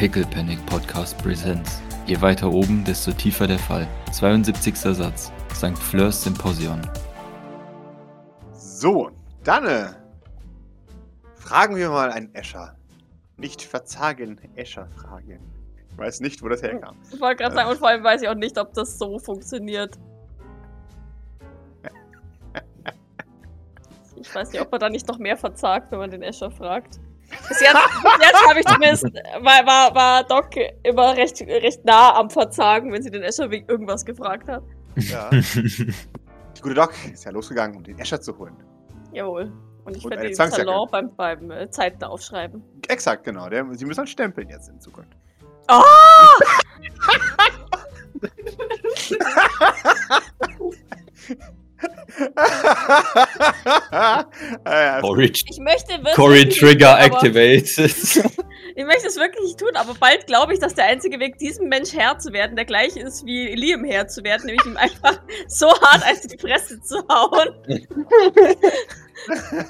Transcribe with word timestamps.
Pickle 0.00 0.24
Panic 0.24 0.64
Podcast 0.64 1.18
Presents. 1.18 1.82
Je 2.06 2.18
weiter 2.22 2.50
oben, 2.50 2.82
desto 2.86 3.12
tiefer 3.12 3.46
der 3.46 3.58
Fall. 3.58 3.86
72. 4.12 4.74
Satz. 4.74 5.30
St. 5.52 5.78
Fleurs 5.78 6.22
Symposion. 6.22 6.80
So, 8.54 9.10
dann 9.44 9.66
äh, 9.66 9.88
fragen 11.34 11.76
wir 11.76 11.90
mal 11.90 12.10
einen 12.10 12.34
Escher. 12.34 12.74
Nicht 13.36 13.60
verzagen, 13.60 14.40
Escher 14.54 14.86
fragen. 14.86 15.38
Ich 15.90 15.98
weiß 15.98 16.20
nicht, 16.20 16.42
wo 16.42 16.48
das 16.48 16.62
herkam. 16.62 16.96
Ich 17.12 17.20
wollte 17.20 17.42
gerade 17.42 17.54
sagen, 17.54 17.68
und 17.68 17.76
vor 17.76 17.88
allem 17.88 18.02
weiß 18.02 18.22
ich 18.22 18.28
auch 18.30 18.34
nicht, 18.34 18.56
ob 18.56 18.72
das 18.72 18.98
so 18.98 19.18
funktioniert. 19.18 19.98
Ich 24.16 24.34
weiß 24.34 24.52
nicht, 24.52 24.62
ob 24.62 24.70
man 24.70 24.80
da 24.80 24.88
nicht 24.88 25.08
noch 25.08 25.18
mehr 25.18 25.36
verzagt, 25.36 25.92
wenn 25.92 25.98
man 25.98 26.10
den 26.10 26.22
Escher 26.22 26.50
fragt. 26.50 27.00
Bis 27.48 27.60
jetzt, 27.60 27.76
jetzt 28.20 28.48
habe 28.48 28.60
ich 28.60 28.66
zumindest, 28.66 29.04
war, 29.04 29.66
war, 29.66 29.94
war 29.94 30.24
Doc 30.24 30.50
immer 30.82 31.16
recht, 31.16 31.40
recht 31.40 31.84
nah 31.84 32.14
am 32.14 32.30
Verzagen, 32.30 32.92
wenn 32.92 33.02
sie 33.02 33.10
den 33.10 33.22
Escher 33.22 33.50
wegen 33.50 33.68
irgendwas 33.68 34.04
gefragt 34.04 34.48
hat. 34.48 34.62
Ja. 34.96 35.30
Die 35.30 35.42
gute 36.62 36.74
Doc 36.74 36.92
ist 37.12 37.24
ja 37.24 37.30
losgegangen, 37.30 37.76
um 37.76 37.82
den 37.82 37.98
Escher 37.98 38.20
zu 38.20 38.36
holen. 38.38 38.56
Jawohl. 39.12 39.52
Und 39.84 39.96
ich 39.96 40.04
werde 40.04 40.28
den. 40.28 40.34
Salon 40.34 40.88
beim, 40.90 41.14
beim 41.16 41.50
äh, 41.50 41.70
Zeiten 41.70 42.04
aufschreiben. 42.04 42.62
Exakt, 42.88 43.24
genau. 43.24 43.48
Der, 43.48 43.66
sie 43.74 43.84
müssen 43.84 43.98
halt 43.98 44.08
stempeln 44.08 44.48
jetzt 44.48 44.68
in 44.68 44.80
Zukunft. 44.80 45.16
Oh! 45.68 45.82
ah, 53.90 54.24
ja, 54.66 55.00
Cory, 55.00 55.32
Ich 55.48 55.58
möchte 55.60 55.92
wirklich. 55.98 56.14
Cory 56.14 56.44
nicht, 56.44 56.60
Trigger 56.60 56.90
aber- 56.96 57.02
activated. 57.04 58.30
Ich 58.76 58.86
möchte 58.86 59.08
es 59.08 59.16
wirklich 59.16 59.42
nicht 59.44 59.58
tun, 59.58 59.70
aber 59.74 59.94
bald 59.94 60.26
glaube 60.28 60.54
ich, 60.54 60.60
dass 60.60 60.74
der 60.74 60.84
einzige 60.86 61.18
Weg, 61.18 61.36
diesem 61.38 61.68
Mensch 61.68 61.92
Herr 61.92 62.18
zu 62.18 62.32
werden, 62.32 62.54
der 62.56 62.64
gleiche 62.64 63.00
ist 63.00 63.26
wie 63.26 63.52
Liam 63.54 63.84
Herr 63.84 64.06
zu 64.06 64.22
werden, 64.22 64.46
nämlich 64.46 64.64
ihm 64.64 64.76
einfach 64.76 65.20
so 65.48 65.66
hart 65.66 66.06
als 66.06 66.20
die 66.22 66.38
Fresse 66.38 66.80
zu 66.80 66.98
hauen, 67.08 67.48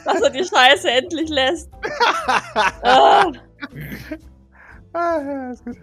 dass 0.05 0.21
er 0.21 0.31
die 0.31 0.45
Scheiße 0.45 0.91
endlich 0.91 1.29
lässt. 1.31 1.71
Ah, 2.83 3.33
Ah, 4.93 5.19
ja, 5.23 5.51
ist 5.53 5.65
gut. 5.65 5.77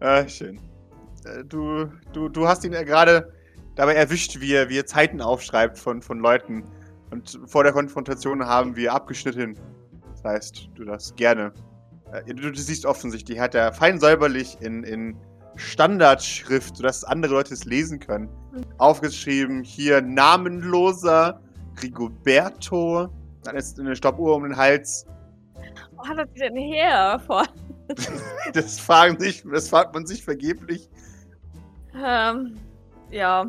Ah, 0.00 0.28
schön. 0.28 0.60
Äh, 1.24 1.42
Du, 1.44 1.86
du, 2.12 2.28
du 2.28 2.46
hast 2.46 2.64
ihn 2.64 2.72
ja 2.74 2.82
gerade 2.82 3.32
dabei 3.76 3.94
erwischt, 3.94 4.40
wie 4.40 4.52
er, 4.54 4.68
wie 4.68 4.78
er 4.78 4.86
Zeiten 4.86 5.20
aufschreibt 5.20 5.78
von, 5.78 6.02
von 6.02 6.18
Leuten. 6.18 6.64
Und 7.10 7.38
vor 7.46 7.62
der 7.62 7.72
Konfrontation 7.72 8.44
haben 8.44 8.74
wir 8.74 8.92
abgeschnitten. 8.92 9.56
Das 10.12 10.24
heißt, 10.24 10.70
du 10.74 10.84
darfst 10.84 11.16
gerne. 11.16 11.52
Äh, 12.12 12.34
Du, 12.34 12.50
du 12.50 12.54
siehst 12.58 12.84
offensichtlich, 12.84 13.38
hat 13.38 13.54
er 13.54 13.72
fein 13.72 14.00
säuberlich 14.00 14.56
in, 14.60 14.82
in 14.82 15.16
Standardschrift, 15.56 16.76
sodass 16.76 17.04
andere 17.04 17.32
Leute 17.34 17.54
es 17.54 17.64
lesen 17.64 18.00
können, 18.00 18.28
aufgeschrieben: 18.78 19.62
hier 19.62 20.00
namenloser 20.02 21.40
Rigoberto. 21.82 23.08
Dann 23.44 23.56
ist 23.56 23.78
eine 23.78 23.94
Stoppuhr 23.94 24.34
um 24.34 24.42
den 24.42 24.56
Hals. 24.56 25.06
wo 25.92 26.04
hat 26.06 26.18
er 26.18 26.26
die 26.26 26.40
denn 26.40 26.56
her? 26.56 27.20
Vor, 27.26 27.44
Das 28.52 28.80
fragen 28.80 29.18
sich, 29.20 29.44
das 29.52 29.68
fragt 29.68 29.94
man 29.94 30.06
sich 30.06 30.24
vergeblich. 30.24 30.88
ähm, 31.94 32.56
ja, 33.10 33.46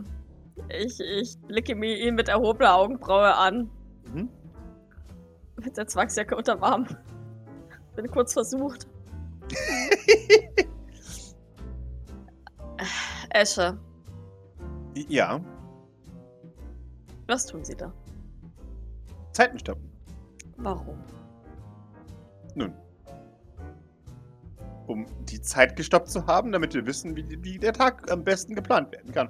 ich, 0.70 1.00
ich 1.00 1.38
blicke 1.48 1.76
mir 1.76 1.98
ihn 1.98 2.16
mit 2.16 2.30
erhobener 2.30 2.76
Augenbraue 2.76 3.36
an, 3.36 3.70
Mhm. 4.14 4.30
mit 5.58 5.76
der 5.78 5.88
Zwangsjacke 5.88 6.36
unterm 6.36 6.64
Arm. 6.64 6.88
Bin 7.96 8.08
kurz 8.10 8.34
versucht. 8.34 8.88
Esche, 13.30 13.78
Ja, 15.10 15.40
was 17.28 17.46
tun 17.46 17.64
Sie 17.66 17.76
da? 17.76 17.92
Zeiten 19.32 19.60
stoppen. 19.60 19.92
Warum? 20.58 20.98
Nun. 22.56 22.74
Um 24.88 25.06
die 25.26 25.42
Zeit 25.42 25.76
gestoppt 25.76 26.10
zu 26.10 26.26
haben, 26.26 26.52
damit 26.54 26.74
wir 26.74 26.86
wissen, 26.86 27.16
wie, 27.16 27.44
wie 27.44 27.58
der 27.60 27.74
Tag 27.74 28.10
am 28.10 28.24
besten 28.24 28.56
geplant 28.56 28.92
werden 28.94 29.12
kann. 29.12 29.30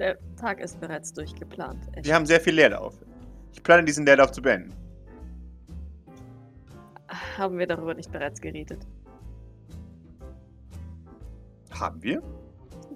Der 0.00 0.16
Tag 0.36 0.60
ist 0.60 0.80
bereits 0.80 1.12
durchgeplant. 1.12 1.86
Esche. 1.92 2.06
Wir 2.06 2.14
haben 2.14 2.24
sehr 2.24 2.40
viel 2.40 2.54
Leerlauf. 2.54 2.94
Ich 3.52 3.62
plane, 3.62 3.84
diesen 3.84 4.06
Leerlauf 4.06 4.32
zu 4.32 4.40
beenden. 4.40 4.72
Haben 7.36 7.58
wir 7.58 7.66
darüber 7.66 7.92
nicht 7.92 8.10
bereits 8.10 8.40
geredet? 8.40 8.86
Haben 11.70 12.02
wir? 12.02 12.22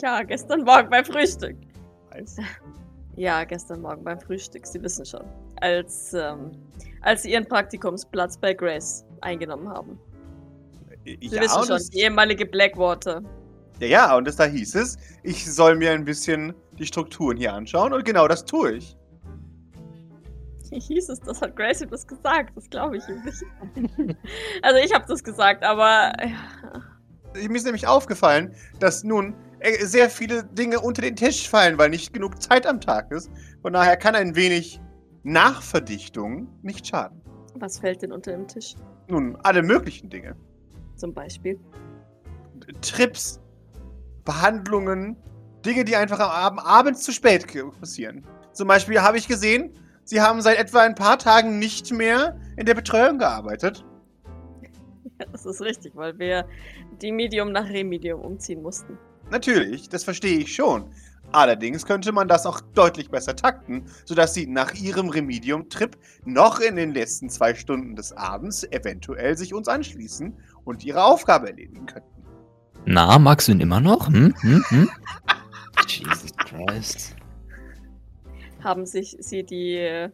Ja, 0.01 0.23
gestern 0.23 0.63
Morgen 0.65 0.89
beim 0.89 1.05
Frühstück. 1.05 1.57
Weiß. 2.11 2.37
Ja, 3.17 3.45
gestern 3.45 3.81
Morgen 3.81 4.03
beim 4.03 4.19
Frühstück, 4.19 4.67
Sie 4.67 4.83
wissen 4.83 5.07
schon. 5.07 5.23
Als, 5.61 6.15
ähm, 6.15 6.51
als 7.03 7.23
Sie 7.23 7.31
Ihren 7.31 7.47
Praktikumsplatz 7.47 8.37
bei 8.37 8.53
Grace 8.55 9.05
eingenommen 9.21 9.69
haben. 9.69 10.01
Sie 11.05 11.19
Ja, 11.21 11.41
wissen 11.43 11.63
schon, 11.65 11.79
die 11.93 12.01
ehemalige 12.01 12.45
Blackwater. 12.45 13.23
ja, 13.79 13.87
ja, 13.87 14.17
und 14.17 14.27
das, 14.27 14.35
da 14.35 14.47
hieß 14.47 14.75
es, 14.75 14.97
ich 15.23 15.45
soll 15.49 15.77
mir 15.77 15.93
ein 15.93 16.05
bisschen 16.05 16.55
die 16.79 16.87
Strukturen 16.87 17.37
hier 17.37 17.53
anschauen 17.53 17.93
und 17.93 18.05
genau 18.05 18.29
das 18.29 18.45
tue 18.45 18.73
ich. 18.73 18.97
Wie 20.71 20.81
hieß 20.81 21.09
es? 21.09 21.21
Das 21.21 21.41
hat 21.41 21.55
Grace 21.55 21.83
ihm 21.83 21.91
das 21.91 22.07
gesagt. 22.07 22.57
Das 22.57 22.69
glaube 22.69 22.97
ich 22.97 23.09
ihm 23.09 23.23
nicht. 23.25 24.17
also 24.63 24.79
ich 24.85 24.93
habe 24.93 25.05
das 25.07 25.23
gesagt, 25.23 25.63
aber 25.63 26.13
ja, 26.21 27.49
Mir 27.49 27.57
ist 27.57 27.65
nämlich 27.65 27.87
aufgefallen, 27.87 28.55
dass 28.81 29.05
nun 29.05 29.35
äh, 29.61 29.85
sehr 29.85 30.11
viele 30.11 30.45
Dinge 30.45 30.81
unter 30.81 31.03
den 31.03 31.15
Tisch 31.17 31.49
fallen, 31.49 31.79
weil 31.79 31.91
nicht 31.91 32.13
genug 32.13 32.43
Zeit 32.43 32.67
am 32.67 32.81
Tag 32.81 33.13
ist. 33.13 33.31
Von 33.63 33.73
daher 33.73 33.97
kann 33.97 34.15
ein 34.15 34.35
wenig 34.35 34.81
Nachverdichtung 35.23 36.49
nicht 36.63 36.87
schaden. 36.87 37.21
was 37.55 37.79
fällt 37.79 38.03
denn 38.03 38.13
unter 38.13 38.33
dem 38.33 38.49
Tisch? 38.49 38.75
Nun, 39.09 39.37
alle 39.43 39.63
möglichen 39.63 40.11
Dinge. 40.11 40.35
Zum 40.97 41.15
Beispiel. 41.15 41.59
Trips, 42.81 43.41
Behandlungen, 44.25 45.17
Dinge, 45.65 45.85
die 45.85 45.97
einfach 45.97 46.21
am 46.21 46.31
Abend 46.31 46.61
abends 46.65 47.03
zu 47.03 47.13
spät 47.13 47.47
passieren. 47.81 48.25
Zum 48.53 48.69
Beispiel 48.69 49.01
habe 49.01 49.19
ich 49.19 49.29
gesehen, 49.29 49.73
Sie 50.05 50.21
haben 50.21 50.43
seit 50.43 50.59
etwa 50.59 50.81
ein 50.81 50.95
paar 50.95 51.19
Tagen 51.19 51.59
nicht 51.59 51.91
mehr 51.91 52.39
in 52.57 52.67
der 52.67 52.75
Betreuung 52.75 53.19
gearbeitet. 53.19 53.85
Ja, 55.19 55.27
das 55.33 55.47
ist 55.47 55.63
richtig, 55.63 55.97
weil 55.97 56.19
wir 56.19 56.47
die 57.01 57.11
Medium 57.11 57.53
nach 57.53 57.69
Remedium 57.69 58.21
umziehen 58.21 58.63
mussten. 58.63 58.99
Natürlich, 59.31 59.89
das 59.89 60.05
verstehe 60.05 60.39
ich 60.39 60.55
schon. 60.55 60.91
Allerdings 61.33 61.87
könnte 61.87 62.13
man 62.13 62.29
das 62.29 62.45
auch 62.45 62.61
deutlich 62.61 63.11
besser 63.11 63.35
takten, 63.35 63.87
sodass 64.05 64.35
Sie 64.35 64.47
nach 64.47 64.75
Ihrem 64.75 65.09
Remedium-Trip 65.09 65.97
noch 66.27 66.61
in 66.61 66.77
den 66.77 66.93
letzten 66.93 67.31
zwei 67.31 67.55
Stunden 67.55 67.97
des 67.97 68.13
Abends 68.13 68.65
eventuell 68.71 69.37
sich 69.37 69.55
uns 69.55 69.67
anschließen 69.67 70.35
und 70.65 70.85
Ihre 70.85 71.03
Aufgabe 71.03 71.49
erledigen 71.49 71.87
könnten. 71.87 72.23
Na, 72.85 73.19
magst 73.19 73.49
du 73.49 73.53
ihn 73.53 73.61
immer 73.61 73.81
noch? 73.81 74.09
Hm? 74.09 74.35
Hm? 74.41 74.65
Hm? 74.69 74.91
Jesus 75.91 76.35
Christ. 76.37 77.17
Haben 78.63 78.87
sich 78.87 79.17
Sie 79.21 79.43
die 79.43 79.77
äh, 79.77 80.11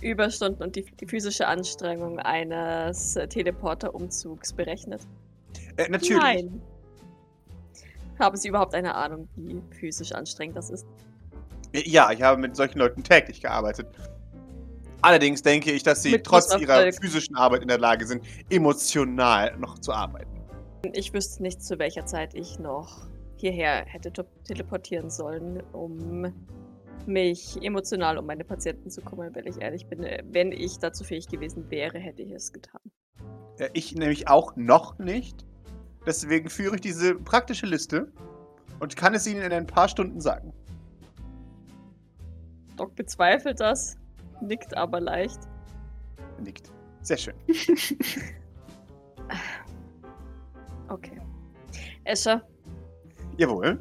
Überstunden 0.00 0.62
und 0.62 0.76
die, 0.76 0.84
die 0.84 1.06
physische 1.06 1.46
Anstrengung 1.46 2.18
eines 2.18 3.16
äh, 3.16 3.26
Teleporter-Umzugs 3.26 4.52
berechnet? 4.52 5.02
Äh, 5.76 5.88
natürlich. 5.88 6.22
Nein. 6.22 6.62
Haben 8.18 8.36
Sie 8.36 8.48
überhaupt 8.48 8.74
eine 8.74 8.94
Ahnung, 8.94 9.28
wie 9.36 9.62
physisch 9.70 10.12
anstrengend 10.12 10.56
das 10.56 10.70
ist? 10.70 10.86
Ja, 11.72 12.10
ich 12.10 12.22
habe 12.22 12.40
mit 12.40 12.56
solchen 12.56 12.78
Leuten 12.78 13.02
täglich 13.02 13.40
gearbeitet. 13.40 13.86
Allerdings 15.00 15.42
denke 15.42 15.70
ich, 15.70 15.82
dass 15.82 16.02
sie 16.02 16.12
Mit 16.12 16.24
trotz 16.24 16.56
ihrer 16.58 16.92
physischen 16.92 17.36
Arbeit 17.36 17.62
in 17.62 17.68
der 17.68 17.78
Lage 17.78 18.06
sind, 18.06 18.24
emotional 18.50 19.56
noch 19.58 19.78
zu 19.78 19.92
arbeiten. 19.92 20.42
Ich 20.92 21.12
wüsste 21.12 21.42
nicht, 21.42 21.62
zu 21.62 21.78
welcher 21.78 22.04
Zeit 22.06 22.34
ich 22.34 22.58
noch 22.58 23.06
hierher 23.40 23.84
hätte 23.86 24.12
te- 24.12 24.26
teleportieren 24.44 25.10
sollen, 25.10 25.62
um 25.72 26.32
mich 27.06 27.58
emotional 27.62 28.18
um 28.18 28.26
meine 28.26 28.44
Patienten 28.44 28.90
zu 28.90 29.00
kümmern, 29.00 29.34
wenn 29.34 29.46
ich 29.46 29.60
ehrlich 29.60 29.86
bin. 29.86 30.02
Äh, 30.02 30.22
Wenn 30.30 30.52
ich 30.52 30.78
dazu 30.78 31.04
fähig 31.04 31.28
gewesen 31.28 31.70
wäre, 31.70 31.98
hätte 31.98 32.22
ich 32.22 32.32
es 32.32 32.52
getan. 32.52 32.80
Äh, 33.58 33.70
Ich 33.72 33.94
nämlich 33.94 34.28
auch 34.28 34.56
noch 34.56 34.98
nicht. 34.98 35.46
Deswegen 36.06 36.48
führe 36.50 36.76
ich 36.76 36.80
diese 36.80 37.14
praktische 37.14 37.66
Liste 37.66 38.12
und 38.80 38.96
kann 38.96 39.14
es 39.14 39.26
Ihnen 39.26 39.42
in 39.42 39.52
ein 39.52 39.66
paar 39.66 39.88
Stunden 39.88 40.20
sagen. 40.20 40.52
Doc 42.76 42.94
bezweifelt 42.94 43.58
das, 43.60 43.96
nickt 44.40 44.76
aber 44.76 45.00
leicht. 45.00 45.40
Nickt. 46.42 46.70
Sehr 47.02 47.16
schön. 47.16 47.34
Okay. 50.88 51.20
Escher, 52.04 52.42
Jawohl. 53.38 53.78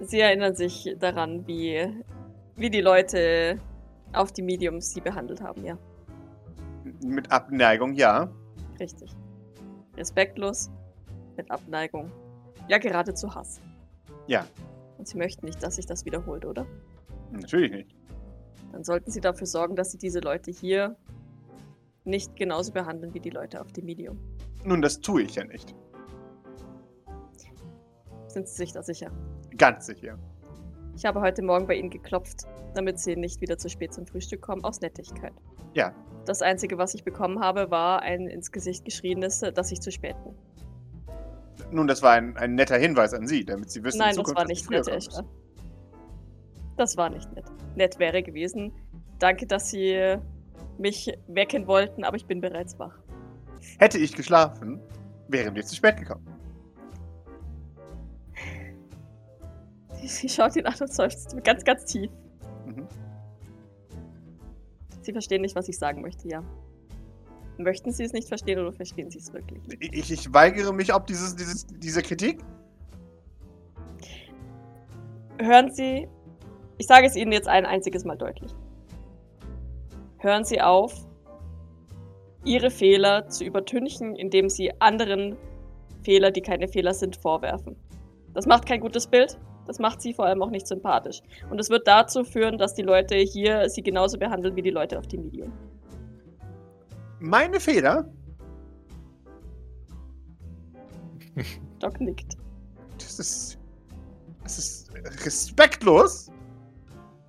Sie 0.00 0.20
erinnern 0.20 0.54
sich 0.54 0.96
daran, 0.98 1.46
wie, 1.46 1.86
wie 2.56 2.70
die 2.70 2.80
Leute 2.80 3.60
auf 4.14 4.32
die 4.32 4.42
Mediums 4.42 4.92
sie 4.92 5.02
behandelt 5.02 5.42
haben, 5.42 5.64
ja. 5.64 5.76
Mit 7.04 7.30
Abneigung, 7.30 7.92
ja. 7.92 8.32
Richtig. 8.80 9.14
Respektlos, 9.96 10.70
mit 11.36 11.50
Abneigung. 11.50 12.10
Ja, 12.68 12.78
geradezu 12.78 13.34
Hass. 13.34 13.60
Ja. 14.26 14.46
Und 14.96 15.06
Sie 15.06 15.18
möchten 15.18 15.44
nicht, 15.44 15.62
dass 15.62 15.76
sich 15.76 15.84
das 15.84 16.06
wiederholt, 16.06 16.46
oder? 16.46 16.66
Natürlich 17.30 17.70
nicht. 17.70 17.94
Dann 18.72 18.84
sollten 18.84 19.10
Sie 19.10 19.20
dafür 19.20 19.46
sorgen, 19.46 19.76
dass 19.76 19.92
Sie 19.92 19.98
diese 19.98 20.20
Leute 20.20 20.50
hier 20.50 20.96
nicht 22.04 22.36
genauso 22.36 22.72
behandeln 22.72 23.12
wie 23.12 23.20
die 23.20 23.30
Leute 23.30 23.60
auf 23.60 23.70
dem 23.72 23.84
Medium. 23.84 24.18
Nun, 24.64 24.80
das 24.80 25.00
tue 25.00 25.22
ich 25.22 25.34
ja 25.34 25.44
nicht. 25.44 25.74
Sind 28.38 28.46
Sie 28.46 28.54
sich 28.54 28.72
da 28.72 28.84
sicher? 28.84 29.10
Ganz 29.56 29.86
sicher. 29.86 30.16
Ich 30.94 31.04
habe 31.04 31.20
heute 31.20 31.42
Morgen 31.42 31.66
bei 31.66 31.74
Ihnen 31.74 31.90
geklopft, 31.90 32.46
damit 32.72 33.00
Sie 33.00 33.16
nicht 33.16 33.40
wieder 33.40 33.58
zu 33.58 33.68
spät 33.68 33.92
zum 33.92 34.06
Frühstück 34.06 34.42
kommen, 34.42 34.62
aus 34.62 34.80
Nettigkeit. 34.80 35.32
Ja. 35.74 35.92
Das 36.24 36.40
Einzige, 36.40 36.78
was 36.78 36.94
ich 36.94 37.02
bekommen 37.02 37.40
habe, 37.40 37.72
war 37.72 38.00
ein 38.02 38.28
ins 38.28 38.52
Gesicht 38.52 38.84
geschrieenes, 38.84 39.40
dass 39.40 39.72
ich 39.72 39.80
zu 39.80 39.90
spät 39.90 40.14
bin. 40.22 40.36
Nun, 41.72 41.88
das 41.88 42.00
war 42.00 42.12
ein, 42.12 42.36
ein 42.36 42.54
netter 42.54 42.76
Hinweis 42.78 43.12
an 43.12 43.26
Sie, 43.26 43.44
damit 43.44 43.72
Sie 43.72 43.82
wissen, 43.82 43.98
Nein, 43.98 44.10
in 44.10 44.16
das 44.18 44.26
Zukunft, 44.26 44.38
war 44.38 44.46
nicht 44.46 44.70
nett, 44.70 44.86
Esther. 44.86 45.24
Das 46.76 46.96
war 46.96 47.10
nicht 47.10 47.32
nett. 47.32 47.46
Nett 47.74 47.98
wäre 47.98 48.22
gewesen. 48.22 48.72
Danke, 49.18 49.48
dass 49.48 49.70
Sie 49.70 50.16
mich 50.78 51.12
wecken 51.26 51.66
wollten, 51.66 52.04
aber 52.04 52.16
ich 52.16 52.26
bin 52.26 52.40
bereits 52.40 52.78
wach. 52.78 53.00
Hätte 53.80 53.98
ich 53.98 54.14
geschlafen, 54.14 54.80
wären 55.26 55.56
wir 55.56 55.64
zu 55.64 55.74
spät 55.74 55.96
gekommen. 55.96 56.37
Sie 60.20 60.28
schaut 60.28 60.56
ihn 60.56 60.66
an 60.66 60.74
und 60.80 60.92
seufzt 60.92 61.36
ganz, 61.44 61.64
ganz 61.64 61.84
tief. 61.84 62.10
Mhm. 62.66 62.88
Sie 65.02 65.12
verstehen 65.12 65.42
nicht, 65.42 65.54
was 65.54 65.68
ich 65.68 65.78
sagen 65.78 66.00
möchte, 66.00 66.28
ja. 66.28 66.42
Möchten 67.58 67.92
Sie 67.92 68.04
es 68.04 68.12
nicht 68.12 68.28
verstehen 68.28 68.58
oder 68.58 68.72
verstehen 68.72 69.10
Sie 69.10 69.18
es 69.18 69.32
wirklich? 69.32 69.60
Ich, 69.80 70.10
ich 70.10 70.32
weigere 70.32 70.72
mich 70.72 70.94
ob 70.94 71.06
dieses, 71.06 71.36
dieses, 71.36 71.66
diese 71.66 72.02
Kritik. 72.02 72.40
Hören 75.40 75.70
Sie, 75.70 76.08
ich 76.78 76.86
sage 76.86 77.06
es 77.06 77.14
Ihnen 77.14 77.32
jetzt 77.32 77.48
ein 77.48 77.66
einziges 77.66 78.04
Mal 78.04 78.16
deutlich. 78.16 78.54
Hören 80.18 80.44
Sie 80.44 80.60
auf, 80.60 80.94
Ihre 82.44 82.70
Fehler 82.70 83.28
zu 83.28 83.44
übertünchen, 83.44 84.16
indem 84.16 84.48
Sie 84.48 84.72
anderen 84.80 85.36
Fehler, 86.02 86.30
die 86.30 86.40
keine 86.40 86.68
Fehler 86.68 86.94
sind, 86.94 87.16
vorwerfen. 87.16 87.76
Das 88.32 88.46
macht 88.46 88.66
kein 88.66 88.80
gutes 88.80 89.06
Bild. 89.06 89.38
Das 89.68 89.78
macht 89.78 90.00
Sie 90.00 90.12
vor 90.12 90.24
allem 90.24 90.42
auch 90.42 90.50
nicht 90.50 90.66
sympathisch. 90.66 91.20
Und 91.50 91.60
es 91.60 91.70
wird 91.70 91.86
dazu 91.86 92.24
führen, 92.24 92.58
dass 92.58 92.74
die 92.74 92.82
Leute 92.82 93.14
hier 93.16 93.68
Sie 93.68 93.82
genauso 93.82 94.18
behandeln 94.18 94.56
wie 94.56 94.62
die 94.62 94.70
Leute 94.70 94.98
auf 94.98 95.06
dem 95.06 95.22
Medium. 95.22 95.52
Meine 97.20 97.60
Fehler, 97.60 98.10
Doc 101.78 102.00
nickt. 102.00 102.36
das 102.98 103.18
ist. 103.18 103.58
Das 104.42 104.58
ist 104.58 104.90
respektlos. 105.26 106.30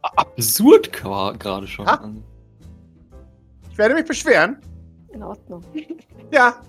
Absurd 0.01 0.93
gerade 0.93 1.67
schon. 1.67 1.85
Ha? 1.85 2.09
Ich 3.69 3.77
werde 3.77 3.95
mich 3.95 4.05
beschweren. 4.05 4.61
In 5.09 5.21
Ordnung. 5.23 5.61
Ja. 6.31 6.61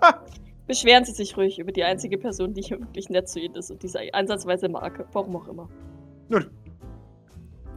Beschweren 0.68 1.02
Sie 1.06 1.12
sich 1.12 1.34
ruhig 1.36 1.58
über 1.58 1.72
die 1.72 1.82
einzige 1.82 2.18
Person, 2.18 2.52
die 2.52 2.60
hier 2.60 2.78
wirklich 2.78 3.08
nett 3.08 3.26
zu 3.26 3.40
Ihnen 3.40 3.54
ist 3.54 3.70
und 3.70 3.82
diese 3.82 4.00
ansatzweise 4.12 4.68
mag. 4.68 5.02
Warum 5.12 5.34
auch 5.36 5.48
immer. 5.48 5.68
nun. 6.28 6.50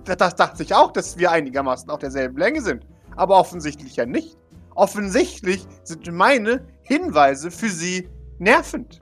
Das, 0.04 0.18
das 0.18 0.36
dachte 0.36 0.64
ich 0.64 0.74
auch, 0.74 0.92
dass 0.92 1.18
wir 1.18 1.32
einigermaßen 1.32 1.90
auf 1.90 2.00
derselben 2.00 2.38
Länge 2.38 2.62
sind. 2.62 2.86
Aber 3.16 3.40
offensichtlich 3.40 3.96
ja 3.96 4.06
nicht. 4.06 4.38
Offensichtlich 4.76 5.66
sind 5.84 6.12
meine 6.12 6.66
Hinweise 6.82 7.50
für 7.50 7.70
Sie 7.70 8.10
nervend. 8.40 9.00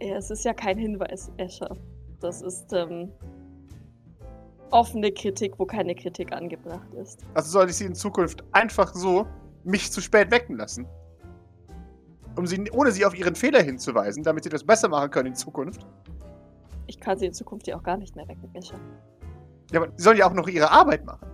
Ja, 0.00 0.16
es 0.16 0.30
ist 0.30 0.44
ja 0.44 0.54
kein 0.54 0.78
Hinweis, 0.78 1.30
Escher. 1.36 1.76
Das 2.20 2.40
ist 2.40 2.72
ähm, 2.72 3.10
offene 4.70 5.12
Kritik, 5.12 5.58
wo 5.58 5.66
keine 5.66 5.94
Kritik 5.94 6.32
angebracht 6.32 6.94
ist. 6.94 7.20
Also 7.34 7.50
soll 7.50 7.68
ich 7.68 7.76
Sie 7.76 7.84
in 7.84 7.94
Zukunft 7.94 8.44
einfach 8.52 8.94
so 8.94 9.26
mich 9.64 9.90
zu 9.90 10.00
spät 10.00 10.30
wecken 10.30 10.56
lassen? 10.56 10.86
Um 12.38 12.46
sie, 12.46 12.70
ohne 12.70 12.92
Sie 12.92 13.04
auf 13.04 13.18
Ihren 13.18 13.34
Fehler 13.34 13.60
hinzuweisen, 13.60 14.22
damit 14.22 14.44
Sie 14.44 14.50
das 14.50 14.62
besser 14.62 14.88
machen 14.88 15.10
können 15.10 15.26
in 15.26 15.34
Zukunft. 15.34 15.84
Ich 16.86 17.00
kann 17.00 17.18
sie 17.18 17.26
in 17.26 17.34
Zukunft 17.34 17.66
ja 17.66 17.76
auch 17.76 17.82
gar 17.82 17.96
nicht 17.96 18.14
mehr 18.14 18.28
wecken, 18.28 18.48
Escher. 18.54 18.78
Ja, 19.72 19.80
aber 19.82 19.90
Sie 19.96 20.04
sollen 20.04 20.18
ja 20.18 20.28
auch 20.28 20.32
noch 20.32 20.46
Ihre 20.46 20.70
Arbeit 20.70 21.04
machen. 21.04 21.26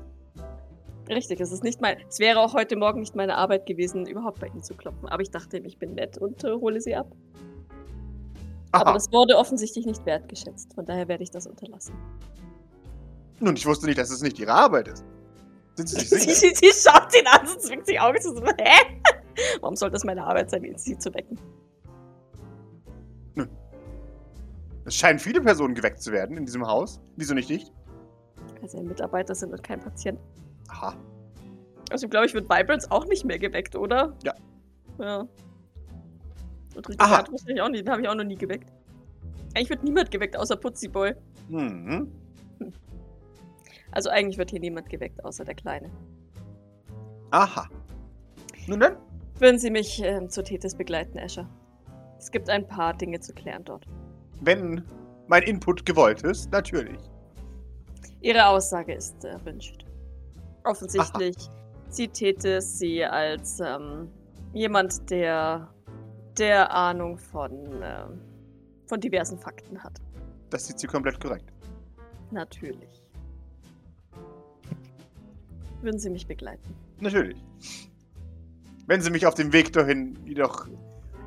Richtig, 1.11 1.43
es 1.43 1.53
ist 1.53 1.63
nicht 1.63 1.83
mein. 1.83 1.99
Es 2.09 2.21
wäre 2.21 2.41
auch 2.41 2.55
heute 2.55 2.77
Morgen 2.77 3.01
nicht 3.01 3.15
meine 3.15 3.37
Arbeit 3.37 3.67
gewesen, 3.67 4.07
überhaupt 4.07 4.41
bei 4.41 4.47
Ihnen 4.47 4.63
zu 4.63 4.73
klopfen. 4.73 5.07
Aber 5.11 5.21
ich 5.21 5.31
dachte, 5.31 5.59
ich 5.59 5.79
bin 5.79 5.93
nett 5.93 6.17
und 6.17 6.43
äh, 6.43 6.55
hole 6.55 6.81
sie 6.81 6.95
ab. 6.95 7.15
Aber 8.73 8.87
Aha. 8.87 8.95
das 8.95 9.13
wurde 9.13 9.37
offensichtlich 9.37 9.85
nicht 9.85 10.07
wertgeschätzt. 10.07 10.73
Von 10.73 10.87
daher 10.87 11.07
werde 11.07 11.23
ich 11.23 11.31
das 11.31 11.47
unterlassen. 11.47 11.95
Nun, 13.41 13.57
ich 13.57 13.67
wusste 13.67 13.85
nicht, 13.85 13.99
dass 13.99 14.09
es 14.09 14.23
nicht 14.23 14.39
Ihre 14.39 14.53
Arbeit 14.53 14.89
ist. 14.89 15.05
Sind 15.77 15.89
Sie 15.89 15.97
sich 16.01 16.09
Sie, 16.09 16.19
sicher? 16.19 16.55
sie, 16.55 16.55
sie 16.55 16.89
schaut 16.89 17.15
ihn 17.17 17.27
an 17.27 17.49
und 17.49 17.61
zwingt 17.61 17.89
die 17.89 17.99
Augen 17.99 18.21
zu. 18.21 18.35
Hä? 18.59 19.01
Warum 19.61 19.77
soll 19.77 19.91
das 19.91 20.05
meine 20.05 20.25
Arbeit 20.25 20.51
sein, 20.51 20.65
ihn 20.65 20.79
sie 20.79 20.97
zu 20.99 21.13
wecken? 21.15 21.39
Es 24.87 24.95
scheinen 24.97 25.19
viele 25.19 25.41
Personen 25.41 25.75
geweckt 25.75 26.03
zu 26.03 26.13
werden 26.13 26.37
in 26.37 26.45
diesem 26.45 26.67
Haus. 26.67 27.01
Wieso 27.17 27.33
nicht 27.35 27.51
ich? 27.51 27.73
Weil 28.61 28.69
sie 28.69 28.79
ein 28.79 28.87
Mitarbeiter 28.87 29.35
sind 29.35 29.53
und 29.53 29.63
kein 29.63 29.81
Patient. 29.81 30.19
Aha. 30.69 30.95
Also, 31.91 32.07
glaube 32.09 32.27
ich, 32.27 32.35
wird 32.35 32.49
Vibrance 32.51 32.91
auch 32.91 33.07
nicht 33.07 33.25
mehr 33.25 33.39
geweckt, 33.39 33.77
oder? 33.77 34.15
Ja. 34.25 34.35
Ja. 34.99 35.27
Und 36.77 36.89
hat 36.99 37.31
wahrscheinlich 37.33 37.63
auch 37.63 37.69
nicht. 37.69 37.87
Den 37.87 37.93
habe 37.93 38.03
ich 38.03 38.09
auch 38.09 38.15
noch 38.15 38.25
nie 38.25 38.37
geweckt. 38.37 38.71
Eigentlich 39.55 39.71
wird 39.71 39.85
niemand 39.85 40.11
geweckt, 40.11 40.37
außer 40.37 40.57
Putzi 40.57 40.89
Boy. 40.89 41.15
Mhm. 41.49 42.13
Also, 43.95 44.11
eigentlich 44.11 44.39
wird 44.39 44.51
hier 44.51 44.61
niemand 44.61 44.89
geweckt, 44.91 45.25
außer 45.25 45.45
der 45.45 45.55
Kleine. 45.55 45.91
Aha. 47.31 47.69
Nun 48.67 48.81
dann, 48.81 48.97
Würden 49.39 49.59
Sie 49.59 49.71
mich 49.71 50.01
ähm, 50.03 50.29
zur 50.31 50.45
Tethys 50.45 50.77
begleiten, 50.77 51.19
Escher? 51.19 51.49
Es 52.19 52.31
gibt 52.31 52.49
ein 52.49 52.67
paar 52.67 52.95
Dinge 52.95 53.21
zu 53.21 53.33
klären 53.35 53.65
dort. 53.65 53.87
wenn 54.41 54.85
mein 55.27 55.43
Input 55.43 55.85
gewollt 55.87 56.23
ist, 56.23 56.53
natürlich. 56.53 56.99
Ihre 58.21 58.47
Aussage 58.47 58.95
ist 58.95 59.25
erwünscht. 59.25 59.87
Offensichtlich 60.65 61.37
sieht 61.89 62.15
Tethys 62.15 62.79
sie 62.79 63.05
als 63.05 63.61
ähm, 63.61 64.11
jemand, 64.53 65.11
der 65.11 65.69
der 66.39 66.73
Ahnung 66.73 67.17
von, 67.17 67.53
ähm, 67.83 68.21
von 68.87 69.01
diversen 69.01 69.39
Fakten 69.39 69.83
hat. 69.83 70.01
Das 70.51 70.67
sieht 70.67 70.79
sie 70.79 70.87
komplett 70.87 71.21
korrekt. 71.21 71.53
Natürlich. 72.31 73.04
Würden 75.85 75.99
Sie 75.99 76.09
mich 76.09 76.27
begleiten? 76.27 76.75
Natürlich. 77.01 77.37
Wenn 78.87 79.03
Sie 79.03 79.11
mich 79.11 79.27
auf 79.27 79.35
dem 79.35 79.53
Weg 79.53 79.71
dahin 79.75 80.19
jedoch 80.25 80.67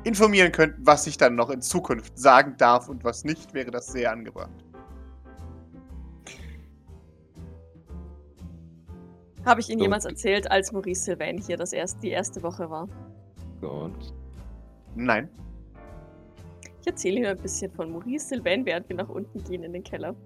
informieren 0.02 0.50
könnten, 0.50 0.84
was 0.84 1.06
ich 1.06 1.16
dann 1.16 1.36
noch 1.36 1.50
in 1.50 1.62
Zukunft 1.62 2.18
sagen 2.18 2.56
darf 2.58 2.88
und 2.88 3.04
was 3.04 3.24
nicht, 3.24 3.54
wäre 3.54 3.70
das 3.70 3.86
sehr 3.86 4.10
angebracht. 4.10 4.50
Habe 9.44 9.60
ich 9.60 9.68
Ihnen 9.70 9.78
So. 9.78 9.84
jemals 9.84 10.04
erzählt, 10.06 10.50
als 10.50 10.72
Maurice 10.72 11.04
Sylvain 11.04 11.38
hier 11.38 11.56
das 11.56 11.72
erst, 11.72 12.02
die 12.02 12.10
erste 12.10 12.42
Woche 12.42 12.68
war? 12.68 12.88
Gott. 13.60 14.12
Nein. 14.96 15.28
Ich 16.80 16.86
erzähle 16.88 17.18
Ihnen 17.18 17.26
ein 17.26 17.38
bisschen 17.38 17.70
von 17.70 17.92
Maurice 17.92 18.26
Sylvain, 18.26 18.66
während 18.66 18.88
wir 18.88 18.96
nach 18.96 19.08
unten 19.08 19.42
gehen 19.44 19.62
in 19.62 19.72
den 19.72 19.84
Keller. 19.84 20.16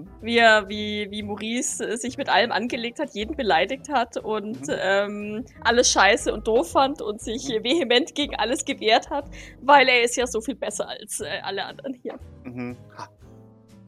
Mhm. 0.00 0.08
Wie, 0.22 0.38
er, 0.38 0.68
wie, 0.68 1.08
wie 1.10 1.22
Maurice 1.22 1.80
äh, 1.86 1.96
sich 1.96 2.16
mit 2.18 2.28
allem 2.28 2.52
angelegt 2.52 2.98
hat, 2.98 3.14
jeden 3.14 3.36
beleidigt 3.36 3.88
hat 3.88 4.16
und 4.16 4.60
Mhm. 4.68 4.74
ähm, 4.80 5.44
alles 5.62 5.90
scheiße 5.90 6.32
und 6.32 6.46
doof 6.46 6.70
fand 6.72 7.02
und 7.02 7.20
sich 7.20 7.48
Mhm. 7.48 7.64
vehement 7.64 8.14
gegen 8.14 8.34
alles 8.36 8.64
gewehrt 8.64 9.10
hat, 9.10 9.26
weil 9.62 9.88
er 9.88 10.02
ist 10.02 10.16
ja 10.16 10.26
so 10.26 10.40
viel 10.40 10.54
besser 10.56 10.88
als 10.88 11.20
äh, 11.20 11.26
alle 11.42 11.64
anderen 11.64 11.94
hier. 11.94 12.18
Mhm. 12.44 12.76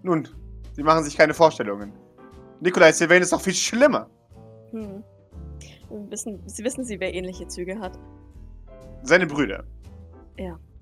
Nun, 0.02 0.28
Sie 0.74 0.82
machen 0.82 1.04
sich 1.04 1.16
keine 1.16 1.34
Vorstellungen. 1.34 1.92
Nikolai 2.60 2.92
Sylvain 2.92 3.22
ist 3.22 3.32
doch 3.32 3.40
viel 3.40 3.54
schlimmer. 3.54 4.08
Hm. 4.70 5.02
Wissen, 6.08 6.40
Sie 6.46 6.64
wissen 6.64 6.84
Sie, 6.84 6.98
wer 6.98 7.12
ähnliche 7.12 7.46
Züge 7.46 7.78
hat? 7.78 7.98
Seine 9.02 9.26
Brüder. 9.26 9.64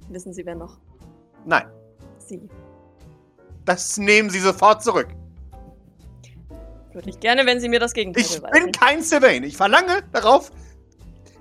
Wissen 0.08 0.32
Sie, 0.32 0.44
wer 0.44 0.54
noch? 0.54 0.78
Nein. 1.44 1.64
Sie. 2.18 2.48
Das 3.64 3.96
nehmen 3.98 4.30
Sie 4.30 4.40
sofort 4.40 4.82
zurück. 4.82 5.08
Würde 6.92 7.10
ich 7.10 7.20
gerne, 7.20 7.46
wenn 7.46 7.60
Sie 7.60 7.68
mir 7.68 7.78
das 7.78 7.92
Gegenteil 7.92 8.24
Ich 8.24 8.36
beweisen. 8.36 8.64
bin 8.64 8.72
kein 8.72 9.02
Sylvain. 9.02 9.44
Ich 9.44 9.56
verlange 9.56 10.02
darauf. 10.12 10.50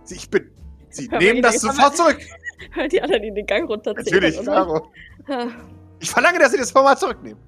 Sie, 0.04 0.16
ich 0.16 0.30
bin. 0.30 0.52
Sie 0.90 1.10
Hör 1.10 1.20
nehmen 1.20 1.42
das 1.42 1.62
sofort 1.62 1.96
zurück. 1.98 2.20
Hören 2.74 2.90
die 2.90 3.02
anderen 3.02 3.24
in 3.24 3.36
den 3.36 3.46
Gang 3.46 3.70
runterziehen. 3.70 4.06
Natürlich, 4.06 4.40
klaro. 4.42 4.92
Ich 6.00 6.10
verlange, 6.10 6.40
dass 6.40 6.52
Sie 6.52 6.58
das 6.58 6.72
Format 6.72 7.00
zurücknehmen. 7.00 7.42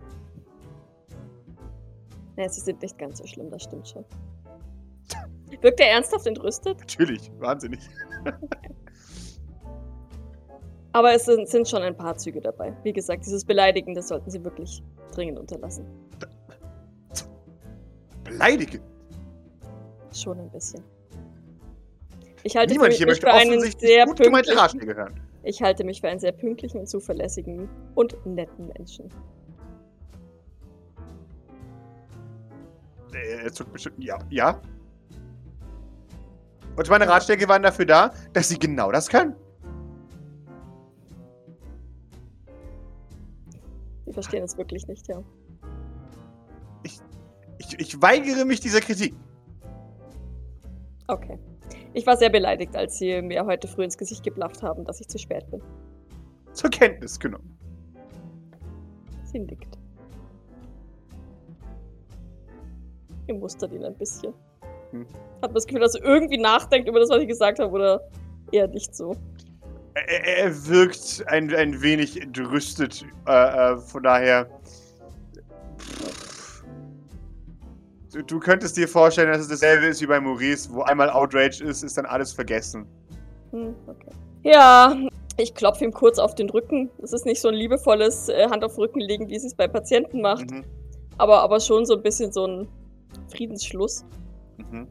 Ja, 2.38 2.48
sie 2.50 2.62
sind 2.62 2.81
nicht 2.81 2.98
ganz 2.98 3.17
so 3.20 3.27
schlimm, 3.27 3.50
das 3.51 3.63
stimmt 3.63 3.88
schon. 3.88 4.05
Wirkt 5.62 5.79
er 5.79 5.91
ernsthaft 5.91 6.25
entrüstet? 6.25 6.79
Natürlich, 6.79 7.29
wahnsinnig. 7.39 7.81
Aber 10.93 11.13
es 11.13 11.25
sind, 11.25 11.48
sind 11.48 11.67
schon 11.67 11.81
ein 11.84 11.96
paar 11.96 12.17
Züge 12.17 12.41
dabei. 12.41 12.75
Wie 12.84 12.93
gesagt, 12.93 13.25
dieses 13.25 13.46
Beleidigen, 13.46 13.93
das 13.93 14.08
sollten 14.08 14.29
sie 14.29 14.43
wirklich 14.43 14.81
dringend 15.13 15.39
unterlassen. 15.39 15.86
Beleidigen. 18.32 18.82
Schon 20.14 20.40
ein 20.40 20.50
bisschen. 20.50 20.84
Ich 22.44 22.56
halte 22.56 22.74
Niemand 22.74 22.90
mich, 22.90 22.98
hier 22.98 23.08
möchte 23.08 23.28
für 23.28 23.34
einen 23.34 23.62
sehr 23.62 24.06
gut 24.06 24.18
gemeinte 24.18 24.52
pünktlichen, 24.52 24.58
Ratschläge 24.58 24.96
hören. 24.96 25.20
ich 25.44 25.62
halte 25.62 25.84
mich 25.84 26.02
für 26.02 26.10
einen 26.10 26.20
sehr 26.20 26.32
pünktlichen 26.32 26.80
und 26.80 26.88
zuverlässigen 26.88 27.70
und 27.96 28.18
netten 28.26 28.68
Menschen. 28.68 29.10
Er 33.14 33.52
zuckt 33.52 33.72
bestimmt. 33.74 34.04
Ja. 34.04 34.18
Ja. 34.30 34.62
Und 36.76 36.90
meine 36.90 37.08
Ratschläge 37.08 37.48
waren 37.48 37.62
dafür 37.62 37.86
da, 37.86 38.12
dass 38.34 38.50
sie 38.50 38.58
genau 38.58 38.92
das 38.92 39.10
können. 39.10 39.36
Sie 44.06 44.14
verstehen 44.14 44.44
es 44.44 44.58
wirklich 44.58 44.88
nicht, 44.88 45.08
ja. 45.08 45.22
Ich, 47.72 47.80
ich 47.80 48.01
weigere 48.01 48.46
mich 48.46 48.60
dieser 48.60 48.82
Kritik. 48.82 49.13
Okay. 51.08 51.38
Ich 51.94 52.06
war 52.06 52.18
sehr 52.18 52.30
beleidigt, 52.30 52.75
als 52.75 52.98
sie 52.98 53.22
mir 53.22 53.46
heute 53.46 53.68
früh 53.68 53.84
ins 53.84 53.98
Gesicht 53.98 54.24
geblafft 54.24 54.63
haben, 54.63 54.86
dass 54.86 55.01
ich 55.01 55.08
zu 55.08 55.18
spät 55.18 55.50
bin. 55.51 55.62
Zur 56.54 56.70
Kenntnis 56.70 57.20
genommen. 57.20 57.58
Sie 59.24 59.40
nickt. 59.40 59.78
Ihr 63.28 63.36
mustert 63.36 63.72
ihn 63.72 63.86
ein 63.86 63.96
bisschen. 63.96 64.34
Hm. 64.92 65.06
Hat 65.42 65.44
man 65.44 65.54
das 65.54 65.66
Gefühl, 65.66 65.82
dass 65.82 65.96
er 65.96 66.04
irgendwie 66.04 66.38
nachdenkt 66.38 66.90
über 66.90 67.00
das, 67.00 67.10
was 67.10 67.22
ich 67.22 67.28
gesagt 67.28 67.60
habe, 67.60 67.72
oder 67.72 68.01
eher 68.51 68.68
nicht 68.68 68.94
so? 68.96 69.16
Er, 69.94 70.46
er 70.46 70.68
wirkt 70.68 71.24
ein, 71.28 71.54
ein 71.54 71.82
wenig 71.82 72.22
entrüstet. 72.22 73.06
Äh, 73.28 73.74
äh, 73.74 73.78
von 73.78 74.04
daher. 74.04 74.50
Du, 78.12 78.22
du 78.22 78.39
könntest 78.39 78.75
dir 78.75 78.88
vorstellen, 78.88 79.30
dass 79.32 79.41
es 79.41 79.48
dasselbe 79.48 79.86
ist 79.86 80.01
wie 80.01 80.06
bei 80.06 80.20
Maurice, 80.20 80.70
wo 80.74 80.82
einmal 80.82 81.10
Outrage 81.10 81.63
ist, 81.63 81.82
ist 81.82 81.98
dann 81.98 82.06
alles 82.06 82.34
vergessen. 82.34 82.86
Hm, 83.51 83.74
okay. 83.88 84.10
Ja, 84.44 84.98
ich 85.38 85.53
klopfe 85.56 85.86
ihm 85.86 85.94
kurz 85.94 86.20
auf 86.20 86.36
den 86.36 86.50
Rücken. 86.50 86.89
Es 87.01 87.13
ist 87.13 87.25
nicht 87.25 87.39
so 87.39 87.48
ein 87.48 87.53
liebevolles 87.53 88.27
äh, 88.27 88.50
Hand 88.50 88.65
auf 88.65 88.77
Rücken 88.77 89.00
legen, 89.00 89.30
wie 89.30 89.39
sie 89.39 89.48
es 89.48 89.56
bei 89.56 89.68
Patienten 89.68 90.22
macht, 90.22 90.51
Mhm. 90.51 90.65
aber, 91.18 91.41
aber 91.41 91.60
schon 91.62 91.86
so 91.86 91.96
ein 91.96 92.01
bisschen 92.01 92.34
so 92.34 92.46
ein 92.46 92.68
Friedensschluss. 93.30 94.03
Mhm. 94.58 94.88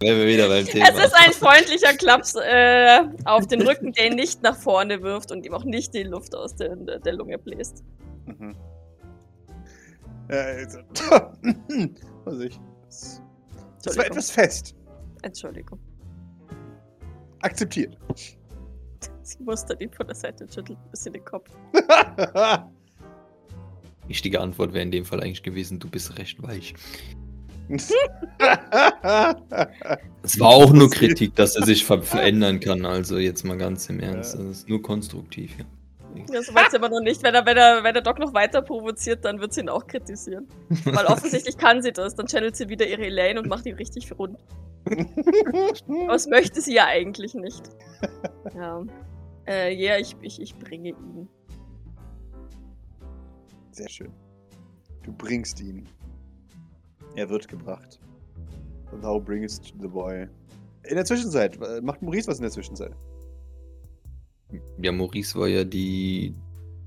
Wären 0.00 0.18
wir 0.18 0.26
wieder 0.26 0.48
beim 0.48 0.64
Thema. 0.64 0.86
Es 0.88 1.04
ist 1.04 1.14
ein 1.14 1.32
freundlicher 1.32 1.92
Klaps 1.92 2.34
äh, 2.34 3.00
auf 3.26 3.46
den 3.46 3.62
Rücken, 3.62 3.92
der 3.92 4.06
ihn 4.06 4.16
nicht 4.16 4.42
nach 4.42 4.56
vorne 4.56 5.02
wirft 5.02 5.30
und 5.30 5.44
ihm 5.44 5.52
auch 5.54 5.64
nicht 5.64 5.94
die 5.94 6.04
Luft 6.04 6.34
aus 6.34 6.56
der, 6.56 6.74
der 6.74 7.12
Lunge 7.12 7.38
bläst. 7.38 7.84
Mhm. 8.24 8.56
Äh, 10.28 10.66
also, 12.24 12.38
Vorsicht. 12.38 12.60
Das, 12.86 13.22
das 13.82 13.96
war 13.96 14.06
etwas 14.06 14.30
fest. 14.30 14.74
Entschuldigung. 15.22 15.78
Akzeptiert. 17.40 17.96
Sie 19.22 19.42
mustert 19.42 19.80
ihn 19.80 19.90
von 19.92 20.06
der 20.06 20.16
Seite 20.16 20.44
und 20.44 20.52
schüttelt 20.52 20.78
ein 20.78 20.90
bisschen 20.90 21.12
den 21.12 21.24
Kopf. 21.24 21.50
Richtige 24.08 24.40
Antwort 24.40 24.72
wäre 24.72 24.82
in 24.82 24.90
dem 24.90 25.04
Fall 25.04 25.20
eigentlich 25.20 25.42
gewesen, 25.42 25.78
du 25.78 25.88
bist 25.88 26.18
recht 26.18 26.42
weich. 26.42 26.74
Es 30.22 30.38
war 30.38 30.48
auch 30.48 30.72
nur 30.72 30.90
Kritik, 30.90 31.34
dass 31.36 31.56
er 31.56 31.64
sich 31.64 31.84
ver 31.84 32.02
verändern 32.02 32.60
kann. 32.60 32.84
Also 32.84 33.18
jetzt 33.18 33.44
mal 33.44 33.56
ganz 33.56 33.88
im 33.88 34.00
Ernst. 34.00 34.34
Das 34.34 34.40
ist 34.40 34.68
nur 34.68 34.82
konstruktiv. 34.82 35.56
Ja. 35.58 35.64
Weit 36.14 36.70
sind 36.70 36.82
wir 36.82 36.88
noch 36.88 37.00
nicht. 37.00 37.22
Wenn 37.22 37.34
er, 37.34 37.46
wenn, 37.46 37.56
er, 37.56 37.84
wenn 37.84 37.94
der 37.94 38.02
Doc 38.02 38.18
noch 38.18 38.34
weiter 38.34 38.62
provoziert, 38.62 39.24
dann 39.24 39.40
wird 39.40 39.52
sie 39.52 39.60
ihn 39.60 39.68
auch 39.68 39.86
kritisieren. 39.86 40.48
Weil 40.84 41.06
offensichtlich 41.06 41.56
kann 41.56 41.82
sie 41.82 41.92
das. 41.92 42.14
Dann 42.14 42.26
channelt 42.26 42.56
sie 42.56 42.68
wieder 42.68 42.86
ihre 42.86 43.06
Elaine 43.06 43.40
und 43.40 43.48
macht 43.48 43.66
ihn 43.66 43.76
richtig 43.76 44.10
rund. 44.18 44.38
Aber 44.86 46.12
das 46.12 46.26
möchte 46.26 46.60
sie 46.60 46.74
ja 46.74 46.86
eigentlich 46.86 47.34
nicht. 47.34 47.70
Ja. 48.54 48.84
Äh, 49.46 49.74
ja, 49.74 49.98
ich, 49.98 50.16
ich, 50.20 50.40
ich 50.40 50.56
bringe 50.56 50.90
ihn. 50.90 51.28
Sehr 53.72 53.88
schön. 53.88 54.12
Du 55.02 55.12
bringst 55.12 55.60
ihn. 55.60 55.88
Er 57.16 57.28
wird 57.28 57.48
gebracht. 57.48 58.00
Thou 59.00 59.20
bringest 59.20 59.74
the 59.80 59.88
boy. 59.88 60.28
In 60.84 60.96
der 60.96 61.04
Zwischenzeit, 61.04 61.58
macht 61.82 62.02
Maurice 62.02 62.28
was 62.28 62.38
in 62.38 62.42
der 62.42 62.50
Zwischenzeit? 62.50 62.92
Ja, 64.80 64.92
Maurice 64.92 65.38
war 65.38 65.48
ja 65.48 65.64
die 65.64 66.34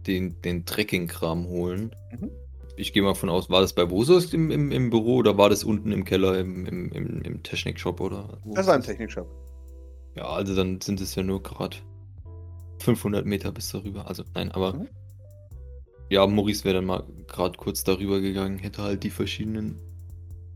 den, 0.08 0.41
den 0.41 0.65
Trekking-Kram 0.65 1.48
holen. 1.48 1.96
Mhm. 2.12 2.29
Ich 2.75 2.91
gehe 2.91 3.03
mal 3.03 3.13
von 3.13 3.29
aus, 3.29 3.50
war 3.50 3.62
das 3.62 3.74
bei 3.74 3.86
Bosos 3.86 4.34
im, 4.34 4.50
im, 4.50 4.72
im 4.72 4.89
Büro 4.89 5.17
oder 5.17 5.38
war 5.38 5.50
das 5.50 5.63
unten 5.63 5.91
im 5.91 6.03
Keller 6.05 6.39
im, 6.39 6.65
im, 6.65 6.91
im, 6.91 7.22
im 7.22 7.43
Technikshop 7.43 8.01
oder? 8.01 8.39
Das 8.46 8.65
war 8.67 8.75
im 8.75 8.82
Technikshop. 8.82 9.27
Ja, 10.15 10.25
also 10.25 10.55
dann 10.55 10.82
sind 10.82 11.00
es 11.00 11.15
ja 11.15 11.24
nur 11.24 11.41
gerade 11.41 11.77
500 12.79 13.25
Meter 13.25 13.51
bis 13.51 13.72
darüber. 13.72 14.08
Also 14.08 14.24
nein, 14.34 14.51
aber 14.51 14.74
Mhm. 14.74 14.88
ja, 16.10 16.25
Maurice 16.25 16.63
wäre 16.65 16.75
dann 16.75 16.86
mal 16.86 17.03
gerade 17.27 17.58
kurz 17.58 17.84
darüber 17.84 18.20
gegangen, 18.20 18.58
hätte 18.58 18.82
halt 18.82 19.03
die 19.03 19.10
verschiedenen 19.10 19.79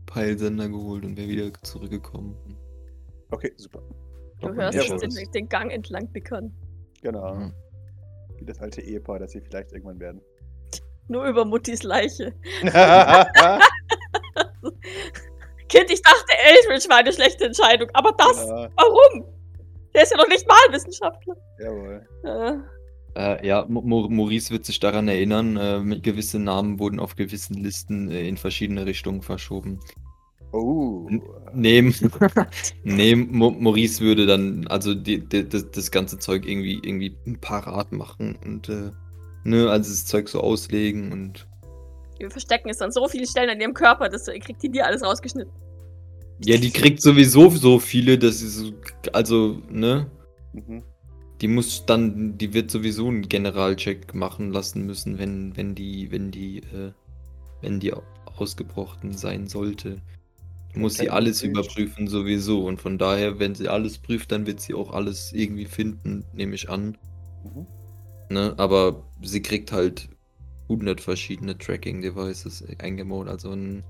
Peilsender 0.06 0.68
geholt 0.68 1.04
und 1.04 1.16
wäre 1.16 1.28
wieder 1.28 1.52
zurückgekommen. 1.62 2.34
Okay, 3.30 3.52
super. 3.56 3.82
Du 4.40 4.54
hörst 4.54 4.78
den, 5.02 5.32
den 5.32 5.48
Gang 5.48 5.70
entlang 5.70 6.08
bickern. 6.08 6.52
Genau. 7.02 7.34
Mhm. 7.34 7.52
Wie 8.38 8.44
das 8.44 8.60
alte 8.60 8.80
Ehepaar, 8.80 9.18
das 9.18 9.32
sie 9.32 9.40
vielleicht 9.40 9.72
irgendwann 9.72 9.98
werden. 10.00 10.20
Nur 11.08 11.24
über 11.26 11.44
Muttis 11.44 11.82
Leiche. 11.82 12.34
Kind, 15.68 15.90
ich 15.90 16.02
dachte, 16.02 16.32
Eldridge 16.46 16.88
war 16.88 16.98
eine 16.98 17.12
schlechte 17.12 17.44
Entscheidung. 17.46 17.88
Aber 17.94 18.12
das, 18.16 18.38
ja, 18.38 18.68
warum? 18.76 19.24
Der 19.94 20.02
ist 20.02 20.12
ja 20.12 20.16
noch 20.18 20.28
nicht 20.28 20.46
mal 20.46 20.56
Wissenschaftler. 20.70 21.34
jawohl. 21.58 22.06
Äh, 22.24 22.58
Äh, 23.18 23.46
ja, 23.46 23.64
Maurice 23.68 24.50
wird 24.50 24.64
sich 24.64 24.78
daran 24.78 25.08
erinnern, 25.08 25.56
äh, 25.56 25.80
mit 25.80 26.02
gewisse 26.04 26.38
Namen 26.38 26.78
wurden 26.78 27.00
auf 27.00 27.16
gewissen 27.16 27.54
Listen 27.54 28.10
äh, 28.10 28.28
in 28.28 28.36
verschiedene 28.36 28.86
Richtungen 28.86 29.22
verschoben. 29.22 29.80
Oh. 30.52 31.06
N- 31.10 31.22
Neben, 31.54 31.94
neben 32.84 33.36
Mo 33.36 33.50
Maurice 33.50 34.00
würde 34.02 34.26
dann 34.26 34.66
also 34.68 34.94
die, 34.94 35.20
die, 35.26 35.48
das, 35.48 35.70
das 35.70 35.90
ganze 35.90 36.18
Zeug 36.18 36.46
irgendwie 36.46 36.74
irgendwie 36.82 37.16
parat 37.40 37.90
machen 37.92 38.36
und 38.44 38.68
äh, 38.68 38.90
ne, 39.44 39.70
also 39.70 39.90
das 39.90 40.04
Zeug 40.04 40.28
so 40.28 40.40
auslegen 40.40 41.10
und 41.12 41.46
wir 42.18 42.30
verstecken 42.30 42.68
es 42.68 42.82
an 42.82 42.90
so 42.92 43.06
vielen 43.08 43.26
Stellen 43.26 43.48
an 43.50 43.60
ihrem 43.60 43.72
Körper, 43.74 44.08
das 44.08 44.26
kriegt 44.26 44.62
die 44.62 44.68
dir 44.70 44.84
alles 44.86 45.02
rausgeschnitten. 45.02 45.52
ja, 46.44 46.56
die 46.58 46.70
kriegt 46.70 47.00
sowieso 47.00 47.48
so 47.50 47.78
viele, 47.78 48.18
dass 48.18 48.40
sie 48.40 48.48
so, 48.48 48.72
also 49.12 49.62
ne, 49.70 50.10
Mhm. 50.52 50.82
die 51.40 51.48
muss 51.48 51.84
dann, 51.86 52.36
die 52.38 52.52
wird 52.54 52.70
sowieso 52.70 53.06
einen 53.08 53.28
Generalcheck 53.28 54.14
machen 54.14 54.50
lassen 54.52 54.84
müssen, 54.86 55.18
wenn 55.18 55.56
wenn 55.56 55.74
die 55.74 56.10
wenn 56.10 56.30
die 56.30 56.58
äh, 56.58 56.92
wenn 57.62 57.80
die 57.80 57.92
ausgebrochen 58.36 59.12
sein 59.16 59.46
sollte. 59.46 60.00
Muss 60.74 60.94
sie 60.94 61.10
alles 61.10 61.42
überprüfen 61.42 62.08
sowieso 62.08 62.64
und 62.64 62.80
von 62.80 62.98
daher, 62.98 63.38
wenn 63.38 63.54
sie 63.54 63.68
alles 63.68 63.98
prüft, 63.98 64.32
dann 64.32 64.46
wird 64.46 64.60
sie 64.60 64.74
auch 64.74 64.92
alles 64.92 65.32
irgendwie 65.32 65.64
finden, 65.64 66.24
nehme 66.32 66.54
ich 66.54 66.68
an. 66.68 66.96
Mhm. 67.42 67.66
Ne? 68.30 68.54
Aber 68.58 69.04
sie 69.22 69.40
kriegt 69.40 69.72
halt 69.72 70.08
100 70.64 71.00
verschiedene 71.00 71.56
Tracking-Devices 71.56 72.64
eingebaut, 72.78 73.28
also 73.28 73.50
ein, 73.50 73.82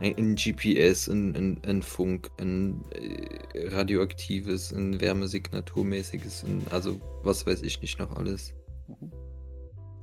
ein, 0.00 0.36
GPS, 0.36 1.08
ein, 1.08 1.34
ein, 1.34 1.60
ein 1.66 1.82
Funk, 1.82 2.30
ein 2.38 2.84
äh, 2.92 3.68
radioaktives, 3.68 4.72
ein 4.72 5.00
Wärmesignaturmäßiges, 5.00 6.44
ein, 6.44 6.62
also 6.70 7.00
was 7.24 7.46
weiß 7.46 7.62
ich 7.62 7.80
nicht 7.82 7.98
noch 7.98 8.14
alles. 8.16 8.54
Mhm. 8.86 9.10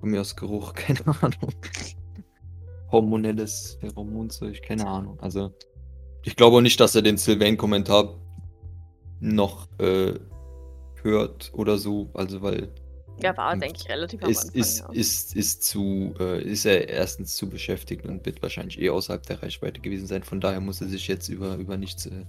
Von 0.01 0.09
mir 0.09 0.19
aus 0.19 0.35
Geruch, 0.35 0.73
keine 0.73 1.05
Ahnung. 1.07 1.53
Hormonelles 2.91 3.77
Pheromonzeug, 3.79 4.61
keine 4.61 4.85
Ahnung. 4.85 5.19
Also 5.21 5.53
ich 6.23 6.35
glaube 6.35 6.57
auch 6.57 6.61
nicht, 6.61 6.79
dass 6.79 6.95
er 6.95 7.01
den 7.01 7.17
Sylvain-Kommentar 7.17 8.15
noch 9.19 9.67
äh, 9.79 10.13
hört 11.01 11.51
oder 11.53 11.77
so, 11.77 12.09
also 12.13 12.41
weil 12.41 12.69
Ja, 13.21 13.35
war, 13.37 13.55
denke 13.57 13.79
ich, 13.81 13.89
relativ 13.89 14.23
am 14.23 14.29
ist, 14.29 14.45
Anfang. 14.45 14.61
ist, 14.61 14.79
ja. 14.79 14.87
ist, 14.91 15.35
ist 15.35 15.63
zu, 15.63 16.13
äh, 16.19 16.41
ist 16.43 16.65
er 16.65 16.89
erstens 16.89 17.35
zu 17.35 17.49
beschäftigt 17.49 18.05
und 18.05 18.25
wird 18.25 18.41
wahrscheinlich 18.41 18.81
eh 18.81 18.89
außerhalb 18.89 19.25
der 19.25 19.43
Reichweite 19.43 19.81
gewesen 19.81 20.07
sein. 20.07 20.23
Von 20.23 20.41
daher 20.41 20.59
muss 20.61 20.81
er 20.81 20.87
sich 20.87 21.07
jetzt 21.07 21.29
über, 21.29 21.55
über 21.57 21.77
nichts. 21.77 22.05
Äh, 22.05 22.25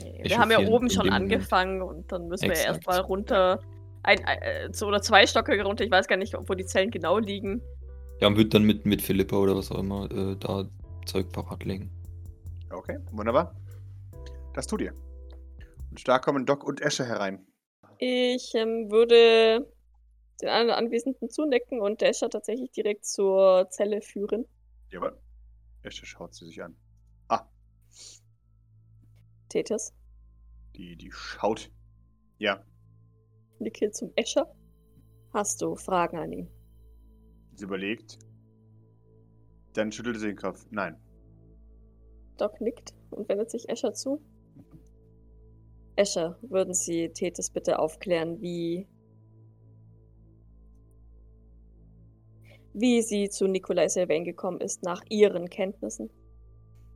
Nee, 0.00 0.20
wir 0.22 0.38
haben 0.38 0.52
ja 0.52 0.60
oben 0.60 0.88
schon 0.90 1.06
Moment. 1.06 1.24
angefangen 1.24 1.82
und 1.82 2.12
dann 2.12 2.28
müssen 2.28 2.44
wir 2.44 2.52
Exakt. 2.52 2.68
erstmal 2.68 3.00
runter. 3.00 3.60
Ein, 4.04 4.18
äh, 4.24 4.68
so 4.72 4.86
oder 4.86 5.02
zwei 5.02 5.26
Stockwerke 5.26 5.64
runter. 5.64 5.82
Ich 5.84 5.90
weiß 5.90 6.06
gar 6.06 6.16
nicht, 6.16 6.34
wo 6.46 6.54
die 6.54 6.64
Zellen 6.66 6.92
genau 6.92 7.18
liegen. 7.18 7.60
ja, 8.20 8.28
und 8.28 8.36
wird 8.36 8.54
dann 8.54 8.62
mit, 8.62 8.86
mit 8.86 9.02
Philippa 9.02 9.34
oder 9.36 9.56
was 9.56 9.72
auch 9.72 9.80
immer 9.80 10.08
äh, 10.12 10.36
da 10.38 10.68
Zeug 11.04 11.32
parat 11.32 11.64
legen. 11.64 11.90
Okay, 12.70 12.98
wunderbar. 13.12 13.54
Das 14.54 14.66
tut 14.66 14.80
ihr. 14.80 14.94
Und 15.90 16.00
stark 16.00 16.24
kommen 16.24 16.46
Doc 16.46 16.64
und 16.64 16.80
Esche 16.80 17.04
herein. 17.06 17.46
Ich 17.98 18.54
ähm, 18.54 18.90
würde 18.90 19.70
den 20.40 20.48
anderen 20.48 20.78
Anwesenden 20.78 21.30
zunicken 21.30 21.80
und 21.80 22.00
Dasher 22.02 22.30
tatsächlich 22.30 22.70
direkt 22.70 23.04
zur 23.04 23.68
Zelle 23.70 24.02
führen. 24.02 24.46
Jawohl. 24.90 25.18
Esche 25.82 26.06
schaut 26.06 26.34
sie 26.34 26.46
sich 26.46 26.62
an. 26.62 26.76
Ah, 27.28 27.48
Tethys, 29.48 29.94
die, 30.76 30.96
die 30.96 31.10
schaut. 31.10 31.70
Ja, 32.38 32.62
nicke 33.58 33.90
zum 33.90 34.12
Escher. 34.16 34.54
Hast 35.32 35.60
du 35.62 35.74
Fragen 35.76 36.18
an 36.18 36.32
ihn? 36.32 36.50
sie 37.54 37.64
überlegt. 37.64 38.18
Dann 39.74 39.92
schüttelt 39.92 40.18
sie 40.20 40.28
den 40.28 40.36
Kopf. 40.36 40.66
Nein. 40.70 40.96
Doc 42.40 42.60
nickt 42.60 42.94
und 43.10 43.28
wendet 43.28 43.50
sich 43.50 43.68
Escher 43.68 43.92
zu. 43.92 44.20
Escher, 45.96 46.38
würden 46.42 46.74
Sie 46.74 47.08
Tethys 47.10 47.50
bitte 47.50 47.78
aufklären, 47.78 48.40
wie. 48.40 48.86
wie 52.80 53.02
sie 53.02 53.28
zu 53.28 53.48
Nikolai 53.48 53.88
Sylvain 53.88 54.24
gekommen 54.24 54.60
ist, 54.60 54.84
nach 54.84 55.02
Ihren 55.08 55.50
Kenntnissen? 55.50 56.10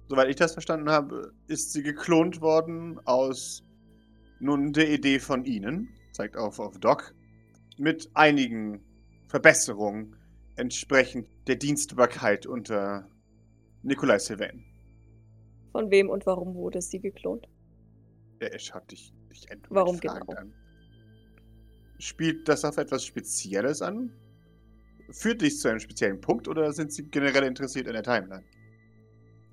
Soweit 0.08 0.28
ich 0.28 0.36
das 0.36 0.52
verstanden 0.52 0.88
habe, 0.88 1.32
ist 1.48 1.72
sie 1.72 1.82
geklont 1.82 2.40
worden 2.40 3.00
aus 3.04 3.64
nun 4.38 4.72
der 4.72 4.90
Idee 4.90 5.18
von 5.18 5.44
Ihnen, 5.44 5.88
zeigt 6.12 6.36
auf, 6.36 6.58
auf 6.58 6.78
Doc, 6.78 7.14
mit 7.78 8.10
einigen 8.14 8.84
Verbesserungen 9.28 10.16
entsprechend 10.56 11.26
der 11.46 11.56
Dienstbarkeit 11.56 12.46
unter 12.46 13.08
Nikolai 13.82 14.18
Sylvain. 14.18 14.64
Von 15.72 15.90
wem 15.90 16.10
und 16.10 16.26
warum 16.26 16.54
wurde 16.54 16.80
sie 16.82 17.00
geklont? 17.00 17.48
Der 18.40 18.54
Esch 18.54 18.72
hat 18.72 18.90
dich, 18.90 19.12
dich 19.30 19.50
endlich 19.50 19.70
Warum 19.70 19.98
fragend 19.98 20.28
genau? 20.28 20.40
an. 20.40 20.54
Spielt 21.98 22.48
das 22.48 22.64
auf 22.64 22.76
etwas 22.76 23.04
Spezielles 23.04 23.80
an? 23.80 24.12
Führt 25.10 25.40
dich 25.42 25.58
zu 25.58 25.68
einem 25.68 25.80
speziellen 25.80 26.20
Punkt 26.20 26.48
oder 26.48 26.72
sind 26.72 26.92
Sie 26.92 27.04
generell 27.04 27.44
interessiert 27.44 27.86
in 27.86 27.92
der 27.92 28.02
Timeline? 28.02 28.44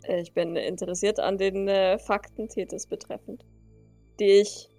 Äh, 0.04 0.22
Ich 0.22 0.34
bin 0.34 0.56
interessiert 0.56 1.20
an 1.20 1.38
den 1.38 1.68
äh, 1.68 1.98
Fakten 2.00 2.48
Tethys 2.50 2.88
betreffend, 2.88 3.46
die 4.20 4.42
ich 4.42 4.70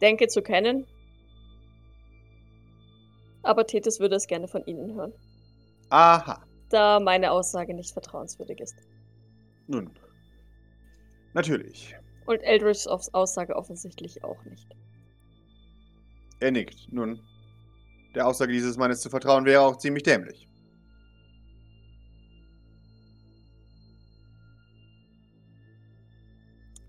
denke 0.00 0.28
zu 0.28 0.42
kennen. 0.42 0.86
Aber 3.42 3.66
Tethys 3.66 3.98
würde 4.00 4.16
es 4.16 4.26
gerne 4.26 4.48
von 4.48 4.64
Ihnen 4.66 4.94
hören, 4.94 5.12
Aha. 5.90 6.44
da 6.68 7.00
meine 7.00 7.30
Aussage 7.30 7.72
nicht 7.72 7.92
vertrauenswürdig 7.92 8.60
ist. 8.60 8.76
Nun. 9.68 9.90
Natürlich. 11.34 11.94
Und 12.26 12.40
Eldridge's 12.42 12.86
Aus- 12.86 13.12
Aussage 13.14 13.56
offensichtlich 13.56 14.22
auch 14.24 14.42
nicht. 14.44 14.68
Er 16.40 16.50
nickt. 16.50 16.92
Nun, 16.92 17.20
der 18.14 18.26
Aussage 18.26 18.52
dieses 18.52 18.76
Mannes 18.76 19.00
zu 19.00 19.10
vertrauen 19.10 19.44
wäre 19.44 19.62
auch 19.62 19.76
ziemlich 19.78 20.02
dämlich. 20.04 20.48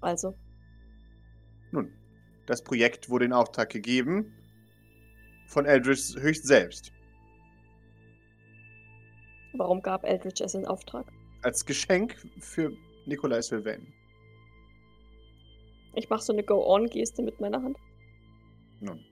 Also, 0.01 0.33
Nun, 1.71 1.91
das 2.47 2.63
Projekt 2.63 3.09
wurde 3.09 3.25
in 3.25 3.33
Auftrag 3.33 3.69
gegeben 3.69 4.33
von 5.47 5.65
Eldridge 5.65 6.15
höchst 6.19 6.45
selbst. 6.45 6.91
warum 9.53 9.81
gab 9.81 10.03
Eldridge 10.05 10.43
es 10.43 10.53
in 10.53 10.65
Auftrag? 10.65 11.11
Als 11.41 11.65
Geschenk 11.65 12.15
für 12.39 12.71
Nikolai 13.05 13.41
Sylvain. 13.41 13.93
Ich 15.93 16.09
mache 16.09 16.21
so 16.21 16.33
eine 16.33 16.43
Go-On-Geste 16.43 17.21
mit 17.23 17.39
meiner 17.39 17.61
Hand. 17.61 17.77
Nun, 18.79 19.03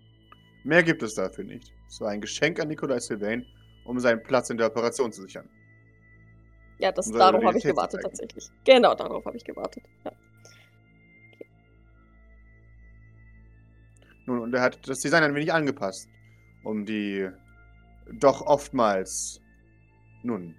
mehr 0.63 0.83
gibt 0.83 1.03
es 1.03 1.15
dafür 1.15 1.43
nicht. 1.43 1.73
Es 1.87 1.99
war 2.01 2.09
ein 2.09 2.21
Geschenk 2.21 2.59
an 2.59 2.67
Nikolai 2.67 2.99
Sylvain, 2.99 3.45
um 3.85 3.99
seinen 3.99 4.21
Platz 4.23 4.49
in 4.49 4.57
der 4.57 4.67
Operation 4.67 5.11
zu 5.11 5.21
sichern. 5.23 5.49
Ja, 6.79 6.91
das, 6.91 7.07
Um 7.07 7.17
darauf 7.17 7.43
habe 7.43 7.57
ich 7.57 7.63
gewartet 7.63 8.01
tatsächlich. 8.03 8.49
Genau, 8.63 8.93
darauf 8.93 9.25
habe 9.25 9.35
ich 9.35 9.43
gewartet. 9.43 9.83
Ja. 10.05 10.11
Nun, 14.27 14.39
und 14.39 14.53
er 14.53 14.61
hat 14.61 14.87
das 14.87 14.99
Design 14.99 15.23
ein 15.23 15.33
wenig 15.33 15.51
angepasst, 15.53 16.07
um 16.63 16.85
die 16.85 17.29
doch 18.19 18.41
oftmals, 18.41 19.41
nun, 20.21 20.55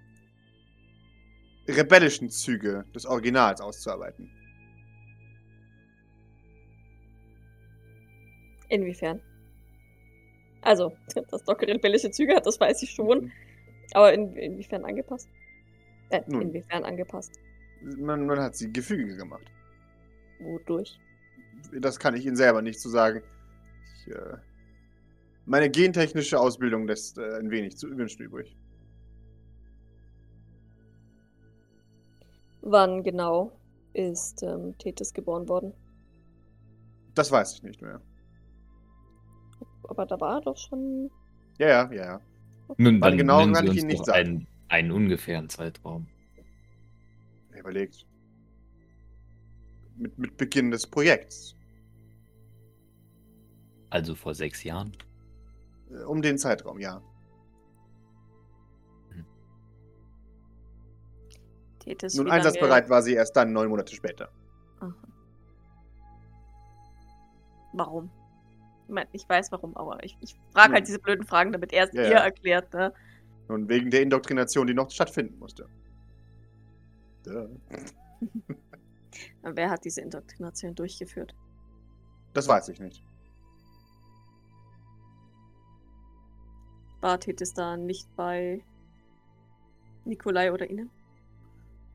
rebellischen 1.67 2.29
Züge 2.29 2.85
des 2.93 3.05
Originals 3.05 3.61
auszuarbeiten. 3.61 4.31
Inwiefern? 8.69 9.21
Also, 10.61 10.93
dass 11.29 11.43
Doc 11.43 11.61
rebellische 11.61 12.11
Züge 12.11 12.35
hat, 12.35 12.45
das 12.45 12.59
weiß 12.59 12.81
ich 12.83 12.91
schon. 12.91 13.31
Aber 13.93 14.13
in, 14.13 14.35
inwiefern 14.35 14.85
angepasst? 14.85 15.29
Äh, 16.09 16.21
Nun. 16.27 16.41
inwiefern 16.43 16.83
angepasst? 16.83 17.31
Man, 17.81 18.25
man 18.25 18.39
hat 18.39 18.55
sie 18.55 18.71
gefügiger 18.71 19.15
gemacht. 19.15 19.45
Wodurch? 20.39 20.99
Das 21.79 21.99
kann 21.99 22.15
ich 22.15 22.25
Ihnen 22.25 22.35
selber 22.35 22.61
nicht 22.61 22.79
zu 22.79 22.89
sagen. 22.89 23.21
Ich, 24.05 24.13
äh, 24.13 24.37
meine 25.45 25.69
gentechnische 25.69 26.39
Ausbildung 26.39 26.87
lässt 26.87 27.17
äh, 27.17 27.37
ein 27.37 27.49
wenig 27.49 27.77
zu 27.77 27.89
wünschen 27.89 28.23
übrig. 28.23 28.55
Wann 32.61 33.03
genau 33.03 33.51
ist 33.93 34.43
ähm, 34.43 34.77
Tethys 34.77 35.13
geboren 35.13 35.47
worden? 35.47 35.73
Das 37.15 37.31
weiß 37.31 37.53
ich 37.53 37.63
nicht 37.63 37.81
mehr. 37.81 38.01
Aber 39.83 40.05
da 40.05 40.19
war 40.19 40.35
er 40.37 40.41
doch 40.41 40.57
schon. 40.57 41.09
Ja, 41.57 41.67
ja, 41.67 41.91
ja, 41.91 42.05
ja. 42.05 42.21
Nun, 42.77 43.01
Wann 43.01 43.01
dann 43.01 43.17
genau 43.17 43.39
nennen 43.41 43.53
kann 43.53 43.65
Sie 43.65 43.71
ich 43.71 43.71
uns 43.71 43.81
Ihnen 43.81 43.87
nicht 43.87 44.05
sagen. 44.05 44.19
Einen, 44.19 44.47
einen 44.69 44.91
ungefähren 44.91 45.49
Zeitraum. 45.49 46.07
Er 47.51 47.61
Überlegt. 47.61 48.05
Mit, 49.97 50.17
mit 50.17 50.37
Beginn 50.37 50.71
des 50.71 50.87
Projekts. 50.87 51.55
Also 53.89 54.15
vor 54.15 54.35
sechs 54.35 54.63
Jahren. 54.63 54.95
Äh, 55.89 56.03
Um 56.03 56.21
den 56.21 56.37
Zeitraum, 56.37 56.79
ja. 56.79 57.01
Tethys. 61.79 62.15
Nun, 62.15 62.29
einsatzbereit 62.29 62.89
war 62.89 63.01
sie 63.01 63.13
erst 63.13 63.35
dann, 63.35 63.51
neun 63.51 63.69
Monate 63.69 63.95
später. 63.95 64.29
Aha. 64.79 64.93
Warum? 67.73 68.11
Ich 68.89 68.95
meine, 68.95 69.07
ich 69.11 69.29
weiß 69.29 69.51
warum, 69.51 69.77
aber 69.77 70.03
ich, 70.03 70.17
ich 70.19 70.35
frage 70.51 70.73
halt 70.73 70.87
diese 70.87 70.97
blöden 70.97 71.23
Fragen, 71.23 71.51
damit 71.51 71.71
er 71.73 71.83
es 71.85 71.93
Ja, 71.93 72.01
ihr 72.01 72.09
ja. 72.09 72.17
erklärt, 72.21 72.73
ne? 72.73 72.91
Nun, 73.47 73.69
wegen 73.69 73.91
der 73.91 74.01
Indoktrination, 74.01 74.65
die 74.65 74.73
noch 74.73 74.89
stattfinden 74.89 75.37
musste. 75.37 75.69
Und 77.27 77.61
Wer 79.55 79.69
hat 79.69 79.85
diese 79.85 80.01
Indoktrination 80.01 80.73
durchgeführt? 80.73 81.35
Das 82.33 82.47
weiß 82.47 82.69
ich 82.69 82.79
nicht. 82.79 83.03
War 87.01 87.19
Tethys 87.19 87.53
da 87.53 87.77
nicht 87.77 88.07
bei 88.15 88.63
Nikolai 90.03 90.51
oder 90.51 90.67
Ihnen? 90.67 90.89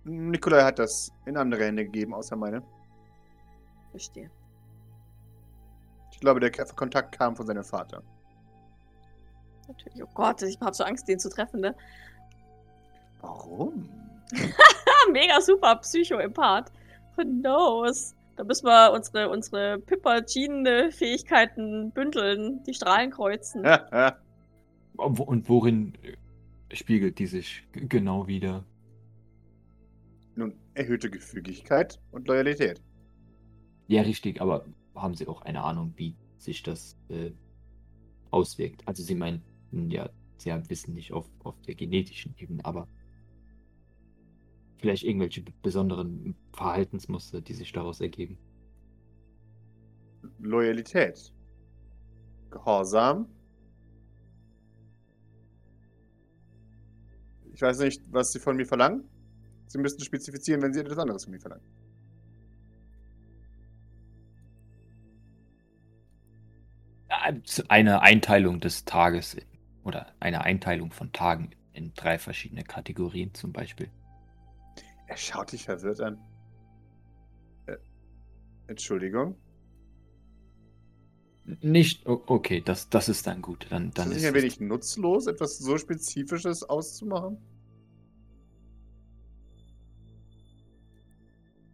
Nikolai 0.05 0.63
hat 0.63 0.79
das 0.79 1.11
in 1.27 1.37
andere 1.37 1.65
Hände 1.65 1.85
gegeben, 1.85 2.15
außer 2.15 2.37
meine. 2.37 2.63
Verstehe. 3.91 4.31
Ich 6.25 6.27
glaube, 6.27 6.41
der 6.41 6.51
Kontakt 6.51 7.19
kam 7.19 7.37
von 7.37 7.47
seinem 7.47 7.65
Vater. 7.65 8.03
Natürlich. 9.69 10.03
Oh 10.03 10.09
Gott, 10.15 10.41
ich 10.41 10.59
habe 10.59 10.75
so 10.75 10.83
Angst, 10.83 11.07
den 11.07 11.19
zu 11.19 11.29
treffen, 11.29 11.61
ne? 11.61 11.77
Warum? 13.21 13.91
Mega 15.13 15.39
super 15.43 15.77
Psycho-Empath. 15.77 16.73
Who 17.17 17.25
knows? 17.25 18.15
Da 18.37 18.45
müssen 18.45 18.65
wir 18.65 18.91
unsere, 18.95 19.29
unsere 19.29 19.79
Pippa-Jean-Fähigkeiten 19.81 21.91
bündeln, 21.91 22.63
die 22.65 22.73
Strahlen 22.73 23.11
kreuzen. 23.11 23.63
Und 24.97 25.49
worin 25.51 25.93
äh, 26.01 26.75
spiegelt 26.75 27.19
die 27.19 27.27
sich 27.27 27.69
genau 27.73 28.27
wieder? 28.27 28.65
Nun, 30.37 30.55
erhöhte 30.73 31.11
Gefügigkeit 31.11 32.01
und 32.13 32.29
Loyalität. 32.29 32.81
Ja, 33.89 34.01
richtig, 34.01 34.41
aber 34.41 34.65
haben 34.95 35.15
Sie 35.15 35.27
auch 35.27 35.43
eine 35.43 35.63
Ahnung, 35.63 35.93
wie 35.97 36.17
sich 36.39 36.63
das 36.63 36.97
äh, 37.09 37.33
auswirkt? 38.31 38.87
Also 38.87 39.03
Sie 39.03 39.15
meinen, 39.15 39.43
ja, 39.73 40.11
Sie 40.37 40.53
haben 40.53 40.69
Wissen 40.69 40.95
nicht 40.95 41.13
auf, 41.13 41.31
auf 41.43 41.61
der 41.63 41.75
genetischen 41.75 42.35
Ebene, 42.37 42.65
aber 42.65 42.89
vielleicht 44.79 45.05
irgendwelche 45.05 45.43
besonderen 45.63 46.37
Verhaltensmuster, 46.53 47.41
die 47.41 47.55
sich 47.55 47.73
daraus 47.73 48.01
ergeben. 48.01 48.39
Loyalität. 50.39 51.33
Gehorsam. 52.51 53.29
Ich 57.53 57.63
weiß 57.63 57.79
nicht, 57.79 58.03
was 58.13 58.33
Sie 58.33 58.41
von 58.41 58.57
mir 58.57 58.67
verlangen. 58.67 59.09
Sie 59.69 59.79
müssten 59.79 60.03
spezifizieren, 60.03 60.61
wenn 60.61 60.73
Sie 60.73 60.81
etwas 60.81 60.99
anderes 60.99 61.25
von 61.25 61.33
mir 61.33 61.41
verlangen. 61.41 61.65
Eine 67.69 68.01
Einteilung 68.03 68.61
des 68.61 68.85
Tages 68.85 69.35
in, 69.35 69.45
oder 69.85 70.13
eine 70.21 70.43
Einteilung 70.43 70.91
von 70.93 71.13
Tagen 71.13 71.51
in 71.73 71.93
drei 71.95 72.19
verschiedene 72.19 72.65
Kategorien 72.65 73.35
zum 73.35 73.53
Beispiel. 73.53 73.91
Er 75.07 75.17
schaut 75.17 75.53
dich 75.53 75.65
verwirrt 75.65 76.01
an. 76.01 76.19
Äh, 77.67 77.77
Entschuldigung. 78.69 79.37
Nicht, 81.61 82.07
okay, 82.07 82.63
das, 82.65 82.89
das 82.89 83.11
ist 83.11 83.27
dann 83.27 83.43
gut. 83.43 83.67
Dann, 83.69 83.89
Ist 83.89 83.99
dann 83.99 84.11
es 84.11 84.17
ist 84.17 84.23
nicht 84.23 84.29
ein 84.31 84.35
es- 84.37 84.43
wenig 84.43 84.61
nutzlos, 84.61 85.27
etwas 85.27 85.59
so 85.59 85.77
Spezifisches 85.77 86.63
auszumachen? 86.63 87.37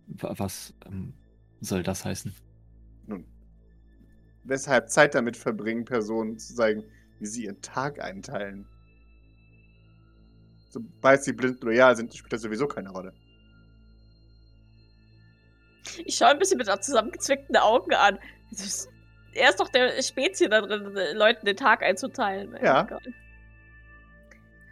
wa- 0.07 0.35
was 0.37 0.75
ähm, 0.87 1.15
soll 1.61 1.83
das 1.83 2.05
heißen? 2.05 2.35
Weshalb 4.45 4.89
Zeit 4.91 5.15
damit 5.15 5.37
verbringen, 5.37 5.85
Personen 5.85 6.39
zu 6.39 6.55
zeigen, 6.55 6.85
wie 7.19 7.27
sie 7.27 7.45
ihren 7.45 7.61
Tag 7.61 8.01
einteilen? 8.01 8.67
Sobald 10.71 11.23
sie 11.23 11.33
blind 11.33 11.63
loyal 11.63 11.97
sind, 11.97 12.15
spielt 12.15 12.33
das 12.33 12.43
sowieso 12.43 12.67
keine 12.67 12.91
Rolle. 12.91 13.13
Ich 16.05 16.15
schaue 16.17 16.29
ein 16.29 16.39
bisschen 16.39 16.59
mit 16.59 16.69
zusammengezwickten 16.85 17.57
Augen 17.57 17.93
an. 17.95 18.19
Er 19.33 19.51
ist 19.51 19.61
doch 19.61 19.69
der 19.69 20.01
Spezie 20.03 20.49
da 20.49 20.61
drin, 20.61 20.95
den 20.95 21.17
Leuten 21.17 21.45
den 21.47 21.57
Tag 21.57 21.83
einzuteilen. 21.83 22.53
Mein 22.53 22.65
Ja. 22.65 22.83
Gott. 22.85 23.03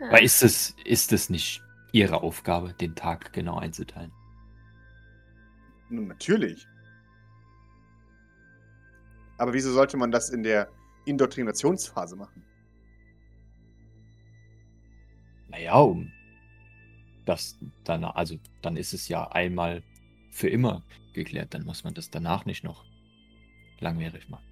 Ja. 0.01 0.09
Aber 0.09 0.23
ist 0.23 0.43
es, 0.43 0.75
ist 0.85 1.13
es 1.13 1.29
nicht 1.29 1.63
Ihre 1.93 2.23
Aufgabe, 2.23 2.73
den 2.75 2.95
Tag 2.95 3.33
genau 3.33 3.59
einzuteilen? 3.59 4.13
Nun, 5.89 6.07
natürlich. 6.07 6.67
Aber 9.39 9.53
wieso 9.55 9.73
sollte 9.73 9.97
man 9.97 10.11
das 10.11 10.31
in 10.31 10.43
der 10.43 10.69
Indoktrinationsphase 11.05 12.17
machen? 12.17 12.45
Naja, 15.49 15.79
um 15.79 16.13
das 17.25 17.57
danach, 17.85 18.15
also 18.15 18.37
dann 18.63 18.77
ist 18.77 18.93
es 18.93 19.09
ja 19.09 19.29
einmal 19.29 19.83
für 20.31 20.49
immer 20.49 20.83
geklärt, 21.15 21.55
dann 21.55 21.65
muss 21.65 21.85
man 21.85 21.95
das 21.95 22.11
danach 22.11 22.45
nicht 22.45 22.65
noch 22.65 22.85
langwierig 23.81 24.29
machen. 24.29 24.45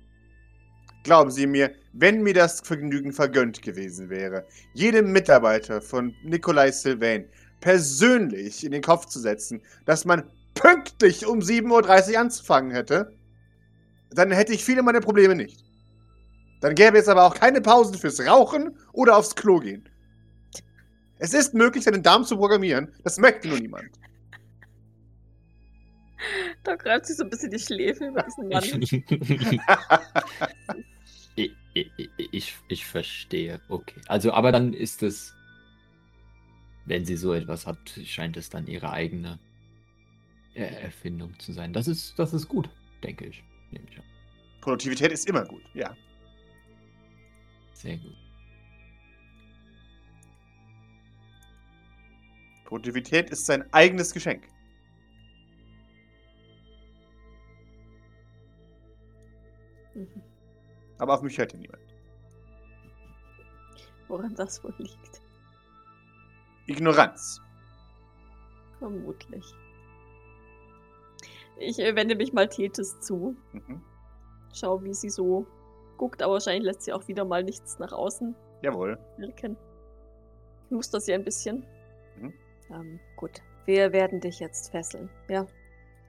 Glauben 1.03 1.31
Sie 1.31 1.47
mir, 1.47 1.73
wenn 1.93 2.23
mir 2.23 2.35
das 2.35 2.61
Vergnügen 2.61 3.13
vergönnt 3.13 3.63
gewesen 3.63 4.09
wäre, 4.09 4.45
jedem 4.75 5.13
Mitarbeiter 5.13 5.81
von 5.81 6.15
Nikolai 6.25 6.73
Sylvain 6.73 7.27
persönlich 7.61 8.65
in 8.65 8.73
den 8.73 8.83
Kopf 8.83 9.07
zu 9.07 9.21
setzen, 9.21 9.63
dass 9.85 10.05
man 10.05 10.25
pünktlich 10.55 11.27
um 11.27 11.39
7.30 11.39 12.13
Uhr 12.13 12.19
anzufangen 12.19 12.73
hätte, 12.73 13.16
dann 14.11 14.31
hätte 14.31 14.53
ich 14.53 14.65
viele 14.65 14.83
meiner 14.83 15.01
Probleme 15.01 15.35
nicht. 15.35 15.65
Dann 16.61 16.75
gäbe 16.75 16.99
es 16.99 17.09
aber 17.09 17.25
auch 17.25 17.35
keine 17.35 17.61
Pausen 17.61 17.95
fürs 17.95 18.21
Rauchen 18.21 18.77
oder 18.93 19.17
aufs 19.17 19.35
Klo 19.35 19.59
gehen. 19.59 19.89
Es 21.19 21.33
ist 21.33 21.55
möglich, 21.55 21.85
seinen 21.85 22.03
Darm 22.03 22.25
zu 22.25 22.37
programmieren. 22.37 22.93
Das 23.05 23.19
möchte 23.19 23.49
nur 23.49 23.59
niemand. 23.59 23.91
Da 26.65 26.75
greift 26.77 27.07
sich 27.07 27.17
so 27.17 27.25
ein 27.25 27.31
bisschen 27.31 27.51
die 27.51 27.59
Schläfe 27.59 28.07
über 28.07 28.23
diesen 28.23 28.49
Mann. 28.49 28.65
ich, 31.37 31.53
ich, 31.75 32.11
ich, 32.33 32.57
ich 32.69 32.87
verstehe. 32.87 33.61
Okay. 33.69 34.01
Also, 34.09 34.33
aber 34.33 34.53
dann 34.53 34.73
ist 34.73 35.03
es, 35.03 35.35
wenn 36.87 37.05
sie 37.05 37.17
so 37.17 37.33
etwas 37.35 37.67
hat, 37.67 37.79
scheint 38.05 38.37
es 38.37 38.51
dann 38.51 38.67
ihre 38.67 38.91
eigene 38.91 39.39
Erfindung 40.55 41.39
zu 41.39 41.53
sein. 41.53 41.73
Das 41.73 41.87
ist, 41.87 42.19
das 42.19 42.33
ist 42.33 42.49
gut, 42.49 42.69
denke 43.03 43.27
ich. 43.27 43.45
Nehme 43.71 43.87
ich 43.89 43.99
an. 43.99 44.05
Produktivität 44.61 45.13
ist 45.13 45.29
immer 45.29 45.45
gut, 45.45 45.63
ja. 45.75 45.97
Sehr 47.73 47.99
gut. 47.99 48.17
Produktivität 52.65 53.31
ist 53.31 53.47
sein 53.47 53.73
eigenes 53.73 54.13
Geschenk. 54.13 54.49
Mhm. 59.95 60.23
Aber 60.99 61.15
auf 61.15 61.23
mich 61.23 61.39
hört 61.39 61.53
ja 61.53 61.59
niemand. 61.59 61.83
Woran 64.09 64.35
das 64.35 64.63
wohl 64.65 64.75
liegt. 64.79 65.23
Ignoranz. 66.67 67.41
Vermutlich. 68.79 69.45
Ich 71.59 71.79
äh, 71.79 71.95
wende 71.97 72.15
mich 72.17 72.33
mal 72.33 72.49
Tethys 72.49 73.01
zu. 73.01 73.37
Mhm. 73.53 73.83
Schau, 74.55 74.83
wie 74.85 74.95
sie 74.95 75.11
so 75.11 75.47
guckt, 75.97 76.23
aber 76.23 76.35
wahrscheinlich 76.35 76.65
lässt 76.65 76.83
sie 76.83 76.93
auch 76.93 77.07
wieder 77.09 77.25
mal 77.25 77.43
nichts 77.43 77.79
nach 77.79 77.93
außen 77.93 78.35
Jawohl. 78.63 78.99
wirken. 79.17 79.57
Ich 80.67 80.71
muster 80.73 81.01
sie 81.01 81.15
ein 81.15 81.25
bisschen. 81.25 81.65
Mhm. 82.19 82.33
Ähm, 82.71 83.01
gut. 83.17 83.41
Wir 83.65 83.93
werden 83.93 84.21
dich 84.21 84.39
jetzt 84.39 84.71
fesseln, 84.71 85.11
ja, 85.29 85.45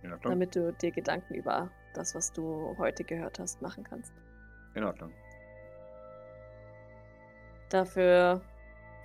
In 0.03 0.13
Ordnung. 0.13 0.31
damit 0.33 0.55
du 0.55 0.71
dir 0.73 0.91
Gedanken 0.91 1.33
über 1.33 1.71
das, 1.95 2.13
was 2.13 2.31
du 2.31 2.75
heute 2.77 3.03
gehört 3.03 3.39
hast, 3.39 3.61
machen 3.61 3.83
kannst. 3.83 4.13
In 4.75 4.83
Ordnung. 4.83 5.11
Dafür, 7.69 8.41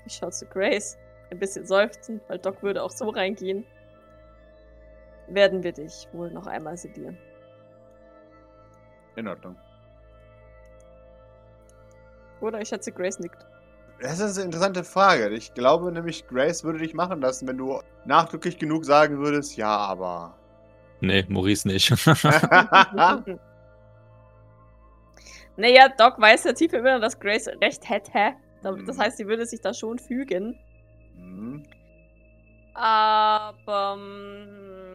ich 0.07 0.13
schaue 0.15 0.31
zu 0.31 0.47
Grace, 0.47 0.99
ein 1.31 1.39
bisschen 1.39 1.67
seufzen, 1.67 2.21
weil 2.29 2.39
Doc 2.39 2.63
würde 2.63 2.83
auch 2.83 2.91
so 2.91 3.09
reingehen. 3.09 3.65
Werden 5.35 5.63
wir 5.63 5.73
dich 5.73 6.09
wohl 6.13 6.31
noch 6.31 6.47
einmal 6.47 6.77
sedieren. 6.77 7.17
In 9.17 9.29
Ordnung. 9.29 9.57
Oder 12.41 12.61
ich 12.61 12.69
schätze, 12.69 12.93
Grace 12.93 13.19
nickt. 13.19 13.47
Das 14.01 14.19
ist 14.19 14.37
eine 14.37 14.47
interessante 14.47 14.83
Frage. 14.85 15.29
Ich 15.31 15.55
glaube 15.55 15.93
nämlich, 15.93 16.27
Grace 16.27 16.65
würde 16.65 16.81
dich 16.81 16.93
machen 16.93 17.21
lassen, 17.21 17.47
wenn 17.47 17.57
du 17.57 17.81
nachdrücklich 18.05 18.59
genug 18.59 18.85
sagen 18.85 19.19
würdest, 19.19 19.57
ja, 19.57 19.69
aber. 19.77 20.35
Nee, 21.01 21.25
Maurice 21.29 21.69
nicht. 21.69 21.91
naja, 25.57 25.89
Doc 25.97 26.21
weiß 26.21 26.45
ja 26.45 26.53
tief 26.53 26.73
im 26.73 26.81
Inneren, 26.81 27.01
dass 27.01 27.19
Grace 27.21 27.49
recht 27.61 27.89
hätte. 27.89 28.35
Das 28.63 28.97
Mhm. 28.97 28.99
heißt, 29.01 29.17
sie 29.19 29.27
würde 29.27 29.47
sich 29.47 29.61
da 29.61 29.73
schon 29.75 29.99
fügen. 29.99 30.59
Hm. 31.17 31.63
Aber 32.75 33.97
ähm, 33.99 34.95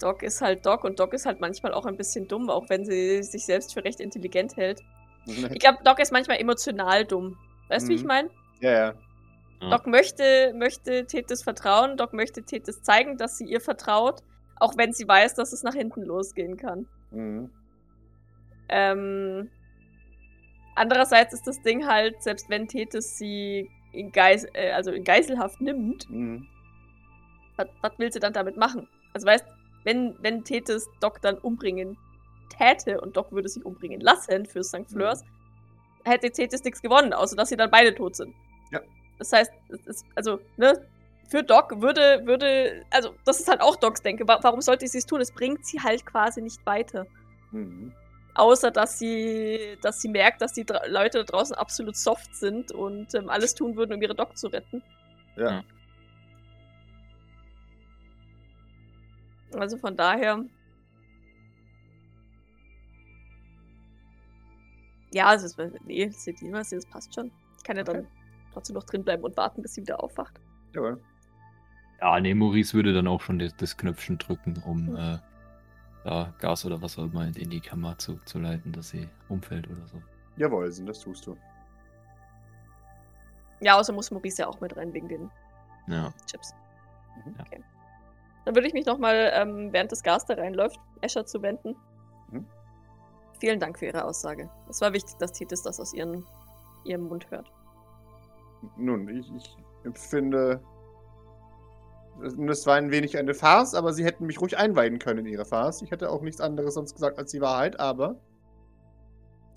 Doc 0.00 0.22
ist 0.22 0.40
halt 0.40 0.64
Doc 0.66 0.84
und 0.84 0.98
Doc 1.00 1.12
ist 1.14 1.26
halt 1.26 1.40
manchmal 1.40 1.72
auch 1.74 1.86
ein 1.86 1.96
bisschen 1.96 2.28
dumm, 2.28 2.50
auch 2.50 2.68
wenn 2.68 2.84
sie 2.84 3.22
sich 3.22 3.44
selbst 3.44 3.74
für 3.74 3.84
recht 3.84 4.00
intelligent 4.00 4.56
hält. 4.56 4.80
Ich 5.52 5.58
glaube, 5.58 5.78
Doc 5.84 5.98
ist 5.98 6.12
manchmal 6.12 6.38
emotional 6.38 7.04
dumm. 7.04 7.36
Weißt 7.68 7.86
du, 7.86 7.90
wie 7.90 7.96
ich 7.96 8.02
Mhm. 8.02 8.06
meine? 8.08 8.30
Ja, 8.60 8.70
ja. 8.70 8.94
Ja. 9.60 9.70
Doc 9.70 9.86
möchte, 9.86 10.52
möchte 10.54 11.06
Tethys 11.06 11.42
vertrauen, 11.42 11.96
Doc 11.96 12.12
möchte 12.12 12.42
Tethys 12.42 12.82
zeigen, 12.82 13.16
dass 13.16 13.38
sie 13.38 13.44
ihr 13.46 13.60
vertraut, 13.60 14.22
auch 14.60 14.76
wenn 14.76 14.92
sie 14.92 15.08
weiß, 15.08 15.34
dass 15.34 15.52
es 15.52 15.62
nach 15.62 15.74
hinten 15.74 16.02
losgehen 16.02 16.56
kann. 16.56 16.86
Mhm. 17.10 17.50
Ähm, 18.68 19.50
andererseits 20.74 21.32
ist 21.34 21.46
das 21.46 21.60
Ding 21.62 21.86
halt, 21.86 22.22
selbst 22.22 22.48
wenn 22.50 22.68
Tethys 22.68 23.16
sie 23.16 23.68
in, 23.92 24.12
Geis 24.12 24.46
äh, 24.54 24.72
also 24.72 24.90
in 24.92 25.04
Geiselhaft 25.04 25.60
nimmt, 25.60 26.08
Mhm. 26.10 26.46
was, 27.56 27.66
was 27.80 27.98
will 27.98 28.12
sie 28.12 28.20
dann 28.20 28.32
damit 28.32 28.56
machen? 28.56 28.86
Also 29.14 29.26
weißt, 29.26 29.44
wenn, 29.86 30.14
wenn 30.20 30.44
Tethys 30.44 30.86
Doc 31.00 31.22
dann 31.22 31.38
umbringen 31.38 31.96
täte 32.50 33.00
und 33.00 33.16
Doc 33.16 33.32
würde 33.32 33.48
sich 33.48 33.64
umbringen 33.64 34.00
lassen 34.00 34.44
für 34.44 34.62
St. 34.62 34.88
Fleurs, 34.90 35.22
hätte 36.04 36.30
Tethys 36.30 36.62
nichts 36.62 36.82
gewonnen, 36.82 37.12
außer 37.12 37.34
dass 37.36 37.48
sie 37.48 37.56
dann 37.56 37.70
beide 37.70 37.94
tot 37.94 38.16
sind. 38.16 38.34
Ja. 38.70 38.80
Das 39.18 39.32
heißt, 39.32 39.50
es 39.70 39.86
ist, 39.86 40.06
also, 40.14 40.38
ne, 40.56 40.86
für 41.28 41.42
Doc 41.42 41.80
würde, 41.80 42.22
würde, 42.24 42.84
also, 42.90 43.14
das 43.24 43.40
ist 43.40 43.48
halt 43.48 43.60
auch 43.60 43.76
Docs 43.76 44.02
Denke. 44.02 44.28
Wa- 44.28 44.38
Warum 44.42 44.60
sollte 44.60 44.86
sie 44.86 44.98
es 44.98 45.06
tun? 45.06 45.20
Es 45.20 45.32
bringt 45.32 45.64
sie 45.66 45.80
halt 45.80 46.04
quasi 46.06 46.40
nicht 46.42 46.64
weiter. 46.66 47.06
Mhm. 47.50 47.92
Außer, 48.34 48.70
dass 48.70 48.98
sie, 48.98 49.76
dass 49.82 50.00
sie 50.00 50.08
merkt, 50.08 50.42
dass 50.42 50.52
die 50.52 50.64
dra 50.64 50.86
Leute 50.86 51.18
da 51.18 51.24
draußen 51.24 51.56
absolut 51.56 51.96
soft 51.96 52.34
sind 52.36 52.70
und 52.70 53.14
ähm, 53.14 53.28
alles 53.30 53.54
tun 53.54 53.76
würden, 53.76 53.94
um 53.94 54.02
ihre 54.02 54.14
Doc 54.14 54.36
zu 54.36 54.48
retten. 54.48 54.82
Ja. 55.36 55.64
Also 59.54 59.76
von 59.78 59.96
daher. 59.96 60.44
Ja, 65.12 65.34
es 65.34 65.44
ist. 65.44 65.58
Nee, 65.84 66.10
Sedina, 66.10 66.58
das 66.58 66.86
passt 66.86 67.14
schon. 67.14 67.30
Ich 67.56 67.64
kann 67.64 67.76
ja 67.76 67.82
Okay. 67.82 67.92
dann 67.94 68.06
trotzdem 68.52 68.74
noch 68.74 68.84
drin 68.84 69.04
bleiben 69.04 69.22
und 69.22 69.36
warten, 69.36 69.62
bis 69.62 69.74
sie 69.74 69.82
wieder 69.82 70.02
aufwacht. 70.02 70.40
Jawohl. 70.74 71.00
Ja, 72.00 72.20
nee, 72.20 72.34
Maurice 72.34 72.74
würde 72.74 72.92
dann 72.92 73.06
auch 73.06 73.20
schon 73.22 73.38
das, 73.38 73.56
das 73.56 73.76
Knöpfchen 73.76 74.18
drücken, 74.18 74.62
um 74.66 74.86
Mhm. 74.86 74.96
äh, 74.96 75.18
da 76.04 76.34
Gas 76.38 76.64
oder 76.66 76.82
was 76.82 76.98
auch 76.98 77.04
immer 77.04 77.24
in 77.26 77.50
die 77.50 77.60
Kammer 77.60 77.96
zu, 77.98 78.18
zu 78.26 78.38
leiten, 78.38 78.72
dass 78.72 78.90
sie 78.90 79.08
umfällt 79.28 79.68
oder 79.70 79.86
so. 79.86 80.02
Jawohl, 80.36 80.70
Sinn, 80.70 80.86
das 80.86 81.00
tust 81.00 81.26
du. 81.26 81.36
Ja, 83.60 83.78
außer 83.78 83.92
muss 83.92 84.10
Maurice 84.10 84.42
ja 84.42 84.48
auch 84.48 84.60
mit 84.60 84.76
rein 84.76 84.92
wegen 84.92 85.08
den 85.08 85.30
Ja. 85.86 86.12
Chips. 86.26 86.54
Mhm. 87.24 87.34
Okay. 87.40 87.64
Dann 88.46 88.54
würde 88.54 88.68
ich 88.68 88.74
mich 88.74 88.86
nochmal, 88.86 89.32
ähm, 89.34 89.72
während 89.72 89.90
das 89.90 90.04
Gas 90.04 90.24
da 90.24 90.34
reinläuft, 90.34 90.78
Escher 91.00 91.26
zuwenden. 91.26 91.74
Mhm. 92.30 92.46
Vielen 93.40 93.58
Dank 93.58 93.76
für 93.76 93.86
Ihre 93.86 94.04
Aussage. 94.04 94.48
Es 94.70 94.80
war 94.80 94.92
wichtig, 94.92 95.16
dass 95.18 95.32
Titus 95.32 95.62
das 95.62 95.80
aus 95.80 95.92
ihren, 95.92 96.24
ihrem 96.84 97.02
Mund 97.08 97.28
hört. 97.28 97.50
Nun, 98.76 99.08
ich, 99.08 99.34
ich 99.34 99.56
empfinde. 99.82 100.62
Das 102.46 102.66
war 102.66 102.76
ein 102.76 102.92
wenig 102.92 103.18
eine 103.18 103.34
Farce, 103.34 103.74
aber 103.74 103.92
sie 103.92 104.04
hätten 104.04 104.26
mich 104.26 104.40
ruhig 104.40 104.56
einweihen 104.56 105.00
können 105.00 105.26
in 105.26 105.32
ihre 105.32 105.44
Farce. 105.44 105.82
Ich 105.82 105.90
hätte 105.90 106.08
auch 106.08 106.22
nichts 106.22 106.40
anderes 106.40 106.74
sonst 106.74 106.94
gesagt 106.94 107.18
als 107.18 107.32
die 107.32 107.40
Wahrheit, 107.40 107.80
aber. 107.80 108.20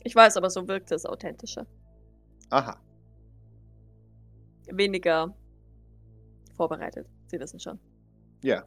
Ich 0.03 0.15
weiß, 0.15 0.35
aber 0.35 0.49
so 0.49 0.67
wirkte 0.67 0.95
es 0.95 1.05
authentischer. 1.05 1.67
Aha. 2.49 2.75
Weniger 4.71 5.35
vorbereitet. 6.57 7.07
Sie 7.27 7.39
wissen 7.39 7.59
schon. 7.59 7.79
Ja. 8.43 8.65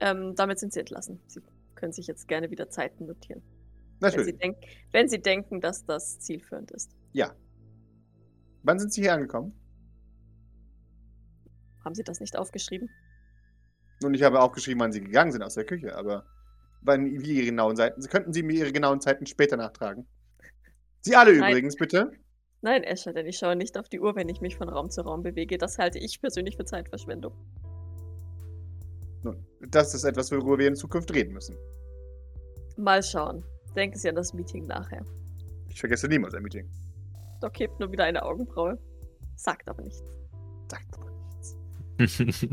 Ähm, 0.00 0.34
damit 0.34 0.58
sind 0.58 0.72
Sie 0.72 0.80
entlassen. 0.80 1.20
Sie 1.26 1.40
können 1.74 1.92
sich 1.92 2.06
jetzt 2.06 2.28
gerne 2.28 2.50
wieder 2.50 2.68
Zeiten 2.68 3.06
notieren. 3.06 3.42
Wenn 4.00 4.10
Sie, 4.10 4.16
Natürlich. 4.18 4.38
denk 4.38 4.56
wenn 4.92 5.08
Sie 5.08 5.20
denken, 5.20 5.60
dass 5.60 5.84
das 5.84 6.18
zielführend 6.20 6.70
ist. 6.70 6.90
Ja. 7.12 7.34
Wann 8.62 8.78
sind 8.78 8.92
Sie 8.92 9.02
hier 9.02 9.14
angekommen? 9.14 9.54
Haben 11.84 11.94
Sie 11.94 12.02
das 12.02 12.20
nicht 12.20 12.36
aufgeschrieben? 12.36 12.90
Nun, 14.02 14.12
ich 14.12 14.22
habe 14.22 14.40
aufgeschrieben, 14.40 14.80
wann 14.80 14.92
Sie 14.92 15.00
gegangen 15.00 15.32
sind 15.32 15.42
aus 15.42 15.54
der 15.54 15.64
Küche, 15.64 15.96
aber 15.96 16.26
wann, 16.82 17.06
wie 17.22 17.36
Ihre 17.36 17.46
genauen 17.46 17.76
Zeiten. 17.76 18.02
Sie 18.02 18.08
könnten 18.08 18.32
Sie 18.32 18.42
mir 18.42 18.54
Ihre 18.54 18.72
genauen 18.72 19.00
Zeiten 19.00 19.24
später 19.26 19.56
nachtragen. 19.56 20.06
Sie 21.00 21.16
alle 21.16 21.36
Nein. 21.38 21.50
übrigens, 21.50 21.76
bitte. 21.76 22.12
Nein, 22.60 22.82
Escher, 22.82 23.12
denn 23.12 23.26
ich 23.26 23.38
schaue 23.38 23.54
nicht 23.54 23.78
auf 23.78 23.88
die 23.88 24.00
Uhr, 24.00 24.16
wenn 24.16 24.28
ich 24.28 24.40
mich 24.40 24.56
von 24.56 24.68
Raum 24.68 24.90
zu 24.90 25.02
Raum 25.02 25.22
bewege. 25.22 25.56
Das 25.56 25.78
halte 25.78 25.98
ich 25.98 26.20
persönlich 26.20 26.56
für 26.56 26.64
Zeitverschwendung. 26.64 27.32
Nun, 29.26 29.44
das 29.70 29.92
ist 29.92 30.04
etwas, 30.04 30.30
worüber 30.30 30.56
wir 30.58 30.68
in 30.68 30.76
Zukunft 30.76 31.12
reden 31.12 31.32
müssen. 31.34 31.56
Mal 32.76 33.02
schauen. 33.02 33.42
Denken 33.74 33.98
Sie 33.98 34.08
an 34.08 34.14
das 34.14 34.32
Meeting 34.32 34.66
nachher. 34.66 35.04
Ich 35.68 35.80
vergesse 35.80 36.06
niemals 36.06 36.34
ein 36.34 36.42
Meeting. 36.44 36.70
Doc 37.40 37.58
hebt 37.58 37.80
nur 37.80 37.90
wieder 37.90 38.04
eine 38.04 38.22
Augenbraue. 38.22 38.78
Sagt 39.34 39.68
aber 39.68 39.82
nichts. 39.82 40.00
Sagt 40.70 40.86
aber 40.96 41.10
nichts. 41.10 41.56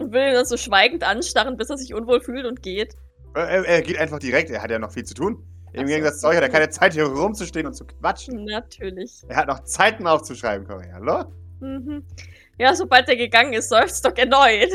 Und 0.00 0.12
will 0.12 0.28
ihn 0.28 0.34
dann 0.34 0.44
so 0.44 0.56
schweigend 0.58 1.02
anstarren, 1.02 1.56
bis 1.56 1.70
er 1.70 1.78
sich 1.78 1.94
unwohl 1.94 2.20
fühlt 2.20 2.44
und 2.46 2.62
geht. 2.62 2.94
Äh, 3.34 3.40
Er, 3.40 3.64
er 3.66 3.82
geht 3.82 3.98
einfach 3.98 4.18
direkt, 4.20 4.50
er 4.50 4.62
hat 4.62 4.70
ja 4.70 4.78
noch 4.78 4.92
viel 4.92 5.04
zu 5.04 5.14
tun. 5.14 5.42
Im 5.72 5.84
Ach. 5.84 5.88
Gegensatz 5.88 6.20
zu 6.20 6.28
euch 6.28 6.36
hat 6.36 6.42
er 6.44 6.48
keine 6.50 6.68
Zeit, 6.70 6.92
hier 6.92 7.04
rumzustehen 7.06 7.66
und 7.66 7.74
zu 7.74 7.84
quatschen. 7.86 8.44
Natürlich. 8.44 9.22
Er 9.28 9.36
hat 9.36 9.48
noch 9.48 9.64
Zeiten 9.64 10.06
aufzuschreiben, 10.06 10.66
Cory. 10.68 10.88
Hallo? 10.92 11.24
Mhm. 11.60 12.04
Ja, 12.58 12.74
sobald 12.76 13.08
er 13.08 13.16
gegangen 13.16 13.54
ist, 13.54 13.68
seufzt 13.70 14.04
Doc 14.04 14.18
erneut. 14.18 14.70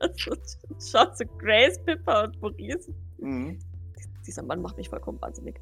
Also, 0.00 0.32
Schaut 0.80 1.16
zu 1.16 1.26
Grace, 1.38 1.78
Pippa 1.84 2.24
und 2.24 2.40
Maurice. 2.40 2.92
Mhm. 3.18 3.58
Dieser 4.26 4.42
Mann 4.42 4.62
macht 4.62 4.76
mich 4.76 4.88
vollkommen 4.88 5.20
wahnsinnig. 5.20 5.60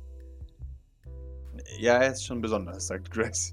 Ja, 1.79 1.99
er 1.99 2.13
ist 2.13 2.25
schon 2.25 2.41
besonders, 2.41 2.87
sagt 2.87 3.11
Grace. 3.11 3.53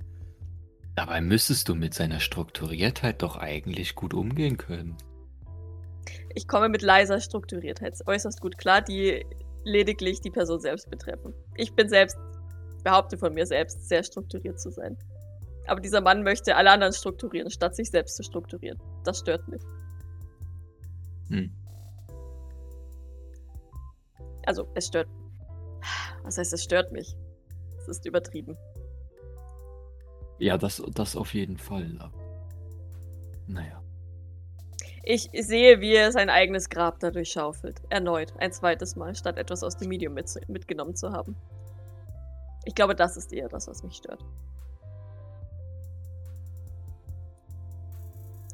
Dabei 0.95 1.21
müsstest 1.21 1.67
du 1.67 1.76
mit 1.76 1.93
seiner 1.93 2.19
Strukturiertheit 2.19 3.21
doch 3.21 3.36
eigentlich 3.36 3.95
gut 3.95 4.13
umgehen 4.13 4.58
können. 4.58 4.95
Ich 6.36 6.48
komme 6.48 6.69
mit 6.69 6.82
leiser 6.82 7.19
Strukturiertheit 7.19 7.95
äußerst 8.06 8.39
gut 8.41 8.58
klar, 8.58 8.82
die 8.82 9.26
lediglich 9.63 10.21
die 10.21 10.32
Person 10.32 10.60
selbst 10.60 10.89
betreffen. 10.89 11.34
Ich 11.56 11.74
bin 11.74 11.89
selbst, 11.89 12.17
behaupte 12.84 13.17
von 13.17 13.34
mir 13.34 13.45
selbst, 13.45 13.88
sehr 13.88 14.04
strukturiert 14.04 14.60
zu 14.60 14.69
sein. 14.71 14.98
Aber 15.67 15.82
dieser 15.82 16.02
Mann 16.02 16.24
möchte 16.24 16.56
alle 16.56 16.71
anderen 16.71 16.93
strukturieren, 16.93 17.50
statt 17.50 17.76
sich 17.76 17.89
selbst 17.89 18.15
zu 18.15 18.24
strukturieren. 18.24 18.80
Das 19.04 19.19
stört 19.19 19.48
mich. 19.48 19.62
Hm. 21.29 21.51
Also, 24.45 24.67
es 24.75 24.88
stört. 24.88 25.07
Was 26.23 26.38
heißt, 26.38 26.53
es 26.53 26.63
stört 26.63 26.91
mich? 26.91 27.15
Es 27.77 27.88
ist 27.88 28.05
übertrieben. 28.05 28.57
Ja, 30.39 30.57
das, 30.57 30.81
das 30.93 31.15
auf 31.15 31.33
jeden 31.33 31.57
Fall. 31.57 31.97
Naja. 33.47 33.81
Ich 35.03 35.29
sehe, 35.33 35.81
wie 35.81 35.93
er 35.93 36.11
sein 36.11 36.31
eigenes 36.31 36.69
Grab 36.69 36.99
dadurch 36.99 37.29
schaufelt. 37.29 37.79
Erneut. 37.89 38.33
Ein 38.39 38.51
zweites 38.51 38.95
Mal, 38.95 39.15
statt 39.15 39.38
etwas 39.38 39.63
aus 39.63 39.77
dem 39.77 39.89
Medium 39.89 40.15
mit, 40.15 40.27
mitgenommen 40.47 40.95
zu 40.95 41.11
haben. 41.11 41.35
Ich 42.65 42.73
glaube, 42.73 42.95
das 42.95 43.15
ist 43.15 43.31
eher 43.31 43.47
das, 43.47 43.67
was 43.67 43.83
mich 43.83 43.95
stört. 43.97 44.25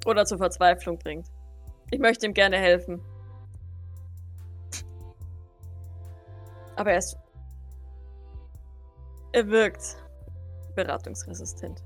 Oder 0.06 0.26
zur 0.26 0.40
Verzweiflung 0.40 0.98
bringt. 1.00 1.28
Ich 1.92 2.00
möchte 2.00 2.26
ihm 2.26 2.34
gerne 2.34 2.58
helfen. 2.58 3.02
Aber 6.76 6.92
er 6.92 6.98
ist. 6.98 7.16
Er 9.34 9.48
wirkt 9.48 9.98
beratungsresistent. 10.76 11.84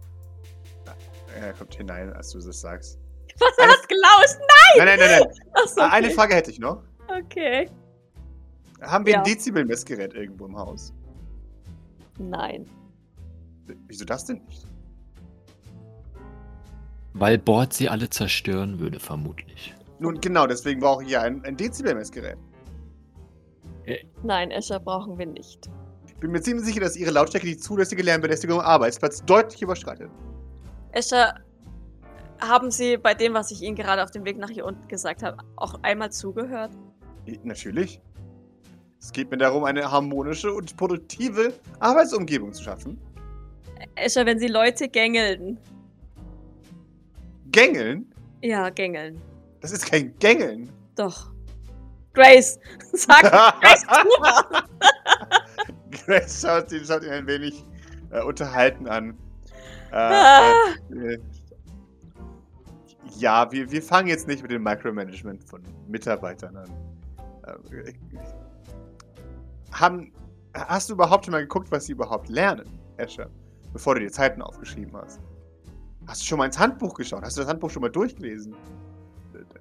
Er 1.40 1.54
kommt 1.54 1.76
hinein, 1.76 2.14
als 2.14 2.30
du 2.32 2.40
das 2.40 2.62
sagst. 2.62 2.98
Was, 3.40 3.58
Eine- 3.58 3.74
hat 3.74 3.90
gelauscht? 3.90 4.40
Nein, 4.78 4.86
nein, 4.88 5.00
nein, 5.00 5.20
nein. 5.20 5.74
Ah, 5.78 5.90
Eine 5.92 6.08
okay. 6.08 6.16
Frage 6.16 6.36
hätte 6.36 6.52
ich 6.52 6.60
noch. 6.60 6.82
Okay. 7.24 7.70
Haben 8.82 9.06
wir 9.06 9.14
Ja. 9.14 9.20
ein 9.20 9.26
Dezibel-Messgerät 9.26 10.14
irgendwo 10.14 10.46
im 10.46 10.58
Haus? 10.58 10.94
Nein. 12.18 12.70
Wieso 13.88 14.06
das 14.06 14.26
denn 14.26 14.44
nicht? 14.46 14.66
Weil 17.14 17.38
Bord 17.38 17.74
sie 17.74 17.90
alle 17.90 18.10
zerstören 18.10 18.80
würde, 18.80 19.00
vermutlich. 19.00 19.74
Nun, 20.00 20.20
genau, 20.20 20.46
deswegen 20.48 20.80
brauche 20.80 21.04
ich 21.04 21.12
ja 21.12 21.22
ein, 21.22 21.44
ein 21.46 21.56
Dezibel-Messgerät. 21.56 22.38
Nein, 24.24 24.52
Escher 24.52 24.80
brauchen 24.80 25.18
wir 25.18 25.26
nicht. 25.26 25.70
Ich 26.08 26.16
bin 26.16 26.32
mir 26.32 26.42
ziemlich 26.42 26.66
sicher, 26.66 26.80
dass 26.80 26.96
Ihre 26.96 27.12
Lautstärke 27.12 27.46
die 27.46 27.58
zulässige 27.58 28.02
Lärmbelästigung 28.02 28.60
am 28.60 28.66
Arbeitsplatz 28.66 29.24
deutlich 29.26 29.62
überschreitet. 29.62 30.10
Escher, 30.92 31.36
haben 32.40 32.72
Sie 32.72 32.98
bei 32.98 33.14
dem, 33.14 33.34
was 33.34 33.52
ich 33.52 33.62
Ihnen 33.62 33.76
gerade 33.76 34.04
auf 34.04 34.12
dem 34.12 34.26
Weg 34.26 34.38
nach 34.38 34.50
hier 34.50 34.66
unten 34.66 34.88
gesagt 34.88 35.24
habe, 35.24 35.38
auch 35.56 35.76
einmal 35.84 36.12
zugehört? 36.12 36.72
Natürlich. 37.44 38.02
Es 39.00 39.12
geht 39.12 39.30
mir 39.30 39.38
darum, 39.38 39.64
eine 39.66 39.92
harmonische 39.92 40.52
und 40.52 40.76
produktive 40.78 41.54
Arbeitsumgebung 41.80 42.54
zu 42.54 42.64
schaffen. 42.64 43.00
Escher, 43.96 44.26
wenn 44.26 44.40
Sie 44.40 44.48
Leute 44.48 44.90
gängeln. 44.90 45.60
Gängeln? 47.52 48.12
Ja, 48.42 48.70
gängeln. 48.70 49.22
Das 49.66 49.72
ist 49.72 49.90
kein 49.90 50.16
Gängeln. 50.20 50.72
Doch. 50.96 51.32
Grace, 52.14 52.60
sag 52.94 53.24
Grace, 53.62 53.84
mal. 54.22 54.64
Grace 55.90 56.42
schaut 56.42 56.72
ihn, 56.72 56.86
schaut 56.86 57.04
ihn 57.04 57.10
ein 57.10 57.26
wenig 57.26 57.66
äh, 58.12 58.22
unterhalten 58.22 58.88
an. 58.88 59.18
Äh, 59.92 59.96
Ah. 59.96 60.54
äh, 60.92 61.18
ja, 63.18 63.52
wir, 63.52 63.72
wir 63.72 63.82
fangen 63.82 64.08
jetzt 64.08 64.28
nicht 64.28 64.44
mit 64.44 64.52
dem 64.52 64.62
Micromanagement 64.62 65.44
von 65.50 65.64
Mitarbeitern 65.88 66.58
an. 66.58 66.70
Äh, 67.48 67.94
haben, 69.72 70.14
hast 70.54 70.90
du 70.90 70.94
überhaupt 70.94 71.26
schon 71.26 71.32
mal 71.32 71.42
geguckt, 71.42 71.72
was 71.72 71.86
sie 71.88 71.94
überhaupt 71.94 72.30
lernen, 72.30 72.70
Escher? 72.98 73.32
Bevor 73.74 73.96
du 73.96 74.02
dir 74.02 74.12
Zeiten 74.12 74.44
aufgeschrieben 74.44 74.96
hast. 74.96 75.20
Hast 76.06 76.22
du 76.22 76.26
schon 76.28 76.38
mal 76.38 76.46
ins 76.46 76.60
Handbuch 76.60 76.94
geschaut? 76.94 77.24
Hast 77.24 77.36
du 77.36 77.42
das 77.42 77.50
Handbuch 77.50 77.72
schon 77.72 77.82
mal 77.82 77.90
durchgelesen? 77.90 78.56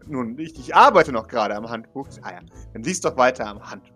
Nun, 0.07 0.38
ich, 0.38 0.59
ich 0.59 0.75
arbeite 0.75 1.12
noch 1.12 1.29
gerade 1.29 1.55
am 1.57 1.68
Handbuch. 1.68 2.09
Ah 2.23 2.33
ja, 2.33 2.40
dann 2.73 2.83
liest 2.83 3.05
doch 3.05 3.16
weiter 3.16 3.47
am 3.47 3.61
Handbuch. 3.70 3.90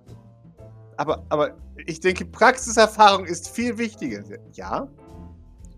Aber, 0.97 1.25
aber 1.29 1.57
ich 1.87 2.01
denke, 2.01 2.25
Praxiserfahrung 2.25 3.25
ist 3.27 3.49
viel 3.51 3.77
wichtiger. 3.79 4.23
Ja, 4.53 4.89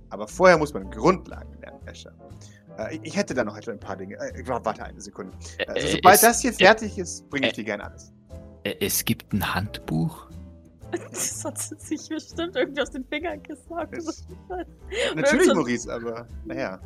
aber 0.09 0.27
vorher 0.29 0.57
muss 0.57 0.73
man 0.73 0.91
Grundlagen 0.91 1.53
lernen, 1.61 1.87
Escher. 1.87 2.13
Äh, 2.79 2.99
ich- 3.03 3.17
hätte 3.17 3.35
da 3.35 3.45
noch 3.45 3.57
ein 3.57 3.81
paar 3.81 3.97
Dinge. 3.97 4.15
Äh, 4.17 4.43
warte 4.47 4.83
eine 4.85 5.01
Sekunde. 5.01 5.37
Also, 5.67 5.89
sobald 5.89 6.15
es, 6.17 6.21
das 6.23 6.41
hier 6.41 6.53
fertig 6.53 6.97
ist, 6.97 7.29
bringe 7.29 7.47
ich 7.49 7.53
äh, 7.53 7.57
dir 7.57 7.65
gerne 7.65 7.85
alles. 7.85 8.13
es 8.65 9.05
gibt 9.05 9.33
ein 9.33 9.55
Handbuch? 9.55 10.29
Das 11.11 11.45
hat 11.45 11.59
sie 11.59 11.77
sich 11.77 12.09
bestimmt 12.09 12.57
irgendwie 12.57 12.81
aus 12.83 12.91
den 12.91 13.05
Fingern 13.05 13.43
gesagt. 13.43 13.97
Es- 13.97 14.27
Natürlich, 15.15 15.53
Maurice, 15.55 15.93
aber 15.93 16.27
naja. 16.45 16.81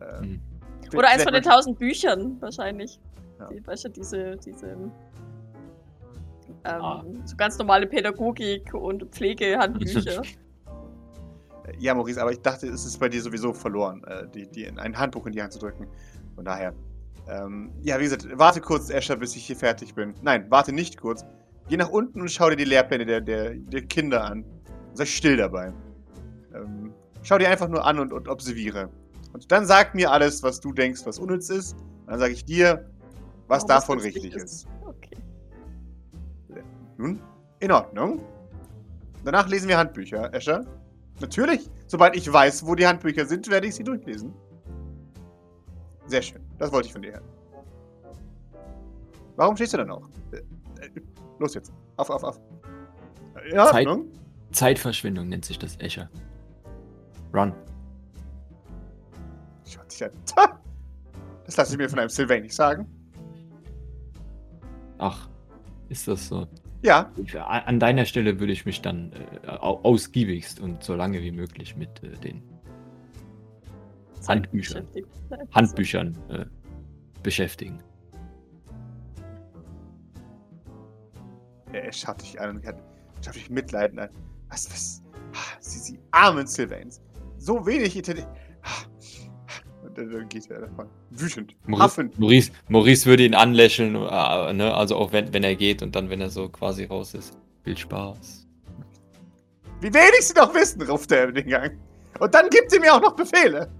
Äh, 0.00 0.18
Hm. 0.22 0.40
Eins 0.86 0.94
vielleicht 0.94 1.22
von 1.22 1.32
den 1.32 1.42
tausend 1.42 1.78
Büchern, 1.78 2.36
wahrscheinlich. 2.40 3.00
Ja. 3.38 3.48
Die, 3.48 3.66
weißt 3.66 3.84
du, 3.86 3.88
diese, 3.90 4.36
diese 4.36 4.66
ähm, 4.68 4.92
Ah. 6.64 7.04
so 7.24 7.36
ganz 7.36 7.58
normale 7.58 7.86
Pädagogik- 7.86 8.72
und 8.74 9.04
Pflegehandbücher. 9.10 10.22
Ja, 11.78 11.94
Maurice, 11.94 12.20
aber 12.20 12.30
ich 12.30 12.42
dachte, 12.42 12.66
es 12.66 12.84
ist 12.84 12.98
bei 13.00 13.08
dir 13.08 13.22
sowieso 13.22 13.54
verloren, 13.54 14.04
äh, 14.04 14.28
die, 14.28 14.46
die 14.46 14.64
in 14.64 14.78
ein 14.78 14.96
Handbuch 14.98 15.24
in 15.26 15.32
die 15.32 15.42
Hand 15.42 15.54
zu 15.54 15.58
drücken. 15.58 15.86
Von 16.34 16.44
daher. 16.44 16.74
Ähm, 17.26 17.72
ja, 17.82 17.98
wie 17.98 18.04
gesagt, 18.04 18.28
warte 18.34 18.60
kurz, 18.60 18.90
Escher, 18.90 19.16
bis 19.16 19.34
ich 19.34 19.46
hier 19.46 19.56
fertig 19.56 19.94
bin. 19.94 20.14
Nein, 20.20 20.44
warte 20.50 20.72
nicht 20.72 21.00
kurz. 21.00 21.24
Geh 21.68 21.78
nach 21.78 21.88
unten 21.88 22.20
und 22.20 22.30
schau 22.30 22.50
dir 22.50 22.56
die 22.56 22.64
Lehrpläne 22.64 23.06
der, 23.06 23.22
der, 23.22 23.54
der 23.54 23.80
Kinder 23.80 24.24
an. 24.24 24.44
Sei 24.92 25.06
still 25.06 25.38
dabei. 25.38 25.72
Ähm, 26.54 26.92
schau 27.22 27.38
dir 27.38 27.48
einfach 27.48 27.68
nur 27.68 27.84
an 27.86 27.98
und, 27.98 28.12
und 28.12 28.28
observiere. 28.28 28.90
Und 29.34 29.50
dann 29.50 29.66
sag 29.66 29.94
mir 29.94 30.12
alles, 30.12 30.42
was 30.44 30.60
du 30.60 30.72
denkst, 30.72 31.02
was 31.04 31.18
unnütz 31.18 31.50
ist. 31.50 31.72
Und 31.72 32.06
dann 32.06 32.18
sage 32.20 32.32
ich 32.32 32.44
dir, 32.44 32.88
was 33.48 33.62
Warum 33.62 33.68
davon 33.68 33.98
richtig 33.98 34.32
ist. 34.32 34.66
Okay. 34.86 35.18
Nun, 36.96 37.20
in 37.58 37.72
Ordnung. 37.72 38.22
Danach 39.24 39.48
lesen 39.48 39.68
wir 39.68 39.76
Handbücher, 39.76 40.32
Escher. 40.32 40.64
Natürlich. 41.20 41.68
Sobald 41.88 42.14
ich 42.14 42.32
weiß, 42.32 42.64
wo 42.64 42.76
die 42.76 42.86
Handbücher 42.86 43.26
sind, 43.26 43.50
werde 43.50 43.66
ich 43.66 43.74
sie 43.74 43.82
durchlesen. 43.82 44.32
Sehr 46.06 46.22
schön. 46.22 46.40
Das 46.58 46.70
wollte 46.70 46.86
ich 46.86 46.92
von 46.92 47.02
dir 47.02 47.14
hören. 47.14 47.24
Warum 49.36 49.56
stehst 49.56 49.72
du 49.72 49.78
dann 49.78 49.90
auch? 49.90 50.08
Äh, 50.30 50.36
äh, 50.36 51.00
Los 51.40 51.54
jetzt. 51.54 51.72
Auf, 51.96 52.08
auf, 52.08 52.22
auf. 52.22 52.40
In 53.50 53.56
Zeit-. 53.56 53.88
Zeitverschwendung 54.52 55.28
nennt 55.28 55.44
sich 55.44 55.58
das 55.58 55.76
Escher. 55.80 56.08
Run. 57.34 57.52
Tja, 59.88 60.08
Das 61.44 61.56
lasse 61.56 61.72
ich 61.72 61.78
mir 61.78 61.88
von 61.88 61.98
einem 61.98 62.08
Sylvain 62.08 62.42
nicht 62.42 62.54
sagen. 62.54 62.86
Ach, 64.98 65.28
ist 65.88 66.06
das 66.08 66.28
so? 66.28 66.46
Ja, 66.82 67.10
Ich, 67.16 67.38
a- 67.38 67.44
an 67.46 67.80
deiner 67.80 68.04
Stelle 68.04 68.38
würde 68.40 68.52
ich 68.52 68.64
mich 68.66 68.80
dann 68.82 69.12
äh, 69.12 69.48
au- 69.48 69.80
ausgiebigst 69.82 70.60
und 70.60 70.82
so 70.84 70.94
lange 70.94 71.22
wie 71.22 71.32
möglich 71.32 71.76
mit 71.76 72.02
äh, 72.02 72.10
den 72.18 72.42
Handbüchern. 74.28 74.86
Handbüchern 75.52 76.16
äh, 76.28 76.44
beschäftigen. 77.22 77.78
er 81.72 81.92
schaut 81.92 82.22
dich 82.22 82.40
an 82.40 82.56
und 82.56 82.64
schaut 83.24 83.34
dich 83.34 83.50
mitleidend 83.50 84.00
an. 84.00 84.08
Was, 84.48 84.70
was? 84.70 85.02
Ah, 85.32 85.56
Sie, 85.60 85.78
sie 85.80 85.98
armen 86.12 86.46
Sylvains. 86.46 87.00
So 87.38 87.66
wenig 87.66 87.96
Intelligenz. 87.96 88.30
Dann, 89.94 90.10
dann 90.10 90.28
geht 90.28 90.50
er 90.50 90.62
davon. 90.62 90.88
Wütend. 91.10 91.54
Maurice. 91.66 92.10
Maurice, 92.18 92.52
Maurice 92.68 93.06
würde 93.06 93.24
ihn 93.24 93.34
anlächeln, 93.34 93.94
äh, 93.94 94.52
ne? 94.52 94.74
also 94.74 94.96
auch 94.96 95.12
wenn, 95.12 95.32
wenn 95.32 95.44
er 95.44 95.54
geht 95.54 95.82
und 95.82 95.94
dann, 95.94 96.10
wenn 96.10 96.20
er 96.20 96.30
so 96.30 96.48
quasi 96.48 96.84
raus 96.84 97.14
ist. 97.14 97.36
Viel 97.62 97.76
Spaß. 97.76 98.46
Wie 99.80 99.92
wenig 99.92 100.20
sie 100.20 100.34
doch 100.34 100.52
wissen, 100.54 100.82
ruft 100.82 101.12
er 101.12 101.28
in 101.28 101.34
den 101.34 101.48
Gang. 101.48 101.78
Und 102.18 102.34
dann 102.34 102.48
gibt 102.48 102.70
sie 102.70 102.80
mir 102.80 102.94
auch 102.94 103.00
noch 103.00 103.14
Befehle. 103.14 103.70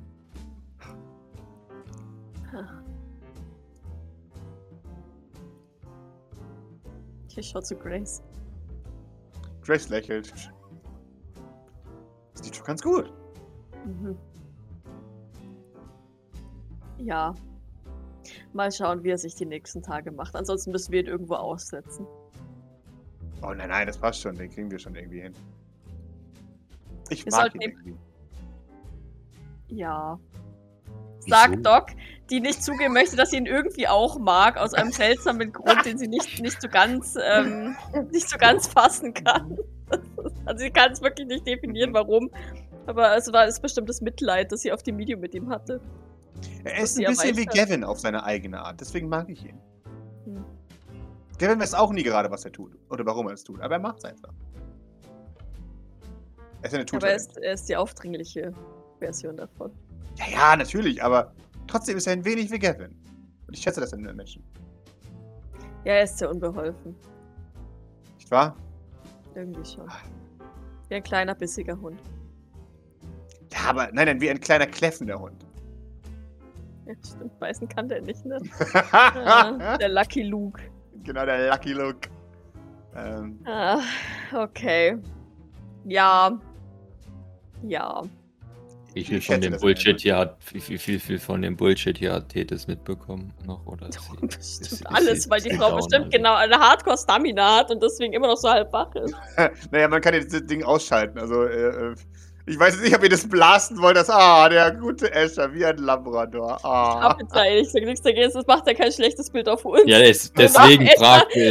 Ich 7.37 7.49
schau 7.49 7.61
zu 7.61 7.75
Grace. 7.75 8.23
Grace 9.63 9.89
lächelt. 9.89 10.33
Sieht 12.35 12.55
schon 12.55 12.67
ganz 12.67 12.83
gut. 12.83 13.13
Mhm. 13.85 14.17
Ja. 17.05 17.35
Mal 18.53 18.73
schauen, 18.73 19.05
wie 19.05 19.11
er 19.11 19.19
sich 19.19 19.35
die 19.35 19.47
nächsten 19.47 19.83
Tage 19.83 20.11
macht. 20.11 20.35
Ansonsten 20.35 20.73
müssen 20.73 20.93
wir 20.93 21.01
ihn 21.01 21.07
irgendwo 21.07 21.35
aussetzen. 21.35 22.07
Oh 23.43 23.53
nein, 23.53 23.69
nein, 23.69 23.87
das 23.87 23.99
passt 23.99 24.23
schon. 24.23 24.37
Den 24.37 24.51
kriegen 24.51 24.71
wir 24.71 24.79
schon 24.79 24.95
irgendwie 24.95 25.21
hin. 25.21 25.35
Ich 27.11 27.27
Wir 27.27 27.33
mag 27.33 27.55
ihn 27.55 27.61
irgendwie. 27.61 27.95
Ja. 29.69 30.19
Sagt 31.27 31.65
Doc, 31.65 31.87
die 32.31 32.41
nicht 32.41 32.63
zugeben 32.63 32.95
möchte, 32.95 33.17
dass 33.17 33.31
sie 33.31 33.37
ihn 33.37 33.47
irgendwie 33.47 33.89
auch 33.89 34.19
mag, 34.19 34.57
aus 34.57 34.75
einem 34.75 34.93
seltsamen 34.93 35.53
Grund, 35.53 35.85
den 35.85 35.99
sie 35.99 36.09
nicht, 36.09 36.41
nicht 36.41 36.61
so 36.61 36.69
ganz 36.69 37.17
ähm, 37.23 37.77
nicht 38.13 38.29
so 38.29 38.39
ganz 38.39 38.67
fassen 38.67 39.13
kann. 39.15 39.59
Also 40.47 40.65
sie 40.65 40.71
kann 40.71 40.93
es 40.93 41.01
wirklich 41.01 41.27
nicht 41.27 41.47
definieren, 41.47 41.95
warum. 41.95 42.31
Aber 42.87 43.09
also 43.09 43.33
da 43.33 43.45
ist 43.45 43.63
bestimmt 43.63 43.89
das 43.89 44.03
Mitleid, 44.03 44.53
das 44.53 44.61
sie 44.61 44.73
auf 44.73 44.83
dem 44.83 44.97
Medium 44.97 45.21
mit 45.21 45.35
ihm 45.35 45.49
hatte. 45.49 45.81
Er 46.65 46.83
ist 46.83 46.99
ein 46.99 47.05
bisschen 47.07 47.37
wie 47.37 47.43
erweitert. 47.43 47.69
Gavin 47.69 47.85
auf 47.85 47.99
seine 47.99 48.25
eigene 48.25 48.61
Art. 48.61 48.81
Deswegen 48.81 49.09
mag 49.09 49.29
ich 49.29 49.45
ihn. 49.45 49.61
Hm. 50.25 50.45
Gavin 51.39 51.61
weiß 51.61 51.75
auch 51.75 51.93
nie 51.93 52.03
gerade, 52.03 52.31
was 52.31 52.45
er 52.45 52.53
tut. 52.53 52.77
Oder 52.91 53.05
warum 53.07 53.29
er 53.29 53.35
es 53.35 53.45
tut. 53.45 53.61
Aber 53.61 53.75
er 53.75 53.81
macht 53.81 53.99
es 53.99 54.05
einfach. 54.05 54.33
Er 56.63 56.69
ist 56.69 56.75
eine 56.75 56.87
Aber 56.93 57.09
er 57.09 57.17
ist, 57.17 57.37
er 57.37 57.53
ist 57.53 57.69
die 57.69 57.77
aufdringliche 57.77 58.53
Version 58.99 59.37
davon. 59.37 59.71
Ja, 60.17 60.25
ja, 60.31 60.57
natürlich. 60.57 61.03
Aber 61.03 61.33
trotzdem 61.67 61.97
ist 61.97 62.07
er 62.07 62.15
ein 62.15 62.25
wenig 62.25 62.51
wie 62.51 62.59
Gavin. 62.59 62.97
Und 63.47 63.55
ich 63.55 63.63
schätze 63.63 63.81
das 63.81 63.93
an 63.93 64.03
den 64.03 64.17
Menschen. 64.17 64.43
Ja, 65.85 65.93
er 65.95 66.05
ist 66.05 66.19
sehr 66.19 66.31
unbeholfen. 66.31 66.97
Nicht 68.17 68.31
wahr? 68.31 68.57
Irgendwie 69.35 69.65
schon. 69.65 69.87
Wie 70.89 70.95
ein 70.95 71.03
kleiner, 71.03 71.35
bissiger 71.35 71.79
Hund. 71.79 72.01
Ja, 73.53 73.71
aber 73.71 73.91
nein, 73.93 74.07
nein, 74.07 74.21
wie 74.21 74.31
ein 74.31 74.41
kleiner 74.41 74.67
kläffender 74.67 75.19
Hund. 75.19 75.45
Ja, 76.87 76.95
stimmt. 77.07 77.39
Beißen 77.39 77.69
kann 77.69 77.89
der 77.89 78.03
nicht, 78.03 78.25
ne? 78.25 78.39
Ah, 78.93 79.77
der 79.79 79.89
Lucky 79.89 80.23
Luke. 80.23 80.61
genau, 81.03 81.25
der 81.25 81.51
Lucky 81.51 81.73
Look. 81.73 81.97
Ähm, 82.97 83.39
Ah, 83.47 83.81
okay. 84.35 84.97
Ja. 85.85 86.39
Ja. 87.63 88.03
Wie 88.93 89.01
Ich 89.01 89.09
viel 89.09 89.21
von 89.21 89.41
dem 89.41 89.57
Bullshit 89.59 90.01
hier 90.01 90.17
hat, 90.17 90.37
wie 90.53 90.61
viel, 90.61 91.01
viel, 91.01 91.19
von 91.19 91.43
dem 91.43 91.57
Bullshit 91.57 91.99
hier 91.99 92.13
hat 92.13 92.29
Tethys 92.29 92.69
mitbekommen 92.69 93.33
noch? 93.45 93.67
Oder 93.67 93.89
ist 93.89 93.99
sie, 94.01 94.13
ist, 94.27 94.39
Bestimmt 94.39 94.73
ist 94.73 94.87
alles, 94.87 95.23
sie 95.25 95.31
weil 95.31 95.41
die 95.41 95.51
Frau 95.57 95.75
bestimmt 95.75 96.05
also? 96.05 96.11
genau 96.17 96.35
eine 96.37 96.57
Hardcore-Stamina 96.57 97.57
hat 97.59 97.71
und 97.73 97.83
deswegen 97.83 98.13
immer 98.13 98.29
noch 98.29 98.37
so 98.37 98.49
halb 98.49 98.73
wach 98.73 98.95
ist. 98.95 99.13
naja, 99.73 99.89
man 99.89 100.01
kann 100.01 100.15
jetzt 100.15 100.33
das 100.33 100.47
Ding 100.47 100.63
ausschalten. 100.63 101.19
Also, 101.19 101.43
äh, 101.45 101.91
äh, 101.93 101.95
ich 102.47 102.59
weiß 102.59 102.75
jetzt 102.75 102.85
nicht, 102.85 102.95
ob 102.95 103.03
ihr 103.03 103.09
das 103.09 103.27
blasten 103.27 103.81
wollt. 103.81 103.97
Das, 103.97 104.11
ah, 104.11 104.49
der 104.51 104.73
gute 104.73 105.11
Escher, 105.13 105.53
wie 105.55 105.65
ein 105.65 105.79
Labrador. 105.79 106.63
Ah. 106.63 107.01
Hab 107.01 107.21
jetzt 107.21 107.35
eigentlich 107.35 107.71
sag 107.71 107.85
nichts 107.85 108.03
dagegen, 108.03 108.31
das 108.33 108.47
macht 108.47 108.67
ja 108.67 108.75
kein 108.75 108.93
schlechtes 108.93 109.31
Bild 109.31 109.49
auf 109.49 109.65
uns. 109.65 109.85
Ja, 109.87 109.99
des, 109.99 110.31
deswegen 110.33 110.83
ich. 110.85 111.01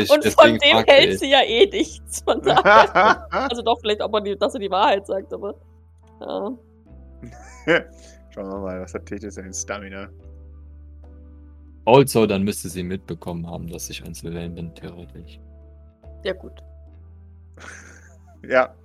und 0.02 0.08
von 0.08 0.22
deswegen 0.22 0.60
dem 0.60 0.72
fragte 0.78 0.94
hält 0.94 1.14
ich. 1.14 1.20
sie 1.20 1.32
ja 1.32 1.42
eh 1.42 1.66
nichts. 1.68 2.22
Von 2.22 2.42
daher. 2.42 3.28
Also 3.32 3.64
doch, 3.64 3.80
vielleicht, 3.82 4.02
ob 4.02 4.14
er 4.14 4.22
die, 4.22 4.38
dass 4.38 4.54
er 4.54 4.60
die 4.60 4.70
Wahrheit 4.70 5.08
sagt, 5.08 5.34
aber. 5.34 5.56
Ja. 6.22 6.52
Schauen 8.30 8.50
wir 8.50 8.60
mal, 8.60 8.82
was 8.82 8.94
hat 8.94 9.06
Tethys 9.08 9.36
denn 9.36 9.46
in 9.46 9.54
Stamina? 9.54 10.10
Also, 11.86 12.28
dann 12.28 12.44
müsste 12.44 12.70
sie 12.70 12.84
mitbekommen 12.84 13.50
haben, 13.50 13.68
dass 13.70 13.90
ich 13.90 14.04
ein 14.06 14.14
Sylvain 14.14 14.54
bin, 14.56 14.74
theoretisch. 14.76 15.40
ja, 16.24 16.34
gut. 16.34 16.54
Ja. 18.46 18.50
ja. 18.50 18.76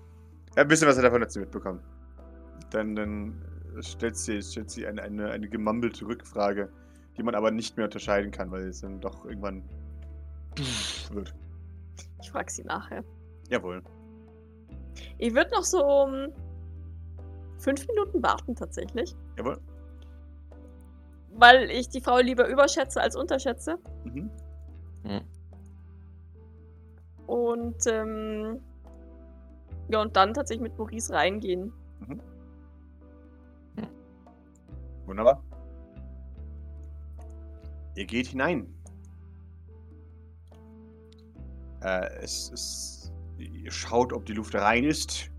Ein 0.62 0.68
bisschen 0.68 0.86
was 0.86 0.96
er 0.96 1.02
davon 1.02 1.20
dazu 1.20 1.40
mitbekommen. 1.40 1.80
Dann, 2.70 2.94
dann 2.94 3.44
stellt 3.80 4.16
sie, 4.16 4.42
stellt 4.42 4.70
sie 4.70 4.86
eine, 4.86 5.02
eine, 5.02 5.30
eine 5.30 5.48
gemammelte 5.48 6.06
Rückfrage, 6.06 6.70
die 7.16 7.22
man 7.22 7.34
aber 7.34 7.50
nicht 7.50 7.76
mehr 7.76 7.86
unterscheiden 7.86 8.30
kann, 8.30 8.50
weil 8.50 8.68
es 8.68 8.80
dann 8.80 9.00
doch 9.00 9.24
irgendwann 9.24 9.62
wird. 11.12 11.34
Ich 12.20 12.30
frag 12.30 12.50
sie 12.50 12.64
nachher. 12.64 13.04
Jawohl. 13.48 13.82
Ich 15.18 15.34
würde 15.34 15.50
noch 15.52 15.64
so 15.64 15.84
um 15.84 16.28
fünf 17.58 17.86
Minuten 17.88 18.22
warten, 18.22 18.54
tatsächlich. 18.54 19.14
Jawohl. 19.36 19.58
Weil 21.34 21.70
ich 21.70 21.88
die 21.88 22.00
Frau 22.00 22.18
lieber 22.18 22.48
überschätze 22.48 23.00
als 23.00 23.14
unterschätze. 23.16 23.78
Mhm. 24.04 24.30
Und 27.26 27.86
ähm, 27.86 28.60
ja, 29.90 30.00
und 30.02 30.16
dann 30.16 30.34
tatsächlich 30.34 30.62
mit 30.62 30.78
Maurice 30.78 31.12
reingehen. 31.12 31.72
Wunderbar. 35.08 35.42
Ihr 37.96 38.04
geht 38.04 38.26
hinein. 38.28 38.66
Äh, 41.82 42.06
es 42.22 42.50
ist. 42.50 43.12
Ihr 43.38 43.70
schaut, 43.70 44.12
ob 44.12 44.26
die 44.26 44.32
Luft 44.34 44.54
rein 44.54 44.84
ist. 44.84 45.30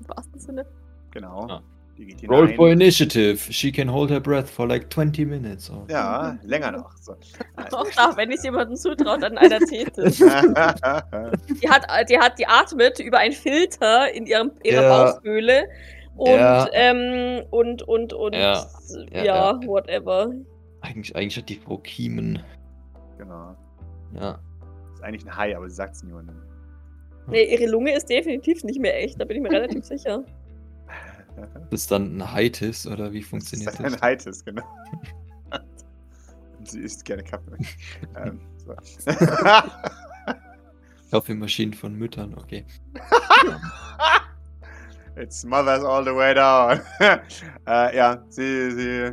Im 0.00 0.08
wahrsten 0.08 0.38
Sinne. 0.38 0.66
Genau. 1.10 1.46
Ah. 1.48 1.62
Ihr 1.96 2.06
geht 2.06 2.30
Roll 2.30 2.42
hinein. 2.46 2.56
for 2.56 2.70
initiative. 2.70 3.38
She 3.52 3.72
can 3.72 3.90
hold 3.92 4.10
her 4.10 4.20
breath 4.20 4.48
for 4.48 4.68
like 4.68 4.88
20 4.92 5.24
minutes. 5.26 5.68
Or 5.68 5.84
Ja, 5.90 6.38
länger 6.42 6.70
noch. 6.72 6.96
So. 6.98 7.12
Auch 7.72 7.90
da, 7.96 8.16
wenn 8.16 8.30
ich 8.30 8.36
es 8.36 8.44
jemandem 8.44 8.76
zutraut, 8.76 9.24
an 9.24 9.36
einer 9.36 9.58
Thete. 9.60 10.02
Die 10.10 11.68
hat, 11.68 11.86
die 12.08 12.18
hat, 12.18 12.38
die 12.38 12.46
atmet 12.46 13.00
über 13.00 13.18
einen 13.18 13.34
Filter 13.34 14.12
in 14.12 14.26
ihrem, 14.26 14.52
ihrer 14.62 14.82
Ja. 14.82 15.12
Bauchhöhle. 15.12 15.68
Und, 16.18 16.28
Ja. 16.30 16.68
ähm, 16.72 17.44
und, 17.50 17.82
und, 17.82 18.12
und, 18.12 18.34
Ja. 18.34 18.66
ja, 19.12 19.24
Ja, 19.24 19.60
whatever. 19.66 20.32
Eigentlich, 20.80 21.14
eigentlich 21.16 21.36
hat 21.36 21.48
die 21.48 21.56
Frau 21.56 21.78
Kiemen. 21.78 22.42
genau. 23.16 23.56
Ja. 24.14 24.38
Ist 24.94 25.02
eigentlich 25.02 25.24
ein 25.26 25.36
Hai, 25.36 25.56
aber 25.56 25.68
sie 25.68 25.76
sagt 25.76 25.94
es 25.96 26.02
niemandem. 26.02 26.36
Nee, 27.28 27.44
ihre 27.44 27.70
Lunge 27.70 27.94
ist 27.94 28.08
definitiv 28.08 28.64
nicht 28.64 28.80
mehr 28.80 28.96
echt, 29.02 29.20
da 29.20 29.24
bin 29.24 29.36
ich 29.36 29.42
mir 29.42 29.50
relativ 29.50 29.84
sicher. 29.86 30.24
Das 31.36 31.46
ist 31.82 31.90
dann 31.92 32.16
ein 32.18 32.32
Haitis 32.32 32.86
oder 32.86 33.12
wie 33.12 33.20
Das 33.20 33.28
funktioniert 33.28 33.74
ist 33.74 33.80
ein 33.80 33.92
das? 33.92 34.02
Haitis, 34.02 34.44
genau. 34.44 34.62
Sie 36.64 36.80
isst 36.80 37.04
gerne 37.04 37.22
Kaffee. 37.22 37.56
ähm, 38.16 38.40
so. 38.56 38.74
Kaffeemaschinen 41.10 41.74
von 41.74 41.94
Müttern, 41.94 42.34
okay. 42.34 42.64
It's 45.18 45.44
mothers 45.44 45.82
all 45.82 46.04
the 46.04 46.14
way 46.14 46.32
down. 46.32 46.80
äh, 47.66 47.96
ja, 47.96 48.22
sie, 48.28 48.70
sie. 48.70 49.12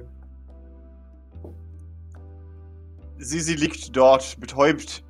Sie, 3.18 3.40
sie 3.40 3.56
liegt 3.56 3.96
dort, 3.96 4.40
betäubt. 4.40 5.04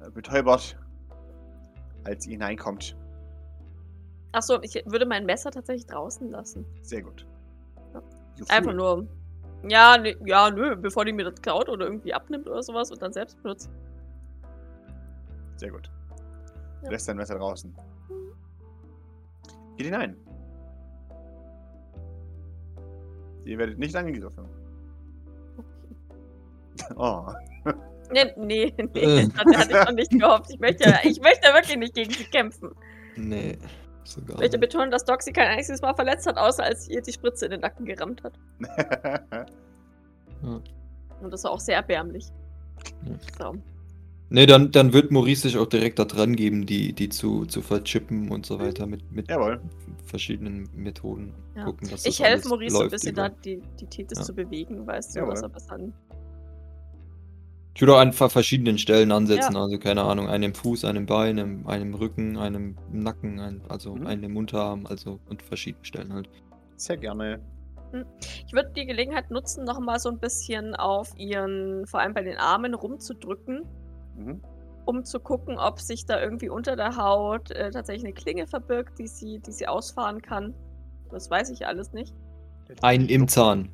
Äh, 0.00 0.10
betäubert. 0.10 0.78
Als 2.04 2.24
sie 2.24 2.30
hineinkommt. 2.30 2.96
Achso, 4.32 4.58
ich 4.62 4.82
würde 4.86 5.04
mein 5.04 5.26
Messer 5.26 5.50
tatsächlich 5.50 5.86
draußen 5.86 6.30
lassen. 6.30 6.64
Sehr 6.80 7.02
gut. 7.02 7.26
Ja. 7.92 8.02
Einfach 8.48 8.72
nur. 8.72 9.06
Ja, 9.68 9.98
ne, 9.98 10.16
ja, 10.24 10.50
nö, 10.50 10.76
bevor 10.76 11.04
die 11.04 11.12
mir 11.12 11.24
das 11.24 11.42
klaut 11.42 11.68
oder 11.68 11.84
irgendwie 11.84 12.14
abnimmt 12.14 12.48
oder 12.48 12.62
sowas 12.62 12.90
und 12.90 13.02
dann 13.02 13.12
selbst 13.12 13.42
benutzt. 13.42 13.68
Sehr 15.56 15.70
gut. 15.70 15.90
Ja. 16.82 16.90
lässt 16.90 17.06
dein 17.06 17.18
Messer 17.18 17.36
draußen. 17.36 17.74
Geht 19.76 19.86
hinein. 19.86 20.16
Ihr 23.44 23.58
werdet 23.58 23.78
nicht 23.78 23.96
angegriffen. 23.96 24.46
Oh. 26.96 27.26
Nee, 28.12 28.32
nee, 28.36 28.74
nee. 28.76 29.00
Äh. 29.00 29.28
Das 29.28 29.56
hatte 29.56 29.70
ich 29.70 29.84
noch 29.84 29.92
nicht 29.92 30.10
gehofft. 30.10 30.50
Ich 30.50 30.58
möchte, 30.58 30.98
ich 31.04 31.20
möchte 31.20 31.54
wirklich 31.54 31.76
nicht 31.76 31.94
gegen 31.94 32.10
sie 32.10 32.24
kämpfen. 32.24 32.72
Nee, 33.14 33.56
sogar. 34.02 34.34
Ich 34.34 34.40
möchte 34.40 34.58
nicht. 34.58 34.68
betonen, 34.68 34.90
dass 34.90 35.04
sie 35.20 35.32
kein 35.32 35.46
einziges 35.46 35.80
Mal 35.80 35.94
verletzt 35.94 36.26
hat, 36.26 36.36
außer 36.36 36.64
als 36.64 36.88
ihr 36.88 37.02
die 37.02 37.12
Spritze 37.12 37.44
in 37.44 37.52
den 37.52 37.60
Nacken 37.60 37.86
gerammt 37.86 38.24
hat. 38.24 38.32
Und 40.42 41.30
das 41.30 41.44
war 41.44 41.52
auch 41.52 41.60
sehr 41.60 41.76
erbärmlich. 41.76 42.26
So. 43.38 43.54
Nee, 44.32 44.46
dann, 44.46 44.70
dann 44.70 44.92
wird 44.92 45.10
Maurice 45.10 45.42
sich 45.42 45.58
auch 45.58 45.66
direkt 45.66 45.98
da 45.98 46.04
dran 46.04 46.36
geben, 46.36 46.64
die, 46.64 46.92
die 46.92 47.08
zu, 47.08 47.46
zu 47.46 47.62
verchippen 47.62 48.30
und 48.30 48.46
so 48.46 48.60
weiter 48.60 48.86
mit, 48.86 49.10
mit 49.10 49.28
Jawohl. 49.28 49.60
verschiedenen 50.06 50.68
Methoden. 50.74 51.34
Ja. 51.56 51.64
Gucken, 51.64 51.88
dass 51.90 52.06
Ich 52.06 52.18
das 52.18 52.26
helfe 52.28 52.48
Maurice 52.48 52.70
so 52.72 52.78
ein 52.78 52.82
läuft 52.84 52.92
bisschen 52.92 53.12
über- 53.12 53.28
da, 53.28 53.34
die, 53.44 53.60
die 53.80 53.86
Titis 53.86 54.18
Ja. 54.18 54.24
zu 54.24 54.32
bewegen, 54.34 54.86
weißt 54.86 55.16
du, 55.16 55.18
Jawohl. 55.20 55.32
was 55.32 55.42
er 55.42 55.48
bis 55.48 55.68
an. 55.68 55.92
Ich 57.74 57.80
würde 57.80 57.94
auch 57.94 58.00
an 58.00 58.12
ver- 58.12 58.30
verschiedenen 58.30 58.78
Stellen 58.78 59.10
ansetzen, 59.10 59.54
Ja. 59.54 59.62
also 59.62 59.78
keine 59.78 60.02
Ahnung, 60.02 60.28
einem 60.28 60.54
Fuß, 60.54 60.84
einem 60.84 61.06
Bein, 61.06 61.38
einem, 61.38 61.66
einem 61.66 61.94
Rücken, 61.94 62.36
einem 62.36 62.76
Nacken, 62.92 63.40
ein, 63.40 63.62
also 63.68 63.94
Mhm. 63.96 64.06
einem 64.06 64.36
Unterarm, 64.36 64.86
also 64.86 65.18
und 65.28 65.42
verschiedenen 65.42 65.84
Stellen 65.84 66.12
halt. 66.12 66.28
Sehr 66.76 66.96
gerne. 66.96 67.40
Ich 68.46 68.52
würde 68.52 68.70
die 68.76 68.86
Gelegenheit 68.86 69.32
nutzen, 69.32 69.64
nochmal 69.64 69.98
so 69.98 70.08
ein 70.08 70.18
bisschen 70.18 70.76
auf 70.76 71.12
ihren, 71.16 71.84
vor 71.88 71.98
allem 72.00 72.14
bei 72.14 72.22
den 72.22 72.36
Armen 72.36 72.74
rumzudrücken, 72.74 73.62
Mhm. 74.16 74.40
um 74.86 75.04
zu 75.04 75.20
gucken, 75.20 75.58
ob 75.58 75.80
sich 75.80 76.04
da 76.06 76.20
irgendwie 76.20 76.48
unter 76.48 76.76
der 76.76 76.96
Haut 76.96 77.50
äh, 77.52 77.70
tatsächlich 77.70 78.04
eine 78.04 78.14
Klinge 78.14 78.46
verbirgt, 78.46 78.98
die 78.98 79.06
sie, 79.06 79.38
die 79.38 79.52
sie 79.52 79.66
ausfahren 79.66 80.20
kann. 80.20 80.54
Das 81.10 81.30
weiß 81.30 81.50
ich 81.50 81.66
alles 81.66 81.92
nicht. 81.92 82.14
Ein 82.82 83.06
im 83.06 83.26
Zahn, 83.28 83.70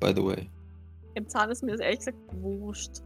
by 0.00 0.12
the 0.14 0.24
way. 0.24 0.50
Im 1.14 1.28
Zahn 1.28 1.50
ist 1.50 1.62
mir 1.62 1.72
das 1.72 1.80
ehrlich 1.80 1.98
gesagt 2.00 2.18
wurscht. 2.40 3.02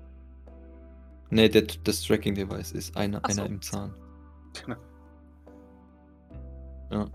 Nee, 1.30 1.48
der, 1.48 1.62
das 1.84 2.02
Tracking-Device 2.02 2.72
ist 2.72 2.96
einer, 2.96 3.22
so. 3.28 3.40
einer 3.40 3.46
im 3.50 3.62
Zahn. 3.62 3.94
Ja, 6.90 7.06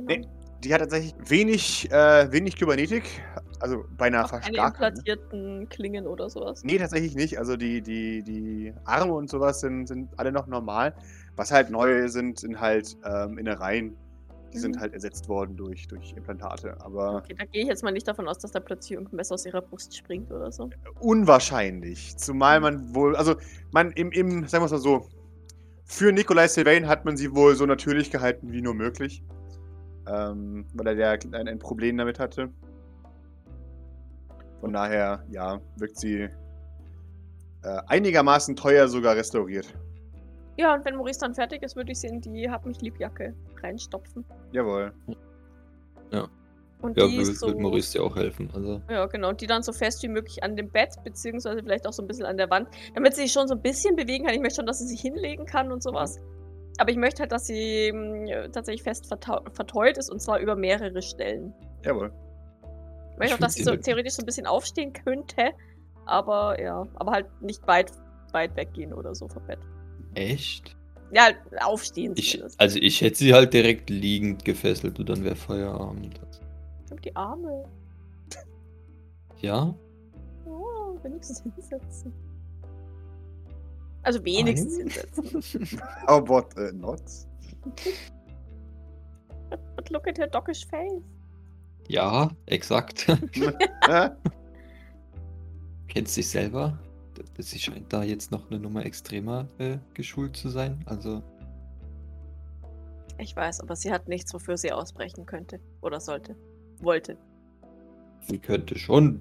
genau. 0.00 0.06
Nee, 0.06 0.22
Die 0.62 0.72
hat 0.72 0.80
tatsächlich 0.80 1.14
wenig, 1.28 1.90
äh, 1.90 2.30
wenig 2.30 2.56
Kybernetik. 2.56 3.04
Also 3.60 3.84
bei 3.96 4.06
einer 4.06 4.26
Verstärkung. 4.28 4.60
ne? 4.62 4.66
implantierten 4.68 5.68
Klingen 5.68 6.06
oder 6.06 6.28
sowas. 6.30 6.62
Nee, 6.64 6.78
tatsächlich 6.78 7.14
nicht. 7.14 7.38
Also 7.38 7.56
die, 7.56 7.80
die, 7.82 8.22
die 8.22 8.74
Arme 8.84 9.12
und 9.14 9.30
sowas 9.30 9.60
sind, 9.60 9.86
sind 9.86 10.08
alle 10.18 10.32
noch 10.32 10.46
normal. 10.46 10.94
Was 11.36 11.50
halt 11.52 11.70
neu 11.70 12.08
sind, 12.08 12.38
sind 12.38 12.60
halt 12.60 12.96
ähm, 13.04 13.38
Innereien. 13.38 13.96
Die 14.52 14.58
sind 14.58 14.76
Mhm. 14.76 14.80
halt 14.80 14.94
ersetzt 14.94 15.28
worden 15.28 15.56
durch, 15.56 15.88
durch 15.88 16.12
Implantate. 16.16 16.76
Aber 16.80 17.16
Okay, 17.16 17.34
da 17.36 17.44
gehe 17.44 17.62
ich 17.62 17.68
jetzt 17.68 17.82
mal 17.82 17.90
nicht 17.92 18.06
davon 18.06 18.28
aus, 18.28 18.38
dass 18.38 18.52
da 18.52 18.60
plötzlich 18.60 18.92
irgendein 18.92 19.16
Messer 19.16 19.34
aus 19.34 19.44
ihrer 19.44 19.60
Brust 19.60 19.94
springt 19.96 20.30
oder 20.30 20.50
so. 20.52 20.70
unwahrscheinlich. 21.00 22.16
Zumal 22.16 22.60
man 22.60 22.94
wohl, 22.94 23.16
also 23.16 23.34
man 23.72 23.90
im, 23.92 24.12
im 24.12 24.46
sagen 24.46 24.62
wir 24.62 24.66
es 24.66 24.72
mal 24.72 24.78
so, 24.78 25.08
für 25.84 26.12
Nikolai 26.12 26.48
Sylvain 26.48 26.86
hat 26.88 27.04
man 27.04 27.16
sie 27.16 27.34
wohl 27.34 27.54
so 27.54 27.66
natürlich 27.66 28.10
gehalten 28.10 28.52
wie 28.52 28.62
nur 28.62 28.74
möglich. 28.74 29.22
Ähm, 30.08 30.66
weil 30.74 30.86
er 30.86 30.94
ja 30.94 31.10
ein, 31.32 31.48
ein 31.48 31.58
Problem 31.58 31.96
damit 31.96 32.18
hatte. 32.18 32.50
Von 34.66 34.72
daher, 34.72 35.22
ja, 35.30 35.60
wirkt 35.76 35.96
sie 35.96 36.22
äh, 36.22 36.28
einigermaßen 37.86 38.56
teuer 38.56 38.88
sogar 38.88 39.14
restauriert. 39.14 39.72
Ja, 40.56 40.74
und 40.74 40.84
wenn 40.84 40.96
Maurice 40.96 41.20
dann 41.20 41.36
fertig 41.36 41.62
ist, 41.62 41.76
würde 41.76 41.92
ich 41.92 42.00
sie 42.00 42.08
in 42.08 42.20
die 42.20 42.50
Hab 42.50 42.66
mich 42.66 42.80
lieb 42.80 42.98
Jacke 42.98 43.32
reinstopfen. 43.62 44.24
Jawohl. 44.50 44.92
Und 46.82 46.96
Ja, 46.98 47.06
die 47.06 47.16
wird, 47.16 47.36
so, 47.36 47.46
wird 47.46 47.60
Maurice 47.60 47.92
dir 47.92 48.02
auch 48.02 48.16
helfen. 48.16 48.50
Also, 48.52 48.82
Ja, 48.90 49.06
genau. 49.06 49.28
Und 49.28 49.40
die 49.40 49.46
dann 49.46 49.62
so 49.62 49.72
fest 49.72 50.02
wie 50.02 50.08
möglich 50.08 50.42
an 50.42 50.56
dem 50.56 50.68
Bett, 50.68 50.96
beziehungsweise 51.04 51.62
vielleicht 51.62 51.86
auch 51.86 51.92
so 51.92 52.02
ein 52.02 52.08
bisschen 52.08 52.26
an 52.26 52.36
der 52.36 52.50
Wand, 52.50 52.68
damit 52.94 53.14
sie 53.14 53.22
sich 53.22 53.32
schon 53.32 53.46
so 53.46 53.54
ein 53.54 53.62
bisschen 53.62 53.94
bewegen 53.94 54.24
kann. 54.24 54.34
Ich 54.34 54.40
möchte 54.40 54.56
schon, 54.56 54.66
dass 54.66 54.80
sie 54.80 54.88
sich 54.88 55.00
hinlegen 55.00 55.46
kann 55.46 55.70
und 55.70 55.80
sowas. 55.80 56.18
Aber 56.78 56.90
ich 56.90 56.96
möchte 56.96 57.20
halt, 57.22 57.30
dass 57.30 57.46
sie 57.46 57.92
mh, 57.92 58.48
tatsächlich 58.48 58.82
fest 58.82 59.06
verteut 59.06 59.96
ist 59.96 60.10
und 60.10 60.20
zwar 60.20 60.40
über 60.40 60.56
mehrere 60.56 61.02
Stellen. 61.02 61.54
Jawohl. 61.84 62.10
Ich 63.16 63.20
möchte 63.20 63.34
auch, 63.36 63.38
dass 63.38 63.54
sie 63.54 63.64
so 63.64 63.74
theoretisch 63.74 64.12
so 64.12 64.22
ein 64.22 64.26
bisschen 64.26 64.46
aufstehen 64.46 64.92
könnte, 64.92 65.52
aber 66.04 66.60
ja, 66.60 66.86
aber 66.96 67.12
halt 67.12 67.26
nicht 67.40 67.66
weit, 67.66 67.90
weit 68.32 68.54
weggehen 68.56 68.92
oder 68.92 69.14
so 69.14 69.26
vom 69.26 69.42
Bett. 69.46 69.58
echt? 70.14 70.76
Ja, 71.12 71.22
halt 71.22 71.36
aufstehen 71.62 72.12
Ich, 72.16 72.42
also 72.58 72.78
ich 72.78 73.00
hätte 73.00 73.16
sie 73.16 73.32
halt 73.32 73.54
direkt 73.54 73.88
liegend 73.88 74.44
gefesselt 74.44 74.98
und 74.98 75.08
dann 75.08 75.24
wäre 75.24 75.36
Feierabend. 75.36 76.20
Und 76.90 77.04
die 77.04 77.14
Arme. 77.16 77.64
Ja? 79.38 79.74
Oh, 80.44 80.98
wenigstens 81.02 81.42
hinsetzen. 81.42 82.12
Also 84.02 84.22
wenigstens 84.24 84.76
Nein. 84.78 84.88
hinsetzen. 84.88 85.80
How 86.06 86.20
what 86.28 86.54
uh, 86.58 86.70
not? 86.72 87.00
But 89.48 89.90
look 89.90 90.06
at 90.06 90.18
her 90.18 90.26
doggish 90.26 90.66
face. 90.66 91.15
Ja, 91.88 92.30
exakt. 92.46 93.06
Kennst 95.88 96.16
dich 96.16 96.28
selber? 96.28 96.78
Sie 97.38 97.58
scheint 97.58 97.92
da 97.92 98.02
jetzt 98.02 98.30
noch 98.30 98.50
eine 98.50 98.60
Nummer 98.60 98.84
extremer 98.84 99.48
äh, 99.58 99.78
geschult 99.94 100.36
zu 100.36 100.48
sein. 100.50 100.82
Also, 100.86 101.22
Ich 103.18 103.34
weiß, 103.34 103.60
aber 103.60 103.76
sie 103.76 103.90
hat 103.90 104.06
nichts, 104.08 104.34
wofür 104.34 104.56
sie 104.58 104.72
ausbrechen 104.72 105.24
könnte. 105.24 105.60
Oder 105.80 106.00
sollte. 106.00 106.36
Wollte. 106.80 107.16
sie 108.20 108.38
könnte 108.38 108.78
schon. 108.78 109.20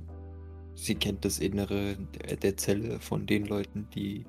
Sie 0.76 0.96
kennt 0.96 1.24
das 1.24 1.40
Innere 1.40 1.96
der, 1.96 2.36
der 2.36 2.58
Zelle 2.58 3.00
von 3.00 3.26
den 3.26 3.46
Leuten, 3.46 3.88
die 3.96 4.26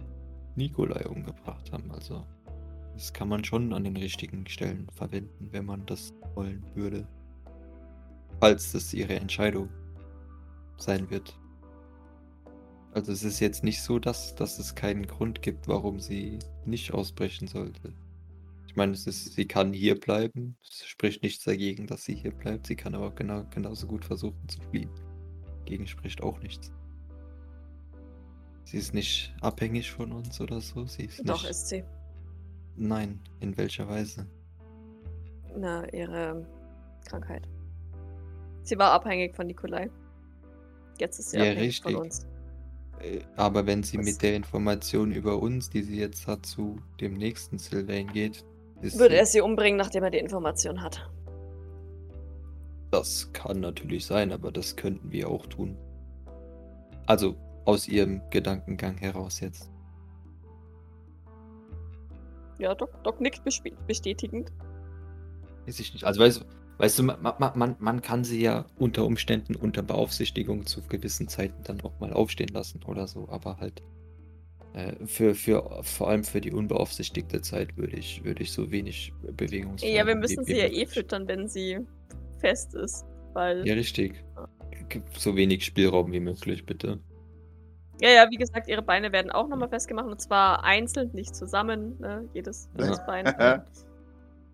Nikolai 0.55 1.05
umgebracht 1.07 1.72
haben. 1.72 1.91
Also, 1.91 2.24
das 2.95 3.12
kann 3.12 3.28
man 3.28 3.43
schon 3.43 3.72
an 3.72 3.82
den 3.82 3.97
richtigen 3.97 4.47
Stellen 4.47 4.87
verwenden, 4.95 5.49
wenn 5.51 5.64
man 5.64 5.84
das 5.87 6.14
wollen 6.34 6.64
würde. 6.74 7.09
Falls 8.41 8.72
das 8.72 8.93
ihre 8.93 9.14
Entscheidung 9.16 9.68
sein 10.78 11.09
wird. 11.11 11.39
Also 12.93 13.12
es 13.12 13.22
ist 13.24 13.41
jetzt 13.41 13.62
nicht 13.62 13.82
so, 13.82 13.99
dass, 13.99 14.34
dass 14.34 14.59
es 14.59 14.74
keinen 14.74 15.07
Grund 15.07 15.43
gibt, 15.43 15.68
warum 15.68 16.01
sie 16.01 16.39
nicht 16.64 16.93
ausbrechen 16.93 17.47
sollte. 17.47 17.93
Ich 18.66 18.76
meine, 18.76 18.93
es 18.93 19.07
ist, 19.07 19.34
sie 19.34 19.47
kann 19.47 19.72
hier 19.72 19.99
bleiben. 19.99 20.57
Es 20.62 20.87
spricht 20.87 21.22
nichts 21.22 21.45
dagegen, 21.45 21.87
dass 21.87 22.05
sie 22.05 22.14
hier 22.14 22.32
bleibt. 22.32 22.66
Sie 22.66 22.76
kann 22.76 22.95
aber 22.95 23.11
genau, 23.14 23.45
genauso 23.51 23.87
gut 23.87 24.05
versuchen 24.05 24.49
zu 24.49 24.61
fliehen. 24.61 24.91
Dagegen 25.59 25.87
spricht 25.87 26.22
auch 26.22 26.41
nichts. 26.41 26.72
Sie 28.64 28.78
ist 28.78 28.95
nicht 28.95 29.34
abhängig 29.41 29.93
von 29.93 30.12
uns 30.12 30.41
oder 30.41 30.61
so. 30.61 30.87
Sie 30.87 31.05
ist 31.05 31.26
Doch, 31.28 31.43
nicht. 31.43 31.51
ist 31.51 31.68
sie. 31.68 31.84
Nein, 32.76 33.20
in 33.41 33.57
welcher 33.57 33.89
Weise? 33.89 34.26
Na, 35.57 35.87
ihre 35.93 36.47
Krankheit. 37.07 37.49
Sie 38.67 38.77
war 38.79 38.91
abhängig 38.91 39.37
von 39.37 39.47
Nikolai. 39.47 39.89
Jetzt 40.99 41.21
ist 41.21 41.31
sie 41.31 41.37
Ja, 41.39 41.45
abhängig 41.53 41.81
von 41.81 41.95
richtig. 41.95 42.05
uns. 42.05 42.27
Äh, 43.01 43.21
Aber 43.37 43.64
wenn 43.67 43.85
sie 43.85 43.97
Was? 43.99 44.07
mit 44.07 44.23
der 44.23 44.35
Information 44.35 45.12
über 45.12 45.39
uns, 45.41 45.71
die 45.71 45.83
sie 45.83 45.99
jetzt 46.01 46.27
hat, 46.27 46.45
zu 46.45 46.79
dem 47.01 47.14
nächsten 47.14 47.59
Sylvain 47.59 48.09
geht, 48.09 48.45
ist 48.83 48.99
Würde 48.99 49.14
sie, 49.14 49.19
er 49.21 49.27
sie 49.27 49.41
umbringen, 49.41 49.79
nachdem 49.79 50.03
er 50.03 50.11
die 50.11 50.19
Information 50.19 50.83
hat. 50.83 51.09
Das 52.91 53.33
kann 53.33 53.61
natürlich 53.61 54.05
sein, 54.05 54.33
aber 54.33 54.51
das 54.51 54.75
könnten 54.75 55.12
wir 55.12 55.29
auch 55.29 55.47
tun. 55.47 55.77
Also 57.07 57.37
aus 57.67 57.87
ihrem 57.87 58.21
Gedankengang 58.31 58.97
heraus 58.99 59.39
jetzt. 59.41 59.71
Ja, 62.59 62.75
Doc, 62.75 62.91
Doc 63.05 63.21
nickt 63.21 63.43
bestätigend. 63.45 64.51
Weiß 65.67 65.79
ich 65.79 65.93
nicht. 65.93 66.05
Also 66.05 66.21
weißt, 66.21 66.45
weißt 66.79 66.99
du, 66.99 67.03
man, 67.05 67.18
man, 67.55 67.77
man 67.79 68.03
kann 68.03 68.24
sie 68.24 68.43
ja 68.43 68.66
unter 68.79 69.05
Umständen 69.07 69.55
unter 69.57 69.83
Beaufsichtigung 69.83 70.66
zu 70.66 70.83
gewissen 70.83 71.29
Zeiten 71.29 71.62
dann 71.64 71.81
auch 71.83 71.99
mal 72.01 72.12
aufstehen 72.12 72.49
lassen 72.53 72.83
oder 72.85 73.07
so, 73.07 73.29
aber 73.31 73.59
halt 73.59 73.83
Äh, 74.74 75.07
für, 75.07 75.35
für, 75.35 75.83
vor 75.85 76.11
allem 76.11 76.22
für 76.24 76.41
die 76.41 76.53
unbeaufsichtigte 76.53 77.41
Zeit 77.41 77.77
würde 77.79 77.97
ich, 77.97 78.22
würde 78.24 78.43
ich 78.43 78.53
so 78.53 78.70
wenig 78.70 79.12
Bewegungsfreiheit. 79.22 79.97
Ja, 79.97 80.07
wir 80.07 80.16
müssen 80.16 80.45
sie 80.45 80.59
ja 80.59 80.66
eh 80.66 80.87
füttern, 80.87 81.27
wenn 81.29 81.49
sie 81.49 81.79
fest 82.39 82.74
ist. 82.74 83.05
Weil. 83.33 83.66
Ja, 83.66 83.74
richtig. 83.74 84.22
So 85.16 85.35
wenig 85.37 85.64
Spielraum 85.64 86.12
wie 86.12 86.20
möglich, 86.20 86.66
bitte. 86.66 87.01
Ja, 88.01 88.11
ja, 88.11 88.31
wie 88.31 88.37
gesagt, 88.37 88.68
ihre 88.68 88.83
Beine 88.83 89.12
werden 89.12 89.31
auch 89.31 89.49
nochmal 89.49 89.68
festgemacht 89.70 90.07
und 90.09 90.20
zwar 90.20 90.64
einzeln, 90.64 91.11
nicht 91.14 91.35
zusammen. 91.35 91.99
Ne? 92.01 92.29
Jedes, 92.35 92.68
Ja. 92.79 92.85
jedes 92.85 93.01
Bein. 93.07 93.24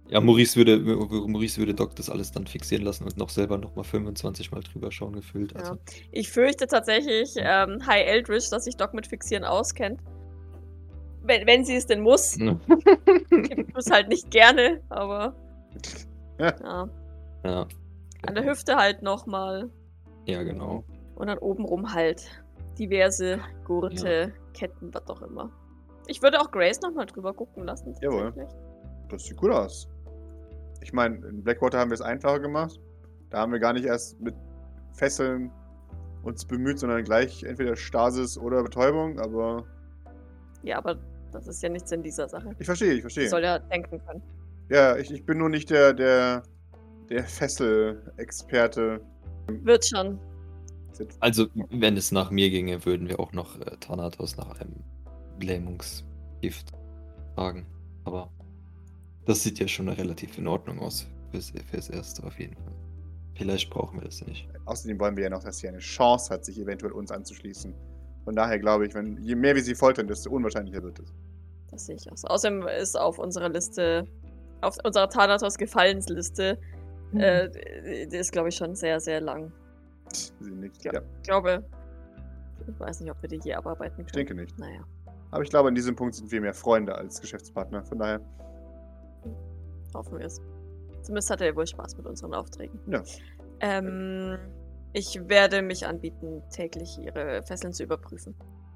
Ja, 0.09 0.20
Maurice 0.20 0.57
würde, 0.57 0.78
Maurice 0.78 1.59
würde 1.59 1.74
Doc 1.74 1.96
das 1.96 2.11
alles 2.11 2.32
dann 2.32 2.46
fixieren 2.46 2.84
lassen 2.84 3.05
und 3.05 3.16
noch 3.16 3.30
selber 3.30 3.57
nochmal 3.57 3.84
25 3.84 4.50
Mal 4.50 4.61
drüber 4.61 4.92
schauen 4.92 5.14
gefühlt. 5.14 5.57
Also, 5.57 5.76
Ich 6.11 6.30
fürchte 6.30 6.66
tatsächlich, 6.66 7.34
ähm, 7.38 7.86
High 7.86 8.07
Eldritch, 8.07 8.50
dass 8.50 8.64
sich 8.64 8.76
Doc 8.76 8.92
mit 8.94 9.07
Fixieren 9.07 9.44
auskennt. 9.44 10.00
Wenn, 11.22 11.46
wenn 11.46 11.64
sie 11.64 11.76
es 11.76 11.86
denn 11.86 12.03
muss. 12.03 12.36
ne? 12.36 12.59
Ich 13.30 13.74
es 13.74 13.90
halt 13.90 14.09
nicht 14.09 14.30
gerne, 14.30 14.82
aber. 14.90 15.34
Ja. 16.38 16.55
Ja. 16.62 16.88
ja. 17.44 17.66
An 18.26 18.34
der 18.34 18.44
Hüfte 18.44 18.76
halt 18.76 19.03
nochmal. 19.03 19.70
Ja, 20.26 20.42
genau. 20.42 20.84
Und 21.14 21.28
dann 21.28 21.38
obenrum 21.38 21.92
halt 21.92 22.28
diverse 22.78 23.40
Gurte, 23.64 24.32
Ketten, 24.55 24.92
was 24.92 25.09
auch 25.09 25.22
immer. 25.22 25.50
Ich 26.07 26.22
würde 26.22 26.40
auch 26.40 26.50
Grace 26.50 26.80
nochmal 26.80 27.07
drüber 27.07 27.32
gucken 27.32 27.64
lassen. 27.64 27.94
Jawohl. 28.00 28.32
Das 29.09 29.24
sieht 29.24 29.36
gut 29.36 29.50
aus. 29.50 29.88
Ich 30.82 30.92
meine, 30.92 31.16
in 31.26 31.42
Blackwater 31.42 31.78
haben 31.78 31.90
wir 31.90 31.94
es 31.94 32.00
einfacher 32.02 32.40
gemacht. 32.40 32.80
Da 33.30 33.38
haben 33.38 33.52
wir 33.52 33.58
gar 33.58 33.72
nicht 33.72 33.84
erst 33.84 34.20
mit 34.20 34.34
Fesseln 34.92 35.50
uns 36.22 36.44
bemüht, 36.44 36.78
sondern 36.78 37.02
gleich 37.04 37.42
entweder 37.44 37.76
Stasis 37.76 38.36
oder 38.38 38.62
Betäubung, 38.62 39.18
aber 39.18 39.64
Ja, 40.62 40.78
aber 40.78 40.98
das 41.32 41.46
ist 41.48 41.62
ja 41.62 41.68
nichts 41.68 41.90
in 41.92 42.02
dieser 42.02 42.28
Sache. 42.28 42.54
ich 42.58 42.66
verstehe, 42.66 42.92
ich 42.94 43.00
verstehe. 43.00 43.28
soll 43.28 43.42
ja 43.42 43.58
denken 43.58 44.00
können. 44.06 44.22
Ja, 44.68 44.96
ich, 44.96 45.10
ich 45.10 45.24
bin 45.24 45.38
nur 45.38 45.48
nicht 45.48 45.70
der, 45.70 45.92
der, 45.92 46.42
der 47.08 47.24
Fessel-Experte. 47.24 49.00
Wird 49.48 49.84
schon. 49.86 50.18
Also, 51.20 51.46
wenn 51.70 51.96
es 51.96 52.12
nach 52.12 52.30
mir 52.30 52.50
ginge, 52.50 52.84
würden 52.84 53.08
wir 53.08 53.18
auch 53.18 53.32
noch 53.32 53.58
äh, 53.60 53.76
Thanatos 53.80 54.36
nach 54.36 54.60
einem 54.60 54.74
Lähmungsgift 55.40 56.70
fragen. 57.34 57.66
Aber 58.04 58.30
das 59.26 59.42
sieht 59.42 59.58
ja 59.58 59.68
schon 59.68 59.88
relativ 59.88 60.38
in 60.38 60.46
Ordnung 60.46 60.80
aus 60.80 61.06
fürs, 61.30 61.52
fürs 61.70 61.88
Erste 61.90 62.24
auf 62.24 62.38
jeden 62.38 62.56
Fall. 62.56 62.74
Vielleicht 63.34 63.70
brauchen 63.70 63.98
wir 63.98 64.04
das 64.04 64.24
nicht. 64.26 64.48
Außerdem 64.66 64.98
wollen 65.00 65.16
wir 65.16 65.24
ja 65.24 65.30
noch, 65.30 65.42
dass 65.42 65.58
sie 65.58 65.68
eine 65.68 65.78
Chance 65.78 66.32
hat, 66.32 66.44
sich 66.44 66.58
eventuell 66.58 66.92
uns 66.92 67.10
anzuschließen. 67.10 67.74
Von 68.24 68.36
daher 68.36 68.58
glaube 68.58 68.86
ich, 68.86 68.94
wenn, 68.94 69.16
je 69.18 69.34
mehr 69.34 69.54
wir 69.54 69.62
sie 69.62 69.74
foltern, 69.74 70.06
desto 70.06 70.30
unwahrscheinlicher 70.30 70.82
wird 70.82 70.98
es. 71.00 71.12
Das 71.70 71.86
sehe 71.86 71.96
ich 71.96 72.10
auch 72.12 72.16
so. 72.16 72.28
Außerdem 72.28 72.68
ist 72.80 72.98
auf 72.98 73.18
unserer 73.18 73.48
Liste, 73.48 74.06
auf 74.60 74.76
unserer 74.84 75.08
Thanatos 75.08 75.56
Gefallensliste, 75.56 76.58
äh, 77.14 77.48
die 78.06 78.16
ist, 78.16 78.32
glaube 78.32 78.50
ich, 78.50 78.56
schon 78.56 78.74
sehr, 78.74 79.00
sehr 79.00 79.20
lang. 79.20 79.52
Sie 80.40 80.50
nickt. 80.50 80.84
Ja. 80.84 80.94
Ja. 80.94 81.02
Ich 81.16 81.22
glaube, 81.22 81.64
ich 82.68 82.80
weiß 82.80 83.00
nicht, 83.00 83.10
ob 83.10 83.20
wir 83.22 83.28
die 83.28 83.40
je 83.42 83.54
abarbeiten 83.54 83.96
können. 83.96 84.06
ich 84.06 84.12
denke 84.12 84.34
nicht. 84.34 84.58
Naja. 84.58 84.84
Aber 85.30 85.42
ich 85.42 85.50
glaube, 85.50 85.68
in 85.70 85.74
diesem 85.74 85.96
Punkt 85.96 86.14
sind 86.14 86.30
wir 86.30 86.40
mehr 86.40 86.54
Freunde 86.54 86.94
als 86.94 87.20
Geschäftspartner. 87.20 87.82
Von 87.84 87.98
daher, 87.98 88.20
Hoffen 89.95 90.18
wir 90.18 90.26
es. 90.26 90.40
Zumindest 91.03 91.30
hat 91.30 91.40
er 91.40 91.55
wohl 91.57 91.66
Spaß 91.66 91.97
mit 91.97 92.07
unseren 92.07 92.34
Aufträgen. 92.34 92.78
Ja. 92.86 93.03
Ähm, 93.61 94.38
ich 94.93 95.18
werde 95.28 95.62
mich 95.62 95.86
anbieten, 95.86 96.43
täglich 96.51 96.99
ihre 96.99 97.43
Fesseln 97.43 97.72
zu 97.72 97.82
überprüfen. 97.84 98.34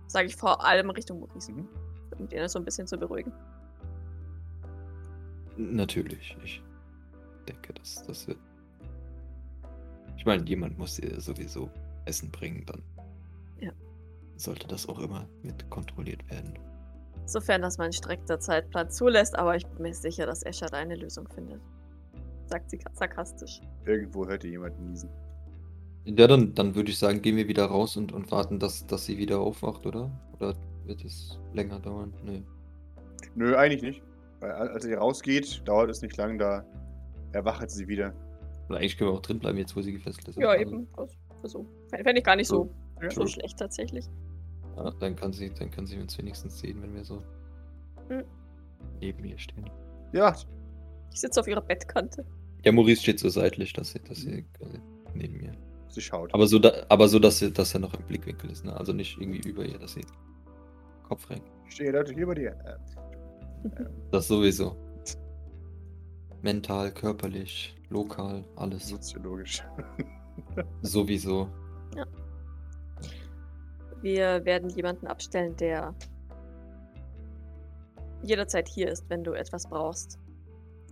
Sage 0.09 0.27
ich 0.27 0.37
vor 0.37 0.65
allem 0.65 0.91
Richtung 0.91 1.21
Maurice, 1.21 1.53
Mhm. 1.53 1.69
um 2.19 2.29
den 2.29 2.49
so 2.49 2.59
ein 2.59 2.65
bisschen 2.65 2.87
zu 2.87 2.97
beruhigen. 2.97 3.33
Natürlich, 5.57 6.37
ich 6.45 6.63
denke, 7.49 7.73
das, 7.75 8.03
das 8.07 8.27
wird. 8.29 8.39
Ich 10.17 10.27
meine, 10.27 10.45
jemand 10.45 10.79
muss 10.79 10.99
ihr 10.99 11.21
sowieso 11.21 11.71
Essen 12.05 12.31
bringen, 12.31 12.65
dann. 12.67 12.83
Ja. 13.59 13.73
Sollte 14.37 14.67
das 14.69 14.89
auch 14.89 14.99
immer 14.99 15.29
mit 15.43 15.69
kontrolliert 15.71 16.29
werden. 16.31 16.59
Sofern 17.27 17.61
das 17.63 17.77
mein 17.79 17.93
strikter 17.93 18.39
Zeitplan 18.39 18.89
zulässt, 18.89 19.37
aber 19.37 19.57
ich 19.57 19.67
bin 19.67 19.83
mir 19.83 19.95
sicher, 19.95 20.27
dass 20.27 20.43
Escher 20.45 20.67
da 20.67 20.77
eine 20.79 20.95
Lösung 20.97 21.29
findet. 21.29 21.61
Sagt 22.47 22.71
sie 22.71 22.79
sarkastisch. 22.93 23.61
irgendwo 23.85 24.27
hört 24.27 24.45
ihr 24.45 24.51
jemanden 24.51 24.91
niesen. 24.91 25.11
Ja, 26.05 26.29
dann, 26.29 26.55
dann 26.55 26.77
würde 26.77 26.91
ich 26.91 26.99
sagen, 27.01 27.21
gehen 27.21 27.37
wir 27.37 27.49
wieder 27.49 27.65
raus 27.65 27.97
und, 27.97 28.13
und 28.13 28.31
warten, 28.31 28.61
dass, 28.61 28.87
dass 28.87 29.05
sie 29.07 29.19
wieder 29.19 29.41
aufwacht, 29.41 29.85
oder? 29.87 30.09
Oder 30.35 30.55
wird 30.85 31.05
es 31.05 31.41
länger 31.53 31.81
dauern? 31.81 32.15
Nee. 32.25 32.45
Nö, 33.35 33.57
eigentlich 33.57 33.83
nicht. 33.83 34.03
Weil 34.39 34.53
al- 34.53 34.69
als 34.69 34.85
ihr 34.85 34.99
rausgeht, 34.99 35.63
dauert 35.67 35.91
es 35.91 36.03
nicht 36.03 36.17
lang, 36.17 36.39
da 36.39 36.65
erwacht 37.33 37.69
sie 37.71 37.89
wieder. 37.89 38.15
Oder 38.69 38.79
eigentlich 38.79 38.97
können 38.97 39.11
wir 39.11 39.15
auch 39.15 39.23
drin 39.23 39.41
bleiben, 39.41 39.59
jetzt 39.59 39.75
wo 39.75 39.83
sie 39.83 39.93
gefesselt 39.93 40.29
ist. 40.29 40.39
Ja, 40.39 40.51
Also, 40.51 40.63
eben. 40.63 40.87
Das, 40.97 41.11
also, 41.43 41.67
Fände 41.91 42.19
ich 42.19 42.25
gar 42.25 42.37
nicht 42.37 42.47
so, 42.49 42.71
Ja. 43.03 43.11
so 43.11 43.27
schlecht 43.27 43.59
tatsächlich. 43.59 44.07
Ja, 44.77 44.91
dann 44.91 45.17
kann 45.17 45.33
sie, 45.33 45.51
dann 45.51 45.71
kann 45.71 45.87
sie 45.87 45.99
uns 45.99 46.17
wenigstens 46.19 46.59
sehen, 46.59 46.83
wenn 46.83 46.95
wir 46.95 47.05
so 47.05 47.23
Hm. 48.09 48.25
neben 49.01 49.25
ihr 49.25 49.39
stehen. 49.39 49.69
Ja, 50.13 50.35
Ich 51.13 51.21
sitze 51.21 51.41
auf 51.41 51.49
ihrer 51.49 51.63
Bettkante. 51.63 52.25
Ja, 52.65 52.73
Maurice 52.73 53.03
steht 53.03 53.19
so 53.21 53.29
seitlich, 53.29 53.73
dass 53.73 53.91
sie, 53.93 54.01
dass 54.01 54.19
sie 54.19 54.45
quasi 54.59 54.79
neben 55.15 55.41
ihr. 55.41 55.53
sie 55.89 56.01
schaut. 56.01 56.33
Aber 56.35 56.47
so, 56.47 56.59
da, 56.59 56.73
aber 56.89 57.09
so 57.09 57.19
dass, 57.19 57.39
sie, 57.39 57.51
dass 57.53 57.73
er 57.75 57.81
noch 57.81 57.95
im 57.95 58.03
Blickwinkel 58.07 58.51
ist, 58.51 58.65
ne? 58.65 58.77
Also 58.77 58.93
nicht 58.93 59.19
irgendwie 59.21 59.49
über 59.49 59.65
ihr, 59.65 59.79
dass 59.79 59.95
sie 59.95 60.05
Kopf 61.09 61.29
rein. 61.31 61.41
Ich 61.69 61.75
stehe 61.75 61.91
Leute 61.93 62.13
hier 62.13 62.27
bei 62.27 62.35
dir. 62.35 62.51
Äh, 62.65 63.69
Das 64.11 64.29
sowieso. 64.29 64.77
Mental, 66.43 66.93
körperlich, 66.93 67.77
lokal, 67.89 68.45
alles. 68.57 68.89
soziologisch. 68.89 69.63
Sowieso. 70.83 71.49
Wir 74.03 74.45
werden 74.45 74.71
jemanden 74.71 75.07
abstellen, 75.07 75.57
der 75.57 75.95
jederzeit 78.23 78.69
hier 78.69 78.89
ist, 78.89 79.09
wenn 79.09 79.25
du 79.25 79.33
etwas 79.33 79.69
brauchst, 79.69 80.19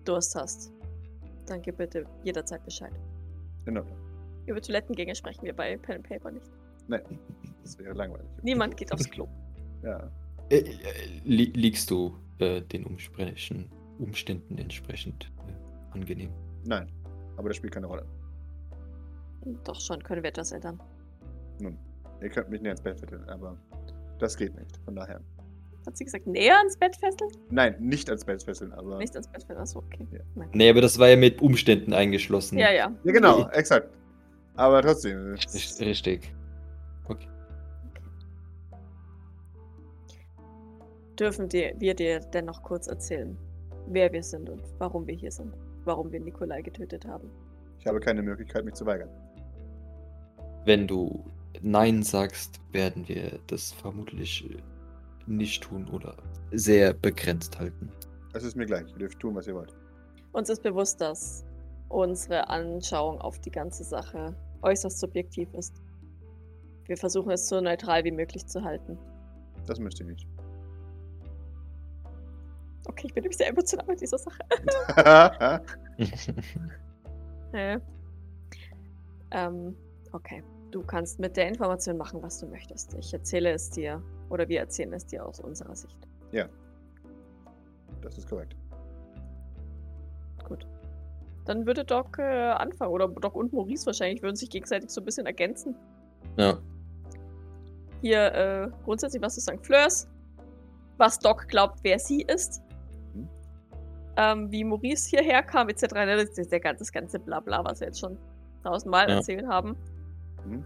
Durst 0.04 0.34
hast. 0.34 0.72
Dann 1.46 1.62
gib 1.62 1.76
bitte 1.76 2.04
jederzeit 2.22 2.64
Bescheid. 2.64 2.92
Genau. 3.64 3.84
Über 4.46 4.60
Toilettengänge 4.60 5.14
sprechen 5.14 5.42
wir 5.42 5.54
bei 5.54 5.76
Pen 5.76 5.96
and 5.96 6.08
Paper 6.08 6.30
nicht. 6.30 6.50
Nein, 6.88 7.02
das 7.62 7.78
wäre 7.78 7.94
langweilig. 7.94 8.26
Niemand 8.42 8.76
geht 8.76 8.92
aufs 8.92 9.08
Klo. 9.08 9.26
Ja. 9.82 10.10
Äh, 10.50 10.58
äh, 10.58 10.74
li 11.24 11.44
liegst 11.54 11.90
du 11.90 12.14
äh, 12.38 12.60
den 12.60 12.84
Umsprechen, 12.84 13.70
Umständen 13.98 14.58
entsprechend 14.58 15.32
äh, 15.48 15.94
angenehm? 15.94 16.30
Nein, 16.66 16.90
aber 17.36 17.48
das 17.48 17.56
spielt 17.56 17.72
keine 17.72 17.86
Rolle. 17.86 18.04
Doch 19.64 19.80
schon, 19.80 20.02
können 20.02 20.22
wir 20.22 20.28
etwas 20.28 20.52
ändern. 20.52 20.80
Nun, 21.60 21.78
ihr 22.24 22.30
könnt 22.30 22.48
mich 22.50 22.60
näher 22.62 22.72
ins 22.72 22.80
Bett 22.80 22.98
fesseln, 22.98 23.28
aber 23.28 23.56
das 24.18 24.36
geht 24.36 24.54
nicht. 24.58 24.76
Von 24.84 24.96
daher. 24.96 25.20
Hat 25.86 25.96
sie 25.98 26.04
gesagt, 26.04 26.26
näher 26.26 26.56
ans 26.58 26.76
Bett 26.78 26.96
fesseln? 26.96 27.30
Nein, 27.50 27.76
nicht 27.78 28.08
ans 28.08 28.24
Bett 28.24 28.42
fesseln, 28.42 28.72
aber. 28.72 28.96
Nicht 28.98 29.14
ans 29.14 29.28
Bett 29.28 29.42
fesseln, 29.42 29.58
achso, 29.58 29.80
okay. 29.80 30.06
Ja. 30.10 30.20
Nein. 30.34 30.48
Nee, 30.54 30.70
aber 30.70 30.80
das 30.80 30.98
war 30.98 31.08
ja 31.08 31.16
mit 31.16 31.42
Umständen 31.42 31.92
eingeschlossen. 31.92 32.56
Ja, 32.58 32.72
ja. 32.72 32.90
Ja, 33.04 33.12
genau, 33.12 33.48
exakt. 33.50 33.88
Aber 34.56 34.80
trotzdem. 34.82 35.32
Richt- 35.32 35.80
Richtig. 35.80 36.32
Okay. 37.06 37.28
Dürfen 41.18 41.48
dir, 41.48 41.74
wir 41.78 41.94
dir 41.94 42.20
denn 42.20 42.46
noch 42.46 42.62
kurz 42.62 42.86
erzählen, 42.88 43.36
wer 43.88 44.12
wir 44.12 44.22
sind 44.22 44.48
und 44.48 44.62
warum 44.78 45.06
wir 45.06 45.14
hier 45.14 45.30
sind? 45.30 45.54
Warum 45.84 46.10
wir 46.10 46.20
Nikolai 46.20 46.62
getötet 46.62 47.06
haben? 47.06 47.30
Ich 47.78 47.86
habe 47.86 48.00
keine 48.00 48.22
Möglichkeit, 48.22 48.64
mich 48.64 48.74
zu 48.74 48.86
weigern. 48.86 49.10
Wenn 50.64 50.86
du 50.86 51.24
Nein 51.62 52.02
sagst, 52.02 52.60
werden 52.72 53.08
wir 53.08 53.38
das 53.46 53.72
vermutlich 53.72 54.48
nicht 55.26 55.62
tun 55.62 55.88
oder 55.88 56.16
sehr 56.52 56.92
begrenzt 56.92 57.58
halten. 57.58 57.90
Es 58.34 58.42
ist 58.42 58.56
mir 58.56 58.66
gleich. 58.66 58.90
Ihr 58.92 58.98
dürft 58.98 59.20
tun, 59.20 59.34
was 59.34 59.46
ihr 59.46 59.54
wollt. 59.54 59.74
Uns 60.32 60.50
ist 60.50 60.62
bewusst, 60.62 61.00
dass 61.00 61.44
unsere 61.88 62.48
Anschauung 62.48 63.20
auf 63.20 63.38
die 63.38 63.50
ganze 63.50 63.84
Sache 63.84 64.34
äußerst 64.62 64.98
subjektiv 64.98 65.52
ist. 65.54 65.80
Wir 66.86 66.96
versuchen 66.96 67.30
es 67.30 67.48
so 67.48 67.60
neutral 67.60 68.04
wie 68.04 68.10
möglich 68.10 68.46
zu 68.46 68.62
halten. 68.62 68.98
Das 69.66 69.78
müsst 69.78 70.00
ihr 70.00 70.06
nicht. 70.06 70.26
Okay, 72.86 73.06
ich 73.06 73.14
bin 73.14 73.22
nämlich 73.22 73.38
sehr 73.38 73.48
emotional 73.48 73.86
mit 73.86 74.00
dieser 74.00 74.18
Sache. 74.18 74.40
Äh. 77.54 77.78
ähm, 79.30 79.76
okay. 80.10 80.42
Du 80.74 80.82
kannst 80.82 81.20
mit 81.20 81.36
der 81.36 81.46
Information 81.46 81.96
machen, 81.96 82.20
was 82.20 82.40
du 82.40 82.46
möchtest. 82.48 82.94
Ich 82.94 83.14
erzähle 83.14 83.52
es 83.52 83.70
dir 83.70 84.02
oder 84.28 84.48
wir 84.48 84.58
erzählen 84.58 84.92
es 84.92 85.06
dir 85.06 85.24
aus 85.24 85.38
unserer 85.38 85.76
Sicht. 85.76 85.96
das 88.02 88.18
ist 88.18 88.28
korrekt. 88.28 88.56
Gut. 90.48 90.66
Dann 91.44 91.64
würde 91.64 91.84
Doc 91.84 92.18
äh, 92.18 92.22
anfangen 92.50 92.90
oder 92.90 93.06
Doc 93.06 93.36
und 93.36 93.52
Maurice 93.52 93.86
wahrscheinlich 93.86 94.20
würden 94.20 94.34
sich 94.34 94.50
gegenseitig 94.50 94.90
so 94.90 95.00
ein 95.00 95.04
bisschen 95.04 95.26
ergänzen. 95.26 95.76
ja. 96.36 96.58
Hier 98.02 98.34
äh, 98.34 98.68
grundsätzlich 98.84 99.22
was 99.22 99.34
zu 99.36 99.40
sagen. 99.40 99.62
Fleurs, 99.62 100.08
was 100.98 101.20
Doc 101.20 101.46
glaubt, 101.48 101.78
wer 101.82 101.98
sie 102.00 102.22
ist. 102.22 102.62
Mhm. 103.14 103.28
Ähm, 104.16 104.50
wie 104.50 104.64
Maurice 104.64 105.08
hierher 105.08 105.42
kam, 105.44 105.68
etc. 105.68 105.94
Ne, 105.94 106.16
Das 106.16 106.36
ist 106.36 106.50
der 106.52 106.60
ganze, 106.60 106.80
das 106.80 106.92
ganze 106.92 107.18
Blabla, 107.20 107.64
was 107.64 107.78
wir 107.80 107.86
jetzt 107.86 108.00
schon 108.00 108.18
tausendmal 108.64 109.08
Ja. 109.08 109.16
erzählt 109.16 109.46
haben. 109.46 109.76
Mhm. 110.44 110.64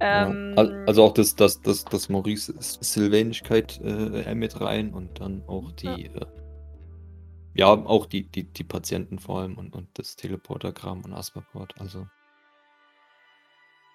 Ähm, 0.00 0.54
ja. 0.56 0.62
Al- 0.62 0.84
Also 0.86 1.04
auch 1.04 1.12
das, 1.14 1.36
das, 1.36 1.60
das, 1.60 1.84
das 1.84 2.08
Maurice 2.08 2.54
Sylvanigkeit 2.58 3.78
äh, 3.82 4.34
mit 4.34 4.60
rein 4.60 4.94
und 4.94 5.20
dann 5.20 5.42
auch 5.46 5.72
die, 5.72 6.06
äh, 6.06 6.26
ja, 7.54 7.66
auch 7.68 8.06
die, 8.06 8.22
die, 8.24 8.44
die 8.44 8.64
Patienten 8.64 9.18
vor 9.18 9.40
allem 9.40 9.58
und, 9.58 9.74
und 9.74 9.88
das 9.98 10.16
Teleporterkram 10.16 11.04
und 11.04 11.12
Asperport. 11.12 11.74
Also. 11.80 12.06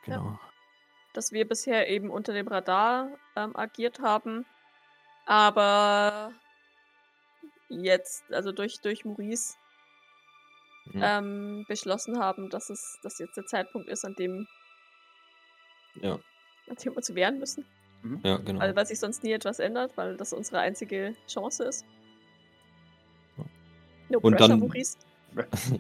Ja. 0.06 0.18
Genau. 0.18 0.40
dass 1.14 1.32
wir 1.32 1.48
bisher 1.48 1.90
eben 1.90 2.12
unter 2.12 2.34
dem 2.34 2.48
Radar 2.48 3.08
ähm, 3.36 3.56
agiert 3.56 4.00
haben. 4.00 4.46
Aber 5.26 6.32
jetzt, 7.70 8.24
also 8.32 8.52
durch, 8.52 8.82
durch 8.82 9.06
Maurice, 9.06 9.56
Mhm. 10.94 11.02
ähm, 11.04 11.66
beschlossen 11.68 12.20
haben, 12.20 12.52
dass 12.52 12.70
es 12.70 13.00
dass 13.02 13.18
jetzt 13.18 13.36
der 13.36 13.48
Zeitpunkt 13.48 13.90
ist, 13.90 14.06
an 14.06 14.14
dem, 14.14 14.48
Ja, 16.02 16.14
an 16.70 16.76
dem 16.76 16.94
wir 16.94 16.98
uns 16.98 17.14
wehren 17.16 17.40
müssen. 17.40 17.66
ja, 18.24 18.38
genau. 18.38 18.60
Weil, 18.60 18.76
weil 18.76 18.86
sich 18.86 19.00
sonst 19.00 19.24
nie 19.24 19.32
etwas 19.32 19.60
ändert, 19.60 19.92
weil 19.96 20.18
das 20.18 20.34
unsere 20.34 20.60
einzige 20.60 21.16
Chance 21.28 21.64
ist. 21.66 21.86
No 24.10 24.20
Und 24.20 24.34
pressure, 24.34 24.50
dann- 24.50 24.60
Maurice. 24.60 24.98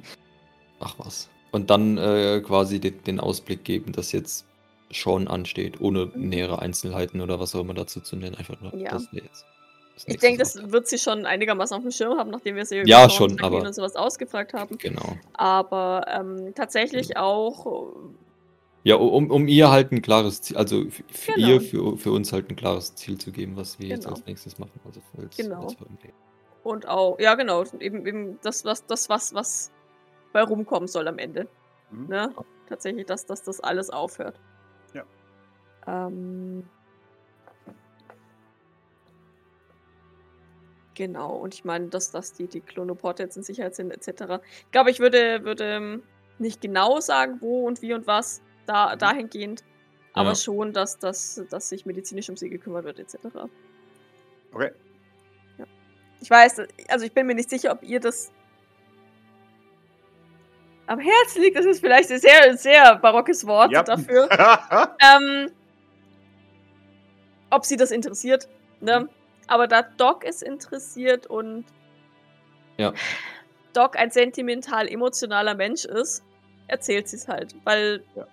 Ach 0.80 0.95
was. 0.97 1.30
Und 1.51 1.70
dann 1.70 1.97
äh, 1.97 2.41
quasi 2.45 2.80
den, 2.80 3.01
den 3.03 3.20
Ausblick 3.20 3.63
geben, 3.63 3.91
dass 3.93 4.11
jetzt 4.11 4.45
schon 4.91 5.28
ansteht, 5.28 5.80
ohne 5.82 6.07
Mhm. 6.07 6.30
nähere 6.30 6.59
Einzelheiten 6.59 7.22
oder 7.22 7.39
was 7.39 7.55
auch 7.55 7.61
immer 7.61 7.74
dazu 7.74 8.01
zu 8.01 8.16
nennen. 8.16 8.36
Einfach 8.36 8.59
nur, 8.61 8.76
Ja. 8.76 8.91
dass 8.91 9.11
wir 9.13 9.24
jetzt. 9.24 9.45
das 9.93 10.05
Ich 10.07 10.18
denke, 10.18 10.39
das 10.39 10.72
wird 10.72 10.88
sie 10.88 10.97
schon 10.97 11.26
einigermaßen 11.26 11.78
auf 11.78 11.84
dem 11.84 11.91
Schirm 11.91 12.18
haben, 12.18 12.30
nachdem 12.32 12.55
wir 12.55 12.66
sie 12.66 12.80
über 12.80 12.88
Ja, 12.89 13.09
schon, 13.09 13.39
aber- 13.41 13.61
und 13.61 13.74
sowas 13.74 13.95
ausgefragt 13.95 14.53
haben. 14.53 14.78
Genau. 14.78 15.18
Aber 15.34 16.05
ähm, 16.09 16.53
tatsächlich 16.55 17.16
auch 17.18 17.93
Ja, 18.86 18.98
um, 18.98 19.32
um 19.32 19.48
ihr 19.48 19.72
halt 19.72 19.92
ein 19.92 20.04
klares 20.04 20.44
Ziel, 20.44 20.58
also 20.58 20.86
für 21.12 21.34
Genau. 21.34 21.48
ihr, 21.48 21.62
für, 21.62 21.98
für 21.98 22.12
uns 22.12 22.32
halt 22.32 22.52
ein 22.52 22.56
klares 22.56 22.94
Ziel 22.94 23.18
zu 23.18 23.32
geben, 23.32 23.56
was 23.58 23.80
wir 23.80 23.88
jetzt 23.88 24.04
Genau. 24.04 24.16
als 24.16 24.26
nächstes 24.28 24.60
machen. 24.60 24.80
Also 24.86 25.02
als, 25.18 25.36
Genau. 25.36 25.64
als. 25.64 25.76
Und 26.64 26.88
auch, 26.88 27.18
ja 27.20 27.34
genau, 27.34 27.64
eben, 27.80 28.06
eben 28.06 28.40
das, 28.44 28.64
was, 28.64 28.86
das, 28.86 29.10
was, 29.10 29.34
was 29.34 29.72
bei 30.34 30.44
rumkommen 30.44 30.88
soll 30.88 31.08
am 31.08 31.18
Ende. 31.18 31.48
Mhm. 31.90 32.08
Ne? 32.10 32.30
Tatsächlich, 32.70 33.08
dass, 33.08 33.26
dass 33.26 33.42
das 33.42 33.60
alles 33.60 33.90
aufhört. 33.90 34.40
Ja. 34.94 35.04
Ähm, 35.88 36.64
genau, 40.94 41.38
und 41.38 41.56
ich 41.56 41.66
meine, 41.66 41.88
dass, 41.88 42.12
dass 42.12 42.34
die, 42.34 42.46
die 42.48 42.62
Klonoporte 42.62 43.24
jetzt 43.24 43.36
in 43.36 43.42
Sicherheit 43.42 43.74
sind, 43.74 43.90
etc. 43.90 44.44
Ich 44.66 44.72
glaube, 44.72 44.92
ich 44.92 45.00
würde, 45.00 45.44
würde 45.44 45.64
ähm, 45.64 46.04
nicht 46.38 46.62
genau 46.62 47.00
sagen, 47.00 47.38
wo 47.42 47.66
und 47.66 47.82
wie 47.82 47.96
und 47.96 48.06
was 48.06 48.44
da, 48.66 48.93
Mhm. 48.95 48.99
dahingehend, 48.99 49.63
aber 50.13 50.30
Ja. 50.30 50.36
schon, 50.36 50.74
dass, 50.74 50.97
dass, 50.99 51.41
dass 51.49 51.70
sich 51.70 51.86
medizinisch 51.86 52.30
um 52.30 52.38
sie 52.38 52.49
gekümmert 52.49 52.86
wird, 52.86 52.99
etc. 52.99 53.18
Okay. 54.53 54.72
Ich 56.22 56.30
weiß, 56.30 56.61
also 56.88 57.05
ich 57.05 57.11
bin 57.13 57.28
mir 57.28 57.36
nicht 57.36 57.49
sicher, 57.49 57.72
ob 57.72 57.84
ihr 57.84 57.99
das 57.99 58.32
am 60.88 60.99
Herzen 60.99 61.41
liegt. 61.41 61.57
Das 61.57 61.66
ist 61.66 61.80
vielleicht 61.82 62.09
ein 62.11 62.20
sehr, 62.20 62.55
sehr 62.57 62.95
barockes 62.95 63.45
Wort 63.45 63.72
Ja. 63.72 63.84
dafür. 63.84 64.30
ähm, 65.01 65.51
ob 67.49 67.66
sie 67.66 67.76
das 67.78 67.91
interessiert. 67.91 68.47
Ne? 68.80 69.09
Aber 69.47 69.68
da 69.68 69.82
Doc 69.84 70.24
es 70.26 70.41
interessiert 70.41 71.28
und 71.28 71.66
Ja. 72.78 72.93
Doc 73.74 73.97
ein 73.97 74.09
sentimental 74.11 74.88
emotionaler 74.88 75.53
Mensch 75.55 75.86
ist, 75.86 76.24
erzählt 76.68 77.07
sie 77.07 77.18
es 77.18 77.28
halt. 77.28 77.55
Weil 77.66 78.03
Ja. 78.16 78.26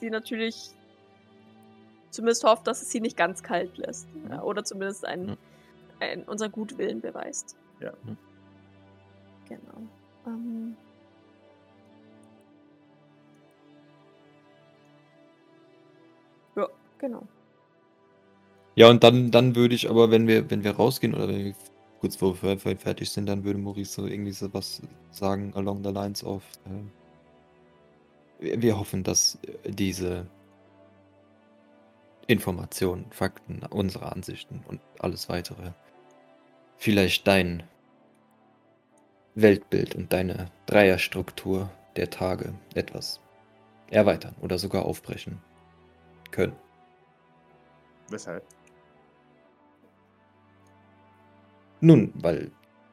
Sie 0.00 0.10
natürlich 0.10 0.70
zumindest 2.10 2.44
hofft, 2.44 2.66
dass 2.66 2.82
es 2.82 2.90
sie 2.90 3.00
nicht 3.00 3.16
ganz 3.16 3.42
kalt 3.42 3.76
lässt. 3.78 4.08
Mhm. 4.14 4.30
Ja, 4.30 4.42
oder 4.42 4.64
zumindest 4.64 5.04
ein, 5.04 5.28
Ja. 5.28 5.36
ein, 6.00 6.24
unser 6.24 6.48
Gutwillen 6.48 7.00
beweist. 7.00 7.56
Ja. 7.80 7.92
Mhm. 8.04 8.16
Genau. 9.48 9.82
Ähm, 10.26 10.76
ja, 16.56 16.68
genau. 16.98 17.26
Ja, 18.74 18.88
und 18.90 19.02
dann, 19.02 19.30
dann 19.30 19.56
würde 19.56 19.74
ich 19.74 19.90
aber, 19.90 20.10
wenn 20.10 20.26
wir, 20.28 20.50
wenn 20.50 20.62
wir 20.62 20.76
rausgehen 20.76 21.14
oder 21.14 21.28
wenn 21.28 21.46
wir 21.46 21.54
kurz 22.00 22.16
vor 22.16 22.36
fertig 22.36 23.10
sind, 23.10 23.26
dann 23.26 23.42
würde 23.44 23.58
Maurice 23.58 23.92
so 23.92 24.06
irgendwie 24.06 24.32
so 24.32 24.52
was 24.54 24.82
sagen 25.10 25.52
along 25.54 25.82
the 25.82 25.90
lines 25.90 26.22
of 26.22 26.44
äh, 26.66 26.97
wir, 28.38 28.78
hoffen, 28.78 29.02
dass 29.04 29.38
äh, 29.42 29.70
diese 29.70 30.26
Informationen, 32.26 33.06
Fakten, 33.10 33.62
unsere 33.70 34.12
Ansichten 34.12 34.62
und 34.68 34.80
alles 34.98 35.28
weitere 35.28 35.72
vielleicht 36.76 37.26
dein 37.26 37.62
Weltbild 39.34 39.94
und 39.94 40.12
deine 40.12 40.50
Dreierstruktur 40.66 41.70
der 41.96 42.10
Tage 42.10 42.54
etwas 42.74 43.20
erweitern 43.90 44.34
oder 44.40 44.58
sogar 44.58 44.84
aufbrechen 44.84 45.40
können. 46.30 46.56
Weshalb? 48.10 48.44
Nun, 51.80 52.12
weil 52.14 52.50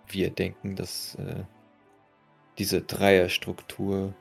wir 0.08 0.30
denken, 0.30 0.76
dass 0.76 1.16
äh, 1.16 1.44
diese 2.58 2.82
Dreierstruktur 2.82 4.14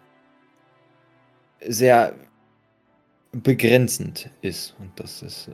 sehr 1.69 2.15
begrenzend 3.33 4.31
ist 4.43 4.77
und 4.79 4.99
dass 4.99 5.23
es 5.23 5.49
äh, 5.49 5.53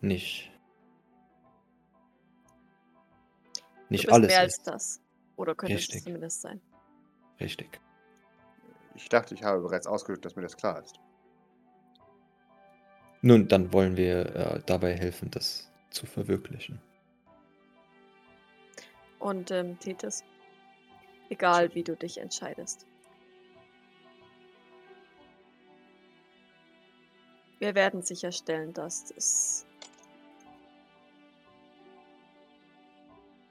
nicht 0.00 0.50
Du 3.88 3.94
nicht 3.94 4.06
bist 4.06 4.14
alles 4.14 4.28
mehr 4.28 4.40
als 4.40 4.58
ist. 4.58 4.66
das. 4.66 5.00
Oder 5.36 5.54
könnte 5.54 5.74
es 5.74 5.82
Richtig. 5.82 6.02
zumindest 6.04 6.40
sein. 6.40 6.60
Richtig. 7.40 7.80
Ich 8.94 9.08
dachte, 9.08 9.34
ich 9.34 9.42
habe 9.42 9.60
bereits 9.60 9.86
ausgedrückt, 9.86 10.24
dass 10.24 10.34
mir 10.36 10.42
das 10.42 10.56
klar 10.56 10.82
ist. 10.82 10.98
Nun, 13.22 13.46
dann 13.48 13.72
wollen 13.72 13.96
wir 13.96 14.34
äh, 14.34 14.60
dabei 14.66 14.94
helfen, 14.96 15.30
das 15.30 15.70
zu 15.90 16.06
verwirklichen. 16.06 16.80
Und 19.18 19.50
ähm, 19.50 19.78
Tethys, 19.78 20.24
egal 21.28 21.74
wie 21.74 21.82
du 21.82 21.96
dich 21.96 22.18
entscheidest. 22.18 22.86
Wir 27.58 27.74
werden 27.74 28.02
sicherstellen, 28.02 28.72
dass 28.72 29.10
es. 29.16 29.66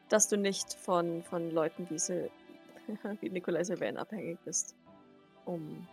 dass 0.10 0.30
du 0.30 0.38
nicht 0.38 0.74
von, 0.76 1.24
von 1.24 1.49
Leuten 1.49 1.89
wie, 1.89 1.97
Sil 1.97 2.30
wie 3.20 3.30
Nikolai 3.30 3.64
Sylvain 3.64 3.97
abhängig 3.97 4.38
bist, 4.45 4.76
um, 5.45 5.88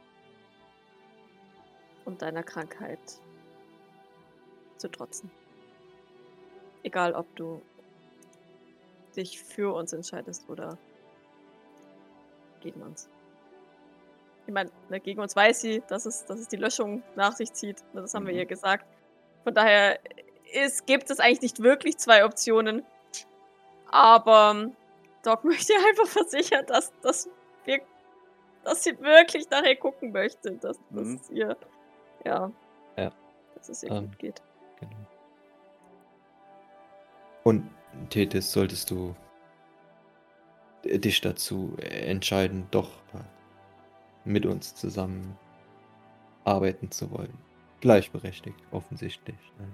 um 2.04 2.18
deiner 2.18 2.42
Krankheit 2.42 3.00
zu 4.76 4.88
trotzen. 4.90 5.30
Egal, 6.82 7.14
ob 7.14 7.34
du 7.36 7.62
dich 9.16 9.42
für 9.42 9.74
uns 9.74 9.92
entscheidest 9.92 10.48
oder 10.48 10.76
gegen 12.60 12.82
uns. 12.82 13.08
Ich 14.46 14.52
meine, 14.52 14.70
ne, 14.88 14.98
gegen 15.00 15.20
uns 15.20 15.36
weiß 15.36 15.60
sie, 15.60 15.82
dass 15.88 16.04
es, 16.06 16.24
dass 16.24 16.38
es 16.40 16.48
die 16.48 16.56
Löschung 16.56 17.02
nach 17.16 17.32
sich 17.32 17.52
zieht. 17.52 17.82
Ne, 17.94 18.00
Das 18.02 18.14
haben 18.14 18.26
wir 18.26 18.32
Mhm. 18.32 18.40
ihr 18.40 18.46
gesagt. 18.46 18.86
Von 19.44 19.54
daher 19.54 19.98
ist, 20.52 20.86
gibt 20.86 21.10
es 21.10 21.20
eigentlich 21.20 21.42
nicht 21.42 21.62
wirklich 21.62 21.96
zwei 21.98 22.24
Optionen. 22.24 22.84
Aber 23.90 24.52
ähm, 24.54 24.76
Doc 25.22 25.44
möchte 25.44 25.72
einfach 25.88 26.06
versichern, 26.06 26.66
dass, 26.66 26.92
dass, 27.02 27.28
wir, 27.64 27.80
dass 28.64 28.82
sie 28.84 28.98
wirklich 29.00 29.48
nachher 29.50 29.76
gucken 29.76 30.12
möchte, 30.12 30.52
dass, 30.52 30.78
dass 30.90 31.06
Mhm. 31.06 31.20
es 31.22 31.30
ihr, 31.30 31.56
ja, 32.24 32.50
Ja. 32.96 33.12
dass 33.54 33.68
es 33.68 33.82
ihr 33.82 33.90
Ähm, 33.92 34.06
gut 34.08 34.18
geht. 34.18 34.42
Genau. 34.80 34.96
Und 37.44 37.70
Tethys, 38.10 38.52
solltest 38.52 38.90
du 38.90 39.14
äh, 40.84 40.98
dich 40.98 41.20
dazu 41.20 41.76
entscheiden, 41.78 42.66
doch 42.70 42.90
mit 44.24 44.46
uns 44.46 44.74
zusammen 44.74 45.36
arbeiten 46.44 46.90
zu 46.90 47.10
wollen, 47.10 47.36
gleichberechtigt, 47.80 48.58
offensichtlich, 48.70 49.38
ne? 49.58 49.68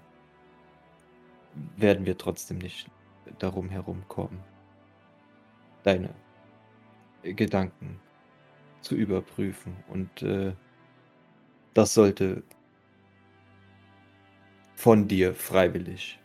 werden 1.76 2.06
wir 2.06 2.16
trotzdem 2.16 2.58
nicht 2.58 2.90
darum 3.38 3.68
herumkommen, 3.68 4.40
deine 5.82 6.14
Gedanken 7.22 8.00
zu 8.80 8.94
überprüfen. 8.94 9.76
Und 9.88 10.22
äh, 10.22 10.52
das 11.74 11.94
sollte 11.94 12.42
von 14.76 15.08
dir 15.08 15.34
freiwillig 15.34 16.20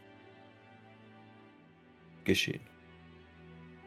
geschehen. 2.25 2.61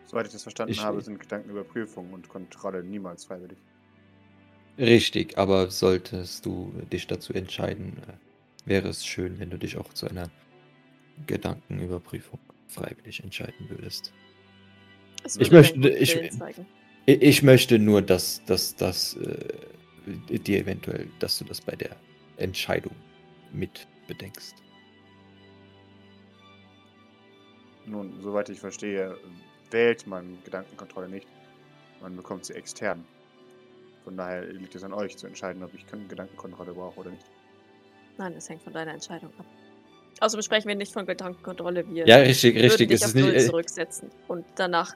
Soweit 0.04 0.26
ich 0.26 0.32
das 0.32 0.42
verstanden 0.42 0.72
Ich- 0.72 0.82
habe, 0.82 1.00
sind 1.00 1.20
Gedankenüberprüfung 1.20 2.12
und 2.12 2.28
Kontrolle 2.28 2.82
niemals 2.82 3.24
freiwillig. 3.24 3.58
Richtig, 4.78 5.38
aber 5.38 5.70
solltest 5.70 6.44
du 6.44 6.72
dich 6.92 7.06
dazu 7.06 7.32
entscheiden, 7.32 7.96
äh, 8.08 8.68
wäre 8.68 8.88
es 8.88 9.06
schön, 9.06 9.38
wenn 9.38 9.50
du 9.50 9.58
dich 9.58 9.76
auch 9.78 9.92
zu 9.94 10.06
einer 10.08 10.30
Gedankenüberprüfung 11.26 12.38
freiwillig 12.68 13.22
entscheiden 13.22 13.70
würdest. 13.70 14.12
Es 15.24 15.36
Ich 15.36 15.50
möchte- 15.50 15.88
ich- 15.88 16.18
Ich 17.06 17.42
möchte 17.44 17.78
nur, 17.78 18.02
dass, 18.02 18.44
dass, 18.46 18.74
dass 18.74 19.14
äh, 19.16 20.38
dir 20.38 20.58
eventuell, 20.58 21.08
dass 21.20 21.38
du 21.38 21.44
das 21.44 21.60
bei 21.60 21.76
der 21.76 21.94
Entscheidung 22.36 22.94
mit 23.52 23.86
bedenkst. 24.08 24.56
Nun, 27.86 28.20
soweit 28.20 28.48
ich 28.48 28.58
verstehe, 28.58 29.16
wählt 29.70 30.04
man 30.08 30.36
Gedankenkontrolle 30.44 31.08
nicht. 31.08 31.28
Man 32.02 32.16
bekommt 32.16 32.44
sie 32.44 32.54
extern. 32.54 33.04
Von 34.06 34.16
daher 34.16 34.44
liegt 34.52 34.72
es 34.76 34.84
an 34.84 34.92
euch 34.92 35.16
zu 35.16 35.26
entscheiden, 35.26 35.64
ob 35.64 35.74
ich 35.74 35.84
keine 35.84 36.04
Gedankenkontrolle 36.04 36.72
brauche 36.74 37.00
oder 37.00 37.10
nicht. 37.10 37.26
Nein, 38.18 38.34
es 38.38 38.48
hängt 38.48 38.62
von 38.62 38.72
deiner 38.72 38.92
Entscheidung 38.94 39.30
ab. 39.36 39.44
Außerdem 40.20 40.44
sprechen 40.44 40.68
wir 40.68 40.76
nicht 40.76 40.92
von 40.92 41.06
Gedankenkontrolle. 41.06 41.84
Wir 41.90 42.06
Ja, 42.06 42.18
richtig, 42.18 42.54
richtig. 42.54 42.86
dich 42.88 42.94
Es 42.98 43.02
auf 43.02 43.08
ist 43.08 43.14
nicht. 43.16 43.24
Null 43.26 43.34
Äh, 43.34 43.44
zurücksetzen. 43.44 44.12
Und 44.28 44.44
danach 44.54 44.94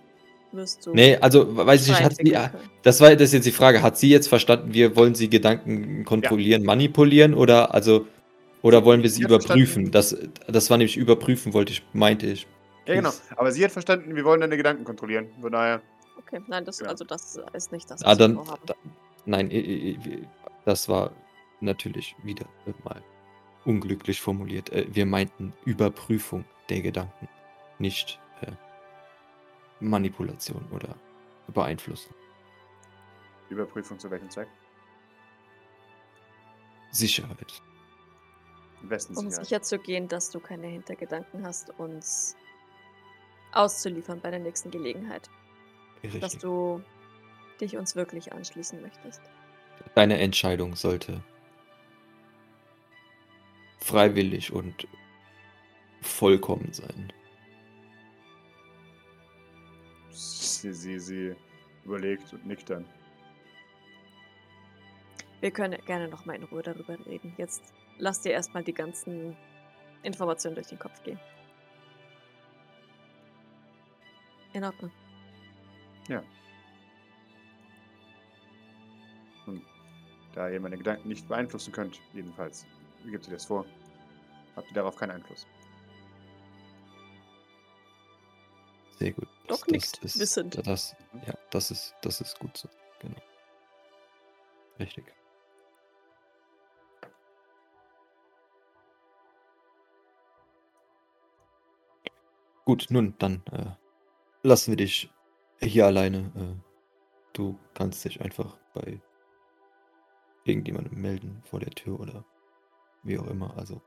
wirst 0.53 0.87
du. 0.87 0.95
nee, 0.95 1.17
also 1.17 1.57
weiß 1.57 1.83
ich 1.83 1.89
nicht, 1.89 2.05
hat 2.05 2.15
sie, 2.15 2.23
können. 2.31 2.51
das 2.85 3.01
war 3.01 3.11
das 3.11 3.23
ist 3.23 3.33
jetzt 3.33 3.47
die 3.47 3.51
Frage, 3.51 3.83
hat 3.83 3.99
sie 3.99 4.11
jetzt 4.11 4.29
verstanden, 4.29 4.73
wir 4.73 4.95
wollen 4.95 5.17
sie 5.17 5.29
Gedanken 5.29 6.05
kontrollieren, 6.05 6.63
manipulieren 6.63 7.35
oder 7.35 7.75
also 7.75 8.07
oder 8.63 8.85
wollen 8.85 9.03
wir 9.03 9.11
sie 9.11 9.23
überprüfen? 9.23 9.91
Das, 9.91 10.17
das 10.47 10.71
war 10.71 10.79
nämlich 10.79 10.97
überprüfen, 10.97 11.53
wollte 11.53 11.73
ich, 11.73 11.83
meinte 11.93 12.27
ich. 12.27 12.47
Ja, 12.87 12.95
genau. 12.95 13.11
Aber 13.37 13.51
sie 13.51 13.65
hat 13.65 13.73
verstanden, 13.73 14.15
wir 14.15 14.25
wollen 14.25 14.41
deine 14.41 14.57
Gedanken 14.57 14.85
kontrollieren. 14.85 15.27
Von 15.41 15.51
daher, 15.51 15.81
Okay, 16.19 16.41
nein, 16.47 16.65
das, 16.65 16.81
Ja. 16.81 16.89
also 16.89 17.05
das 17.05 17.41
ist 17.53 17.73
nicht 17.73 17.91
das, 17.91 18.03
Ah, 18.03 18.11
was 18.11 18.19
wir 18.19 18.29
dann, 18.29 18.35
vorhaben. 18.37 18.63
da, 18.67 18.75
nein, 19.25 20.29
das 20.65 20.89
war 20.89 21.13
natürlich 21.61 22.15
wieder 22.23 22.47
mal 22.85 23.03
unglücklich 23.65 24.21
formuliert. 24.21 24.71
Äh, 24.71 24.87
Wir 24.91 25.07
meinten 25.07 25.53
Überprüfung 25.65 26.45
der 26.69 26.81
Gedanken, 26.83 27.29
nicht 27.79 28.21
äh, 28.43 28.53
Manipulation 29.81 30.67
oder 30.73 30.95
Beeinflussen. 31.49 32.15
Überprüfung 33.49 33.99
zu 33.99 34.11
welchem 34.11 34.31
Zweck? 34.31 34.49
Sicherheit. 36.93 37.63
Im 38.83 38.89
besten 38.89 39.17
Um 39.17 39.25
Sicherheit. 39.31 39.47
sicher 39.47 39.63
zu 39.63 39.79
gehen, 39.79 40.09
dass 40.09 40.31
du 40.31 40.41
keine 40.41 40.67
Hintergedanken 40.69 41.45
hast, 41.47 41.71
uns 41.79 42.37
auszuliefern 43.53 44.21
bei 44.21 44.31
der 44.31 44.41
nächsten 44.41 44.71
Gelegenheit. 44.71 45.29
Dass 46.03 46.15
Richtig. 46.15 46.41
du 46.41 46.83
dich 47.61 47.77
uns 47.77 47.95
wirklich 47.95 48.33
anschließen 48.33 48.81
möchtest. 48.81 49.21
Deine 49.95 50.19
Entscheidung 50.19 50.75
sollte 50.77 51.23
freiwillig 53.79 54.53
und 54.53 54.87
vollkommen 56.01 56.73
sein. 56.73 57.13
Sie, 60.11 60.73
sie, 60.73 60.99
sie 60.99 61.37
überlegt 61.85 62.33
und 62.33 62.47
nickt 62.47 62.71
dann. 62.71 62.87
Wir 65.41 65.51
können 65.51 65.83
gerne 65.87 66.09
nochmal 66.09 66.37
in 66.37 66.45
Ruhe 66.45 66.63
darüber 66.63 66.99
reden. 67.07 67.35
Jetzt 67.39 67.63
lass 67.99 68.21
dir 68.21 68.33
erstmal 68.33 68.63
die 68.63 68.75
ganzen 68.75 69.37
Informationen 70.03 70.55
durch 70.55 70.69
den 70.69 70.79
Kopf 70.79 71.03
gehen. 71.03 71.19
In 74.53 74.65
Ordnung. 74.65 74.91
Da 80.41 80.49
ihr 80.49 80.61
meine 80.61 80.79
Gedanken 80.79 81.09
nicht 81.09 81.29
beeinflussen 81.29 81.73
könnt, 81.73 82.01
jedenfalls, 82.15 82.65
wie 83.05 83.11
gibt 83.11 83.27
ihr 83.27 83.33
das 83.35 83.45
vor? 83.45 83.67
Habt 84.57 84.69
ihr 84.69 84.75
darauf 84.75 84.97
keinen 84.97 85.11
Einfluss? 85.13 85.47
Sehr 88.99 89.13
gut. 89.13 89.29
Doc 89.49 89.71
nickt 89.71 90.03
wissend. 90.03 90.67
Das, 90.67 90.95
ja, 91.27 91.35
das 91.51 91.71
ist, 91.71 91.95
das 92.03 92.21
ist 92.21 92.39
gut 92.39 92.57
so. 92.57 92.69
Genau. 93.01 93.21
Richtig. 94.79 95.05
Gut, 102.65 102.87
nun, 102.91 103.15
dann 103.19 103.43
äh, 103.53 103.73
lassen 104.43 104.73
wir 104.73 104.77
dich 104.77 105.11
hier 105.67 105.87
alleine. 105.87 106.33
Äh, 106.35 106.63
du 107.33 107.59
kannst 107.75 108.05
dich 108.05 108.21
einfach 108.21 108.59
bei 108.75 109.01
irgendjemandem 110.45 111.01
melden 111.01 111.43
vor 111.45 111.61
der 111.61 111.71
Tür 111.71 112.01
oder 112.01 112.25
wie 113.03 113.19
auch 113.19 113.27
immer. 113.27 113.57
Also, 113.57 113.83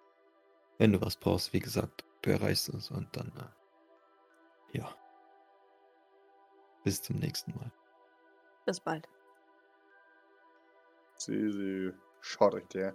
wenn 0.77 0.93
du 0.93 1.01
was 1.01 1.17
brauchst, 1.17 1.53
wie 1.53 1.59
gesagt, 1.59 2.05
du 2.21 2.31
erreichst 2.31 2.69
uns 2.69 2.91
und 2.91 3.15
dann, 3.15 3.31
äh, 3.37 4.77
ja. 4.77 4.95
Bis 6.83 7.01
zum 7.01 7.17
nächsten 7.17 7.55
Mal. 7.55 7.71
Bis 8.65 8.79
bald. 8.79 9.07
Sie, 11.15 11.51
sie 11.51 11.93
schaut 12.21 12.53
euch 12.53 12.67
der. 12.67 12.93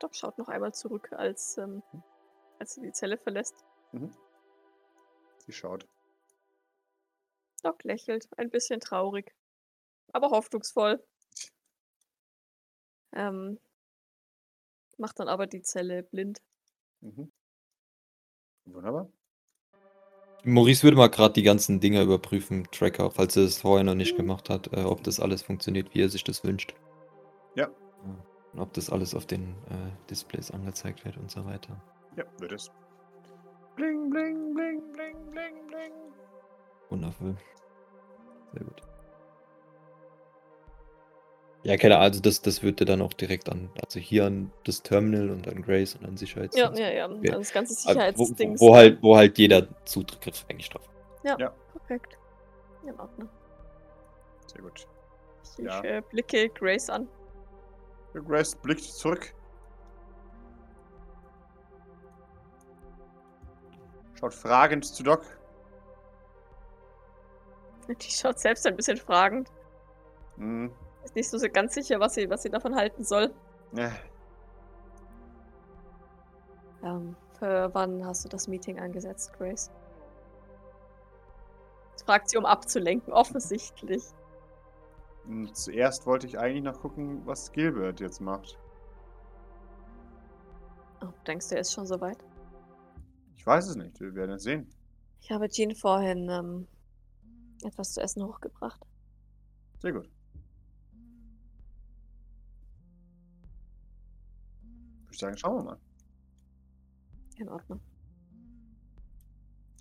Doc 0.00 0.14
schaut 0.14 0.38
noch 0.38 0.48
einmal 0.48 0.72
zurück, 0.74 1.12
als, 1.12 1.58
ähm, 1.58 1.82
als 2.58 2.74
sie 2.74 2.82
die 2.82 2.92
Zelle 2.92 3.18
verlässt. 3.18 3.64
Sie 5.38 5.52
schaut. 5.52 5.88
Doc 7.62 7.84
lächelt, 7.84 8.28
ein 8.36 8.50
bisschen 8.50 8.80
traurig, 8.80 9.34
aber 10.12 10.30
hoffnungsvoll. 10.30 11.02
Ähm, 13.12 13.58
macht 14.98 15.18
dann 15.18 15.28
aber 15.28 15.46
die 15.46 15.62
Zelle 15.62 16.02
blind. 16.02 16.42
Mhm. 17.00 17.32
Wunderbar. 18.66 19.10
Maurice 20.44 20.82
würde 20.84 20.96
mal 20.96 21.08
gerade 21.08 21.34
die 21.34 21.42
ganzen 21.42 21.80
Dinger 21.80 22.02
überprüfen, 22.02 22.68
Tracker, 22.70 23.10
falls 23.10 23.36
er 23.36 23.44
es 23.44 23.58
vorher 23.58 23.84
noch 23.84 23.94
nicht 23.94 24.16
gemacht 24.16 24.48
hat, 24.48 24.72
äh, 24.72 24.84
ob 24.84 25.02
das 25.02 25.20
alles 25.20 25.42
funktioniert, 25.42 25.94
wie 25.94 26.02
er 26.02 26.08
sich 26.08 26.24
das 26.24 26.44
wünscht. 26.44 26.74
Ja. 27.54 27.68
Und 28.52 28.60
ob 28.60 28.72
das 28.72 28.88
alles 28.88 29.14
auf 29.14 29.26
den 29.26 29.50
äh, 29.68 30.08
Displays 30.08 30.50
angezeigt 30.50 31.04
wird 31.04 31.16
und 31.16 31.30
so 31.30 31.44
weiter. 31.44 31.82
Ja, 32.16 32.24
wird 32.38 32.52
es. 32.52 32.70
Bling, 33.76 34.10
bling, 34.10 34.54
bling, 34.54 34.92
bling, 34.92 35.30
bling, 35.30 35.66
bling. 35.66 35.92
Wundervoll. 36.90 37.36
Sehr 38.52 38.64
gut. 38.64 38.82
Ja, 41.64 41.76
keine 41.76 41.96
Ahnung, 41.96 42.04
also 42.04 42.20
das, 42.20 42.40
das 42.40 42.62
würde 42.62 42.84
dann 42.84 43.02
auch 43.02 43.12
direkt 43.12 43.48
an, 43.50 43.68
also 43.84 43.98
hier 43.98 44.24
an 44.26 44.52
das 44.64 44.82
Terminal 44.82 45.30
und 45.30 45.48
an 45.48 45.60
Grace 45.60 45.96
und 45.96 46.06
an 46.06 46.16
Sicherheits. 46.16 46.56
Ja, 46.56 46.72
ja, 46.74 46.88
ja. 46.90 47.08
Ja. 47.22 47.32
Das 47.36 47.52
ganze 47.52 47.74
Ah, 47.90 48.12
wo, 48.14 48.24
Sicherheitsdings. 48.24 48.60
wo, 48.60 48.74
halt, 48.74 49.02
wo 49.02 49.16
halt 49.16 49.36
jeder 49.38 49.66
Zugriff 49.84 50.46
eigentlich 50.48 50.70
drauf 50.70 50.88
hat. 51.26 51.52
Perfekt. 51.72 52.16
In 52.86 52.98
Ordnung. 52.98 53.28
Sehr 54.46 54.62
gut. 54.62 54.86
Ich 55.58 55.64
Ja. 55.64 55.82
äh, 55.82 56.00
blicke 56.10 56.48
Grace 56.50 56.88
an. 56.88 57.08
Grace 58.14 58.54
blickt 58.54 58.82
zurück. 58.84 59.34
Schaut 64.18 64.34
fragend 64.34 64.84
zu 64.84 65.02
Doc. 65.02 65.22
Die 68.02 68.10
schaut 68.10 68.38
selbst 68.38 68.66
ein 68.66 68.76
bisschen 68.76 68.98
fragend. 68.98 69.50
Hm. 70.36 70.72
Ist 71.04 71.14
nicht 71.16 71.28
so 71.30 71.38
ganz 71.52 71.74
sicher, 71.74 72.00
was 72.00 72.14
sie, 72.14 72.28
was 72.30 72.42
sie 72.42 72.50
davon 72.50 72.74
halten 72.76 73.04
soll. 73.04 73.34
Äh, 73.76 73.90
Ähm, 76.82 77.16
für 77.38 77.72
wann 77.74 78.04
hast 78.04 78.24
du 78.24 78.28
das 78.28 78.48
Meeting 78.48 78.78
angesetzt, 78.80 79.32
Grace? 79.34 79.70
Das 81.92 82.02
fragt 82.04 82.30
sie, 82.30 82.38
um 82.38 82.46
abzulenken, 82.46 83.12
offensichtlich. 83.12 84.02
hm, 85.24 85.54
Zuerst 85.54 86.06
wollte 86.06 86.26
ich 86.26 86.38
eigentlich 86.40 86.64
noch 86.64 86.80
gucken, 86.80 87.24
was 87.24 87.52
Gilbert 87.52 88.00
jetzt 88.00 88.20
macht. 88.20 88.58
Oh, 91.02 91.12
denkst 91.26 91.48
du, 91.48 91.54
er 91.56 91.60
ist 91.62 91.72
schon 91.72 91.86
soweit? 91.86 92.24
Ich 93.36 93.46
weiß 93.46 93.68
es 93.68 93.76
nicht. 93.76 93.98
Wir 94.00 94.14
werden 94.14 94.32
es 94.32 94.42
sehen. 94.42 94.70
Ich 95.20 95.30
habe 95.30 95.48
Jean 95.48 95.74
vorhin 95.76 96.28
ähm, 96.28 96.68
etwas 97.64 97.94
zu 97.94 98.00
essen 98.00 98.24
hochgebracht. 98.24 98.80
Sehr 99.80 99.92
gut. 99.92 100.08
Würde 105.02 105.12
ich 105.12 105.18
sagen, 105.18 105.36
schauen 105.36 105.56
wir 105.58 105.64
mal. 105.64 105.78
In 107.38 107.48
Ordnung. 107.48 107.80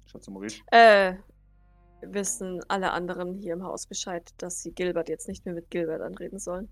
Schaut 0.06 0.24
zu 0.24 0.32
Maurice. 0.32 0.62
Äh, 0.72 1.16
wissen 2.02 2.62
alle 2.68 2.92
anderen 2.92 3.36
hier 3.36 3.54
im 3.54 3.64
Haus 3.64 3.88
Bescheid, 3.88 4.34
dass 4.38 4.62
sie 4.62 4.72
Gilbert 4.72 5.10
jetzt 5.10 5.28
nicht 5.28 5.46
mehr 5.46 5.54
mit 5.54 5.70
Gilbert 5.70 6.02
anreden 6.02 6.40
sollen? 6.40 6.70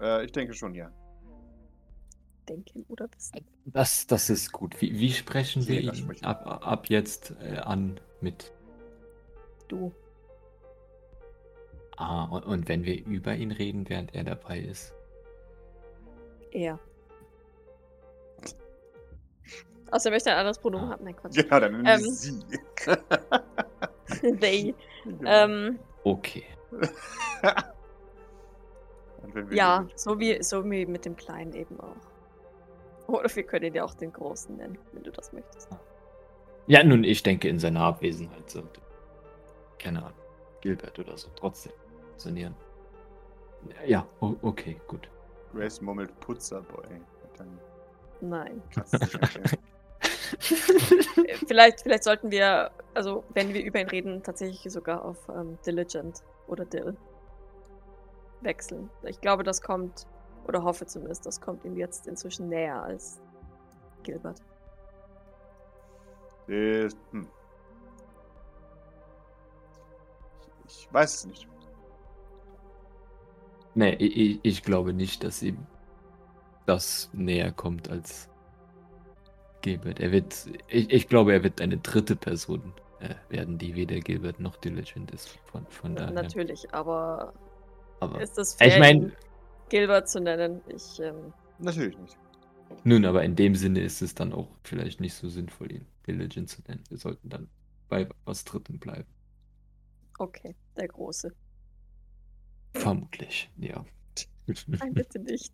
Äh, 0.00 0.24
ich 0.24 0.32
denke 0.32 0.54
schon, 0.54 0.74
ja. 0.74 0.90
denken 2.48 2.84
oder 2.88 3.08
wissen. 3.14 3.46
Das, 3.64 4.06
das 4.06 4.28
ist 4.30 4.52
gut. 4.52 4.80
Wie, 4.80 4.98
wie 4.98 5.12
sprechen 5.12 5.66
wir 5.68 5.80
ihn 5.80 6.24
ab, 6.24 6.66
ab 6.66 6.88
jetzt 6.88 7.34
äh, 7.40 7.58
an 7.58 8.00
mit 8.20 8.52
Du. 9.72 9.90
Ah, 11.96 12.24
und, 12.24 12.44
und 12.44 12.68
wenn 12.68 12.84
wir 12.84 13.02
über 13.06 13.34
ihn 13.34 13.50
reden, 13.52 13.88
während 13.88 14.14
er 14.14 14.22
dabei 14.24 14.58
ist? 14.58 14.92
Er. 16.50 16.78
Außer 19.90 20.10
er 20.10 20.12
möchte 20.12 20.30
ein 20.30 20.36
anderes 20.36 20.58
Pronomen 20.58 20.90
haben. 20.90 21.04
Nein, 21.04 21.16
Quatsch. 21.16 21.36
Genau, 21.36 21.58
dann 21.60 21.86
Ähm. 21.86 22.00
sie. 22.00 22.38
They. 24.40 24.74
Genau. 25.04 25.30
Ähm, 25.30 25.78
Okay. 26.04 26.44
Und 29.22 29.34
wenn 29.34 29.48
wir- 29.50 29.56
ja, 29.56 29.86
so 29.94 30.18
wie, 30.20 30.42
so 30.42 30.68
wie 30.70 30.84
mit 30.84 31.06
dem 31.06 31.16
Kleinen 31.16 31.54
eben 31.54 31.80
auch. 31.80 31.96
Oder 33.06 33.34
wir 33.34 33.42
können 33.44 33.66
ihn 33.66 33.74
ja 33.74 33.84
auch 33.84 33.94
den 33.94 34.12
Großen 34.12 34.54
nennen, 34.56 34.76
wenn 34.92 35.02
du 35.04 35.10
das 35.12 35.32
möchtest. 35.32 35.68
Ja, 36.66 36.82
nun, 36.84 37.04
ich 37.04 37.22
denke 37.22 37.48
in 37.48 37.58
seiner 37.58 37.80
Abwesenheit 37.80 38.50
so. 38.50 38.62
Keine 39.82 39.98
Ahnung. 39.98 40.18
Gilbert 40.60 40.98
oder 40.98 41.16
so. 41.18 41.28
Trotzdem. 41.36 41.72
Funktionieren. 42.08 42.54
Ja, 43.86 44.06
okay, 44.20 44.80
gut. 44.86 45.08
Grace 45.52 45.80
murmelt 45.80 46.18
Putzerboy. 46.20 47.00
Nein. 48.20 48.62
Äh, 51.26 51.36
vielleicht, 51.46 51.82
vielleicht 51.82 52.04
sollten 52.04 52.30
wir, 52.30 52.70
also 52.94 53.22
wenn 53.34 53.52
wir 53.52 53.62
über 53.62 53.80
ihn 53.80 53.88
reden, 53.88 54.22
tatsächlich 54.22 54.72
sogar 54.72 55.04
auf 55.04 55.28
ähm, 55.28 55.58
Diligent 55.64 56.22
oder 56.48 56.64
Dill 56.64 56.96
wechseln. 58.40 58.90
Ich 59.04 59.20
glaube, 59.20 59.44
das 59.44 59.60
kommt, 59.60 60.06
oder 60.48 60.62
hoffe 60.62 60.86
zumindest, 60.86 61.26
das 61.26 61.40
kommt 61.40 61.64
ihm 61.64 61.76
jetzt 61.76 62.06
inzwischen 62.06 62.48
näher 62.48 62.82
als 62.82 63.20
Gilbert. 64.02 64.40
Äh, 66.48 66.88
hm. 67.10 67.28
Ich, 70.72 70.88
weiß 70.92 71.14
es 71.14 71.26
nicht. 71.26 71.48
Nee, 73.74 73.94
ich, 73.94 74.40
ich- 74.42 74.62
glaube 74.62 74.92
nicht, 74.94 75.22
dass 75.24 75.42
ihm 75.42 75.66
das 76.66 77.10
näher 77.12 77.52
kommt 77.52 77.88
als 77.90 78.28
Gilbert. 79.60 80.00
Er 80.00 80.12
wird, 80.12 80.46
ich, 80.68 80.90
ich 80.92 81.08
glaube, 81.08 81.32
er 81.32 81.42
wird 81.44 81.60
eine 81.60 81.78
dritte 81.78 82.16
Person 82.16 82.74
äh, 83.00 83.14
werden, 83.28 83.58
die 83.58 83.74
weder 83.74 84.00
Gilbert 84.00 84.40
noch 84.40 84.56
Diligent 84.56 85.10
ist. 85.12 85.28
Von, 85.44 85.66
von 85.68 85.96
daher. 85.96 86.12
Natürlich, 86.12 86.72
aber 86.74 87.32
Aber, 88.00 88.20
ist 88.20 88.38
es 88.38 88.54
fair, 88.54 88.68
ich 88.68 88.78
meine, 88.78 89.06
ihn 89.06 89.12
Gilbert 89.68 90.08
zu 90.08 90.20
nennen? 90.20 90.62
Ich, 90.68 91.00
ähm, 91.00 91.32
Natürlich 91.58 91.98
nicht. 91.98 92.18
nun, 92.84 93.04
aber 93.04 93.24
in 93.24 93.36
dem 93.36 93.54
Sinne 93.54 93.80
ist 93.80 94.02
es 94.02 94.14
dann 94.14 94.32
auch 94.32 94.48
vielleicht 94.64 95.00
nicht 95.00 95.14
so 95.14 95.28
sinnvoll, 95.28 95.72
ihn 95.72 95.86
Diligent 96.06 96.48
zu 96.50 96.62
nennen. 96.68 96.84
Wir 96.88 96.98
sollten 96.98 97.28
dann 97.28 97.48
bei 97.88 98.08
was 98.24 98.44
Drittem 98.44 98.78
bleiben. 98.78 99.08
Okay, 100.22 100.54
der 100.76 100.88
Große. 100.88 101.32
Vermutlich, 102.74 103.50
ja. 103.58 103.84
Nein, 104.66 104.94
bitte 104.94 105.18
nicht. 105.20 105.52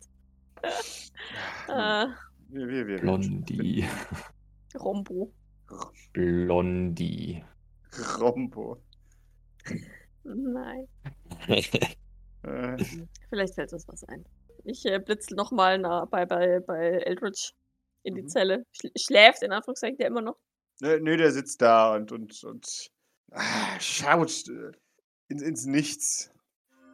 Äh, 1.67 2.05
Wir, 2.49 2.67
wir, 2.67 2.87
wir. 2.87 2.99
Blondie. 2.99 3.85
Rombo. 4.79 5.31
Blondie. 6.13 7.43
Rombo. 8.19 8.77
Nein. 10.23 10.87
Äh, 12.43 12.77
Vielleicht 13.29 13.55
fällt 13.55 13.73
uns 13.73 13.87
was 13.87 14.03
ein. 14.05 14.25
Ich 14.63 14.85
äh, 14.85 14.99
blitzel 14.99 15.35
nochmal 15.35 15.79
bei, 16.09 16.25
bei, 16.25 16.59
bei 16.59 16.89
Eldridge 17.05 17.51
in 18.03 18.15
die 18.15 18.21
Mhm. 18.23 18.27
Zelle. 18.27 18.65
Schl 18.71 18.91
schläft 18.97 19.43
in 19.43 19.51
Anführungszeichen 19.51 19.97
der 19.97 20.07
immer 20.07 20.21
noch. 20.21 20.37
nö, 20.81 20.99
nö, 21.01 21.17
der 21.17 21.31
sitzt 21.31 21.61
da 21.61 21.95
und, 21.95 22.11
und, 22.11 22.43
und 22.43 22.91
ah, 23.31 23.79
schaut 23.79 24.47
äh, 24.47 24.71
ins, 25.27 25.41
ins 25.41 25.65
Nichts. 25.65 26.31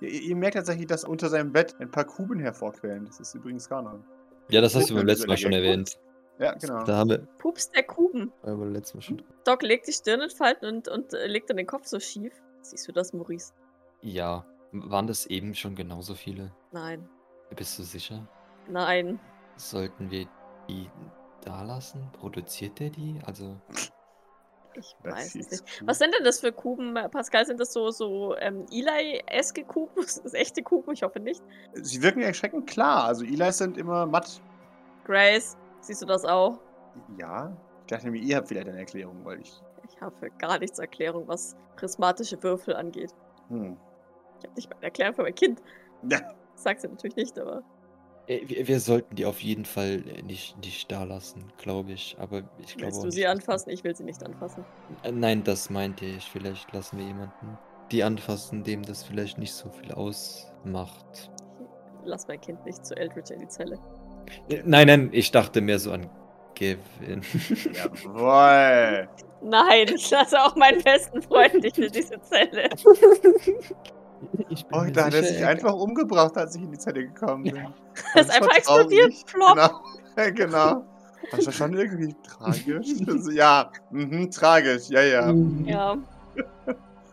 Ihr, 0.02 0.10
ihr 0.10 0.36
merkt 0.36 0.56
tatsächlich, 0.56 0.88
dass 0.88 1.04
unter 1.04 1.30
seinem 1.30 1.52
Bett 1.52 1.76
ein 1.80 1.92
paar 1.92 2.06
Kuben 2.06 2.40
hervorquellen. 2.40 3.06
Das 3.06 3.20
ist 3.20 3.34
übrigens 3.36 3.70
Ganon. 3.70 4.04
Ja, 4.50 4.62
das 4.62 4.76
hast 4.76 4.90
du 4.90 4.96
beim 4.96 5.08
letzten 5.08 5.28
Mal 5.28 5.38
schon 5.38 5.54
erwähnt. 5.54 5.98
Ja, 6.38 6.54
genau. 6.54 6.84
Da 6.84 6.98
haben 6.98 7.10
wir 7.10 7.20
Pups 7.40 7.72
der 7.72 7.84
Kuben. 7.84 8.32
ja, 8.46 8.54
beim 8.54 8.74
letzten 8.74 8.98
Mal 8.98 9.02
schon. 9.02 9.24
Doc 9.46 9.64
legt 9.64 9.88
die 9.88 9.94
Stirn 9.94 10.22
in 10.22 10.30
Falten 10.30 10.66
und, 10.66 10.88
und 10.88 11.14
äh, 11.14 11.28
legt 11.28 11.50
dann 11.50 11.58
den 11.58 11.68
Kopf 11.68 11.88
so 11.88 12.00
schief. 12.00 12.34
Siehst 12.62 12.88
du 12.88 12.92
das, 12.92 13.14
Maurice? 13.14 13.54
Ja, 14.02 14.46
waren 14.72 15.08
das 15.08 15.26
eben 15.28 15.56
schon 15.56 15.76
genauso 15.76 16.14
viele? 16.14 16.52
Nein. 16.72 17.08
Bist 17.56 17.80
du 17.80 17.84
sicher? 17.84 18.28
Nein. 18.68 19.20
Sollten 19.56 20.12
wir 20.12 20.28
die 20.68 20.90
da 21.42 21.64
lassen? 21.64 22.10
Produziert 22.12 22.80
der 22.80 22.90
die? 22.90 23.20
Also, 23.26 23.56
Ich 24.78 24.96
Das 25.04 25.14
weiß 25.14 25.26
es 25.28 25.36
ist 25.36 25.52
nicht. 25.52 25.64
cool. 25.82 25.88
Was 25.88 26.00
sind 26.00 26.14
denn 26.16 26.24
das 26.24 26.40
für 26.40 26.52
Kuben, 26.52 26.94
Pascal? 27.12 27.46
Sind 27.46 27.60
das 27.60 27.72
so, 27.74 27.90
so 27.92 28.36
ähm, 28.38 28.66
Eli-eske 28.72 29.64
Kuben? 29.64 30.04
Sind 30.08 30.26
das 30.26 30.34
echte 30.34 30.64
Kuben? 30.64 30.94
Ich 30.94 31.04
hoffe 31.04 31.20
nicht. 31.20 31.42
Sie 31.74 32.02
wirken 32.02 32.22
erschreckend 32.22 32.68
klar. 32.68 33.06
Also 33.06 33.24
Eli's 33.24 33.58
sind 33.58 33.78
immer 33.78 34.06
matt. 34.06 34.42
Grace, 35.06 35.58
siehst 35.82 36.02
du 36.02 36.06
das 36.06 36.26
auch? 36.26 36.60
Ja. 37.18 37.56
Ich 37.82 37.88
dachte 37.88 38.10
mir, 38.10 38.18
ihr 38.20 38.38
habt 38.38 38.48
vielleicht 38.48 38.68
eine 38.68 38.80
Erklärung, 38.80 39.24
weil 39.24 39.40
ich. 39.42 39.62
Ich 39.88 40.02
habe 40.02 40.32
gar 40.40 40.58
nichts 40.60 40.80
Erklärung, 40.80 41.28
was 41.28 41.56
prismatische 41.76 42.42
Würfel 42.42 42.76
angeht. 42.76 43.14
Hm. 43.50 43.78
Ich 44.40 44.46
habe 44.46 44.56
nicht 44.56 44.70
mal 44.70 44.76
eine 44.78 44.86
Erklärung 44.86 45.16
für 45.16 45.22
mein 45.22 45.36
Kind. 45.36 45.62
Ja. 46.10 46.20
Sag's 46.56 46.84
ja 46.84 46.90
natürlich 46.90 47.16
nicht, 47.16 47.38
aber 47.40 47.62
wir, 48.28 48.68
wir 48.68 48.80
sollten 48.80 49.16
die 49.16 49.26
auf 49.26 49.42
jeden 49.42 49.66
Fall 49.66 50.04
äh, 50.08 50.22
nicht, 50.22 50.58
nicht 50.64 50.92
da 50.92 51.04
lassen, 51.04 51.52
glaube 51.58 51.92
ich. 51.94 52.16
Aber 52.20 52.44
ich 52.60 52.76
glaube 52.76 52.94
willst 52.94 53.04
du 53.04 53.12
sie 53.12 53.28
anfassen? 53.28 53.70
Ich 53.70 53.84
will 53.84 53.96
sie 53.96 54.04
nicht 54.04 54.24
anfassen. 54.24 54.66
Äh, 55.04 55.12
Nein, 55.12 55.44
das 55.44 55.70
meinte 55.70 56.06
ich. 56.06 56.24
Vielleicht 56.26 56.72
lassen 56.74 56.98
wir 56.98 57.06
jemanden 57.06 57.58
die 57.92 58.04
anfassen, 58.04 58.64
dem 58.64 58.84
das 58.84 59.04
vielleicht 59.04 59.38
nicht 59.38 59.54
so 59.54 59.70
viel 59.70 59.92
ausmacht. 59.92 61.32
Lass 62.04 62.28
mein 62.28 62.42
Kind 62.42 62.66
nicht 62.66 62.86
zu 62.86 62.96
Eldridge 62.96 63.34
in 63.34 63.42
die 63.42 63.48
Zelle. 63.48 63.80
Äh, 64.50 64.62
Nein, 64.66 64.88
nein, 64.88 65.10
ich 65.12 65.32
dachte 65.32 65.62
mehr 65.62 65.80
so 65.80 65.92
an 65.92 66.10
Gavin. 66.56 67.22
Jawoll. 67.74 69.08
Nein, 69.42 69.88
ich 69.94 70.10
lasse 70.10 70.42
auch 70.42 70.56
meinen 70.56 70.82
besten 70.82 71.22
Freund 71.22 71.62
nicht 71.62 71.78
in 71.78 71.92
diese 71.92 72.20
Zelle. 72.22 72.70
Ich 74.50 74.66
bin 74.66 74.80
Oh, 74.80 74.86
da 74.92 75.06
hat 75.06 75.14
er 75.14 75.24
sich 75.24 75.40
er- 75.40 75.50
einfach 75.50 75.74
umgebracht, 75.74 76.38
als 76.38 76.56
ich 76.56 76.62
in 76.64 76.72
die 76.72 76.78
Zelle 76.78 77.08
gekommen 77.08 77.44
bin. 77.44 77.56
Ja. 77.56 77.74
Das 78.14 78.28
ist 78.28 78.36
einfach 78.36 78.56
explodiert. 78.56 79.14
Flop. 79.26 79.54
Genau. 79.56 79.82
Ja, 80.18 80.30
genau. 80.30 80.86
Das 81.32 81.46
war 81.46 81.52
schon 81.54 81.74
irgendwie 81.74 82.16
tragisch. 82.26 82.88
Also, 83.08 83.32
ja, 83.32 83.70
mhm, 83.92 84.32
tragisch. 84.32 84.88
Ja, 84.90 85.02
ja. 85.02 85.34
Ja, 85.66 85.98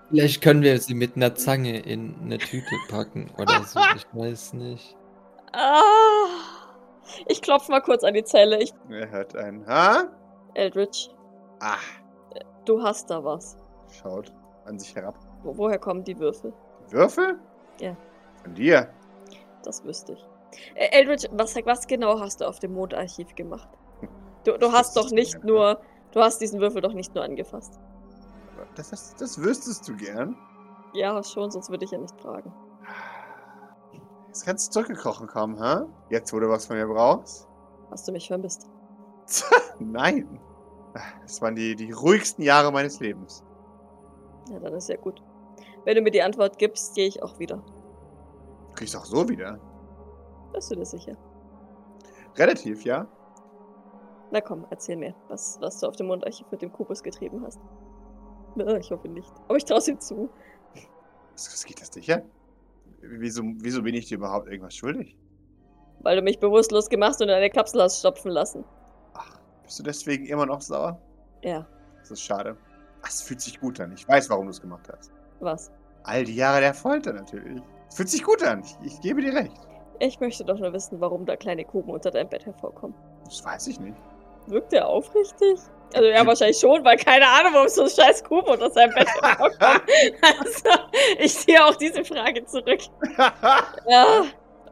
Vielleicht 0.08 0.42
können 0.42 0.62
wir 0.62 0.78
sie 0.78 0.94
mit 0.94 1.16
einer 1.16 1.34
Zange 1.34 1.80
in 1.80 2.14
eine 2.22 2.38
Tüte 2.38 2.76
packen 2.88 3.28
oder 3.38 3.64
so. 3.64 3.80
Ich 3.96 4.06
weiß 4.12 4.52
nicht. 4.52 4.96
Ah, 5.52 6.22
ich 7.26 7.40
klopfe 7.42 7.72
mal 7.72 7.80
kurz 7.80 8.04
an 8.04 8.14
die 8.14 8.22
Zelle. 8.22 8.62
Ich, 8.62 8.72
Er 8.90 9.10
hört 9.10 9.34
einen. 9.36 9.66
Ha? 9.66 10.04
Eldridge, 10.54 11.08
Ah, 11.60 11.76
du 12.66 12.82
hast 12.82 13.10
da 13.10 13.24
was. 13.24 13.56
schaut 14.00 14.32
an 14.66 14.78
sich 14.78 14.94
herab. 14.94 15.18
Wo, 15.42 15.56
woher 15.56 15.78
kommen 15.78 16.04
die 16.04 16.18
Würfel? 16.18 16.52
Würfel? 16.92 17.38
Ja. 17.80 17.96
Von 18.42 18.54
dir. 18.54 18.88
Das 19.64 19.84
wüsste 19.84 20.12
ich. 20.14 20.28
Äh, 20.74 20.98
Eldridge, 20.98 21.28
was, 21.32 21.56
was 21.64 21.86
genau 21.86 22.20
hast 22.20 22.40
du 22.40 22.48
auf 22.48 22.58
dem 22.58 22.74
Mondarchiv 22.74 23.34
gemacht? 23.34 23.68
Du, 24.44 24.58
du 24.58 24.72
hast 24.72 24.96
doch 24.96 25.10
nicht 25.10 25.44
nur, 25.44 25.80
du 26.12 26.20
hast 26.20 26.40
diesen 26.40 26.60
Würfel 26.60 26.82
doch 26.82 26.94
nicht 26.94 27.14
nur 27.14 27.24
angefasst. 27.24 27.78
Das, 28.74 28.90
das, 28.90 29.14
das 29.14 29.40
wüsstest 29.40 29.88
du 29.88 29.96
gern. 29.96 30.36
Ja, 30.94 31.22
schon, 31.22 31.50
sonst 31.50 31.70
würde 31.70 31.84
ich 31.84 31.90
ja 31.90 31.98
nicht 31.98 32.20
fragen. 32.20 32.52
Jetzt 34.26 34.44
kannst 34.44 34.68
du 34.68 34.72
zurückgekrochen 34.72 35.26
kommen, 35.26 35.60
ha? 35.60 35.86
Jetzt, 36.10 36.32
wo 36.32 36.40
du 36.40 36.48
was 36.48 36.66
von 36.66 36.76
mir 36.76 36.86
brauchst? 36.86 37.46
Hast 37.90 38.08
du 38.08 38.12
mich 38.12 38.28
vermisst? 38.28 38.68
Nein. 39.78 40.40
Das 41.22 41.40
waren 41.40 41.54
die, 41.54 41.74
die 41.74 41.92
ruhigsten 41.92 42.42
Jahre 42.44 42.72
meines 42.72 43.00
Lebens. 43.00 43.44
Ja, 44.50 44.58
dann 44.58 44.74
ist 44.74 44.88
ja 44.88 44.96
gut. 44.96 45.22
Wenn 45.84 45.96
du 45.96 46.02
mir 46.02 46.10
die 46.10 46.22
Antwort 46.22 46.58
gibst, 46.58 46.94
gehe 46.94 47.06
ich 47.08 47.22
auch 47.22 47.38
wieder. 47.38 47.62
Kriegst 48.74 48.96
auch 48.96 49.04
so 49.04 49.28
wieder. 49.28 49.58
Bist 50.52 50.70
du 50.70 50.76
dir 50.76 50.84
sicher? 50.86 51.16
Relativ, 52.36 52.84
ja? 52.84 53.06
Na 54.30 54.40
komm, 54.40 54.66
erzähl 54.70 54.96
mir, 54.96 55.14
was, 55.28 55.58
was 55.60 55.78
du 55.80 55.86
auf 55.88 55.96
dem 55.96 56.06
Mondarchiv 56.06 56.46
mit 56.50 56.62
dem 56.62 56.72
Kubus 56.72 57.02
getrieben 57.02 57.44
hast. 57.44 57.60
Ich 58.80 58.90
hoffe 58.90 59.08
nicht. 59.08 59.30
Aber 59.48 59.56
ich 59.56 59.64
traue 59.64 59.80
ihm 59.86 59.98
zu. 60.00 60.28
Was, 61.32 61.46
was 61.52 61.64
geht 61.64 61.80
das 61.80 61.88
sicher? 61.88 62.22
Wieso, 63.00 63.42
wieso 63.58 63.82
bin 63.82 63.94
ich 63.94 64.06
dir 64.06 64.18
überhaupt 64.18 64.46
irgendwas 64.48 64.74
schuldig? 64.74 65.16
Weil 66.00 66.16
du 66.16 66.22
mich 66.22 66.38
bewusstlos 66.38 66.88
gemacht 66.88 67.20
und 67.20 67.28
in 67.28 67.34
eine 67.34 67.50
Kapsel 67.50 67.82
hast 67.82 67.98
stopfen 68.00 68.30
lassen. 68.30 68.64
Ach, 69.14 69.38
bist 69.62 69.78
du 69.78 69.82
deswegen 69.82 70.26
immer 70.26 70.46
noch 70.46 70.60
sauer? 70.60 71.00
Ja, 71.42 71.66
Das 71.98 72.10
ist 72.10 72.22
schade. 72.22 72.56
Es 73.04 73.22
fühlt 73.22 73.40
sich 73.40 73.60
gut 73.60 73.80
an. 73.80 73.92
Ich 73.92 74.06
weiß, 74.06 74.30
warum 74.30 74.46
du 74.46 74.50
es 74.50 74.60
gemacht 74.60 74.88
hast. 74.92 75.12
Was? 75.42 75.70
All 76.04 76.24
die 76.24 76.34
Jahre 76.34 76.60
der 76.60 76.74
Folter 76.74 77.12
natürlich. 77.12 77.62
Fühlt 77.94 78.08
sich 78.08 78.22
gut 78.22 78.42
an. 78.42 78.62
Ich, 78.62 78.76
ich 78.94 79.00
gebe 79.00 79.20
dir 79.20 79.34
recht. 79.34 79.52
Ich 80.00 80.18
möchte 80.18 80.44
doch 80.44 80.58
nur 80.58 80.72
wissen, 80.72 81.00
warum 81.00 81.24
da 81.26 81.36
kleine 81.36 81.64
Kuben 81.64 81.90
unter 81.90 82.10
deinem 82.10 82.28
Bett 82.28 82.44
hervorkommen. 82.46 82.96
Das 83.24 83.44
weiß 83.44 83.68
ich 83.68 83.78
nicht. 83.78 83.96
Wirkt 84.46 84.72
der 84.72 84.88
aufrichtig? 84.88 85.60
Also 85.94 86.08
ja, 86.08 86.26
wahrscheinlich 86.26 86.58
schon, 86.58 86.82
weil 86.84 86.96
keine 86.96 87.26
Ahnung, 87.28 87.52
warum 87.54 87.68
so 87.68 87.82
ein 87.82 87.90
scheiß 87.90 88.24
Kuben 88.24 88.48
unter 88.48 88.70
seinem 88.70 88.94
Bett 88.94 89.08
hervorkommt. 89.20 89.82
Also, 90.22 90.80
ich 91.18 91.36
ziehe 91.36 91.64
auch 91.64 91.74
diese 91.76 92.04
Frage 92.04 92.44
zurück. 92.46 92.80
Ja, 93.88 94.24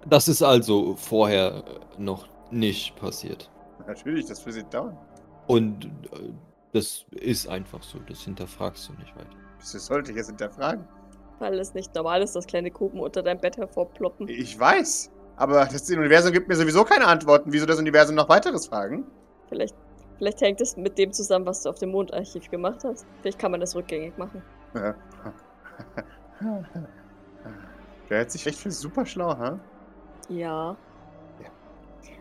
Das 0.09 0.29
ist 0.29 0.43
also 0.43 0.97
vorher 0.97 1.62
noch 1.99 2.27
nicht 2.51 2.97
passiert. 2.97 3.51
Natürlich, 3.87 4.27
das 4.27 4.45
wird 4.47 4.73
dauern. 4.73 4.97
Und 5.47 5.85
äh, 5.85 6.33
das 6.73 7.05
ist 7.11 7.49
einfach 7.49 7.83
so. 7.83 7.99
Das 8.09 8.23
hinterfragst 8.23 8.89
du 8.89 8.93
nicht 8.95 9.14
weiter. 9.14 9.37
Wieso 9.61 9.79
sollte 9.79 10.11
ich 10.13 10.19
es 10.19 10.27
hinterfragen? 10.27 10.87
weil 11.41 11.59
es 11.59 11.75
nicht 11.75 11.95
normal 11.95 12.23
ist, 12.23 12.37
dass 12.37 12.47
kleine 12.47 12.71
Kuben 12.71 13.01
unter 13.01 13.23
deinem 13.23 13.41
Bett 13.41 13.57
hervorploppen. 13.57 14.29
Ich 14.29 14.59
weiß. 14.59 15.11
Aber 15.37 15.65
das 15.65 15.91
Universum 15.91 16.33
gibt 16.33 16.49
mir 16.49 16.55
sowieso 16.55 16.85
keine 16.85 17.07
Antworten. 17.07 17.53
Wieso 17.53 17.67
das 17.67 17.79
Universum 17.79 18.15
noch 18.15 18.29
weiteres 18.29 18.67
fragen? 18.67 19.07
Vielleicht, 19.49 19.75
vielleicht 20.19 20.41
hängt 20.43 20.61
es 20.61 20.77
mit 20.77 20.99
dem 20.99 21.13
zusammen, 21.13 21.47
was 21.47 21.63
du 21.63 21.71
auf 21.71 21.79
dem 21.79 21.91
Mondarchiv 21.91 22.51
gemacht 22.51 22.85
hast. 22.85 23.07
Vielleicht 23.23 23.39
kann 23.39 23.51
man 23.51 23.61
das 23.61 23.75
rückgängig 23.75 24.17
machen. 24.19 24.43
Der 28.11 28.19
hält 28.19 28.31
sich 28.31 28.47
echt 28.47 28.59
für 28.59 28.71
super 28.71 29.07
schlau, 29.07 29.37
ha? 29.37 29.59
Ja. 30.29 30.77
Ja. 31.43 31.49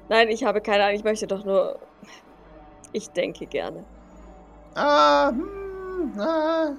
Nein, 0.07 0.29
ich 0.29 0.45
habe 0.45 0.61
keine 0.61 0.85
Ahnung. 0.85 0.95
Ich 0.95 1.03
möchte 1.03 1.27
doch 1.27 1.43
nur. 1.43 1.77
Ich 2.93 3.09
denke 3.09 3.45
gerne. 3.45 3.83
Ah, 4.75 5.29
hm, 5.29 6.13
ah. 6.17 6.71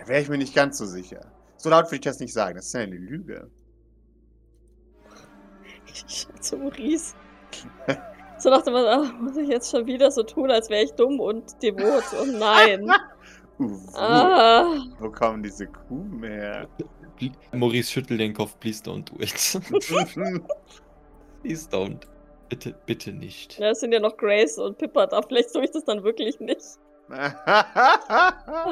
Da 0.00 0.08
wäre 0.08 0.22
ich 0.22 0.28
mir 0.28 0.38
nicht 0.38 0.54
ganz 0.54 0.78
so 0.78 0.86
sicher. 0.86 1.20
So 1.56 1.68
laut 1.68 1.86
würde 1.86 1.96
ich 1.96 2.00
das 2.00 2.20
nicht 2.20 2.32
sagen. 2.32 2.56
Das 2.56 2.66
ist 2.66 2.72
ja 2.72 2.80
eine 2.80 2.96
Lüge. 2.96 3.50
Ich 5.86 6.04
schau 6.08 6.32
zu 6.40 6.56
Maurice. 6.56 7.14
So 8.38 8.48
dachte 8.48 8.70
man, 8.70 8.86
ach, 8.86 9.12
muss 9.20 9.36
ich 9.36 9.48
jetzt 9.48 9.70
schon 9.70 9.86
wieder 9.86 10.10
so 10.10 10.22
tun, 10.22 10.50
als 10.50 10.70
wäre 10.70 10.84
ich 10.84 10.92
dumm 10.92 11.20
und 11.20 11.62
devot. 11.62 12.04
Und 12.20 12.38
nein. 12.38 12.90
Uh, 13.60 13.68
wo, 13.68 13.98
ah, 13.98 14.74
wo 15.00 15.10
kommen 15.10 15.42
diese 15.42 15.66
Kuben 15.66 16.22
her? 16.22 16.66
Maurice 17.52 17.92
schüttelt 17.92 18.18
den 18.18 18.32
Kopf. 18.32 18.58
Please 18.58 18.82
don't 18.82 19.04
do 19.04 19.20
it. 19.20 19.34
Please 21.42 21.68
don't. 21.68 22.06
Bitte, 22.48 22.74
bitte 22.86 23.12
nicht. 23.12 23.58
ja, 23.58 23.72
es 23.72 23.80
sind 23.80 23.92
ja 23.92 24.00
noch 24.00 24.16
Grace 24.16 24.56
und 24.56 24.78
Pippa 24.78 25.06
da. 25.08 25.20
Vielleicht 25.20 25.52
tue 25.52 25.64
ich 25.64 25.72
das 25.72 25.84
dann 25.84 26.02
wirklich 26.02 26.40
nicht. 26.40 26.78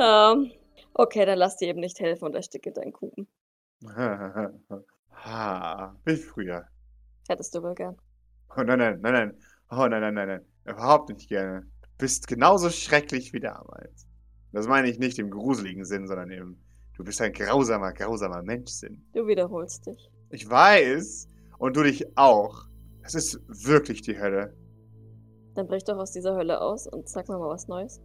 Ähm, 0.01 0.53
okay, 0.99 1.25
dann 1.25 1.39
lass 1.39 1.57
dir 1.57 1.69
eben 1.69 1.81
nicht 1.81 1.99
helfen 2.01 2.27
und 2.27 2.35
ersticke 2.35 2.73
deinen 2.73 2.93
Kuben. 2.93 3.27
ha, 5.13 5.97
wie 6.05 6.17
früher. 6.17 6.67
Hättest 7.29 7.55
du 7.55 7.63
wohl 7.63 7.75
gern. 7.75 7.97
Oh 8.57 8.63
nein, 8.63 8.79
nein, 8.79 9.01
nein, 9.01 9.13
nein. 9.13 9.37
Oh 9.71 9.87
nein, 9.87 10.01
nein, 10.01 10.15
nein, 10.15 10.29
nein. 10.29 10.47
Überhaupt 10.65 11.09
nicht 11.09 11.29
gerne. 11.29 11.63
Du 11.83 11.89
bist 11.99 12.27
genauso 12.27 12.71
schrecklich 12.71 13.33
wie 13.33 13.41
damals. 13.41 14.07
Das 14.53 14.67
meine 14.67 14.89
ich 14.89 14.99
nicht 14.99 15.19
im 15.19 15.31
gruseligen 15.31 15.85
Sinn, 15.85 16.07
sondern 16.07 16.31
im, 16.31 16.59
du 16.97 17.05
bist 17.05 17.21
ein 17.21 17.33
grausamer, 17.33 17.93
grausamer 17.93 18.43
Menschsinn. 18.43 19.07
Du 19.13 19.27
wiederholst 19.27 19.87
dich. 19.87 20.11
Ich 20.31 20.49
weiß. 20.49 21.29
Und 21.59 21.77
du 21.77 21.83
dich 21.83 22.17
auch. 22.17 22.67
Es 23.03 23.15
ist 23.15 23.41
wirklich 23.47 24.03
die 24.03 24.19
Hölle. 24.19 24.57
Dann 25.55 25.67
brich 25.67 25.85
doch 25.85 25.99
aus 25.99 26.13
dieser 26.13 26.35
Hölle 26.35 26.61
aus 26.61 26.87
und 26.87 27.09
sag 27.09 27.29
mir 27.29 27.39
mal 27.39 27.49
was 27.49 27.69
Neues. 27.69 28.01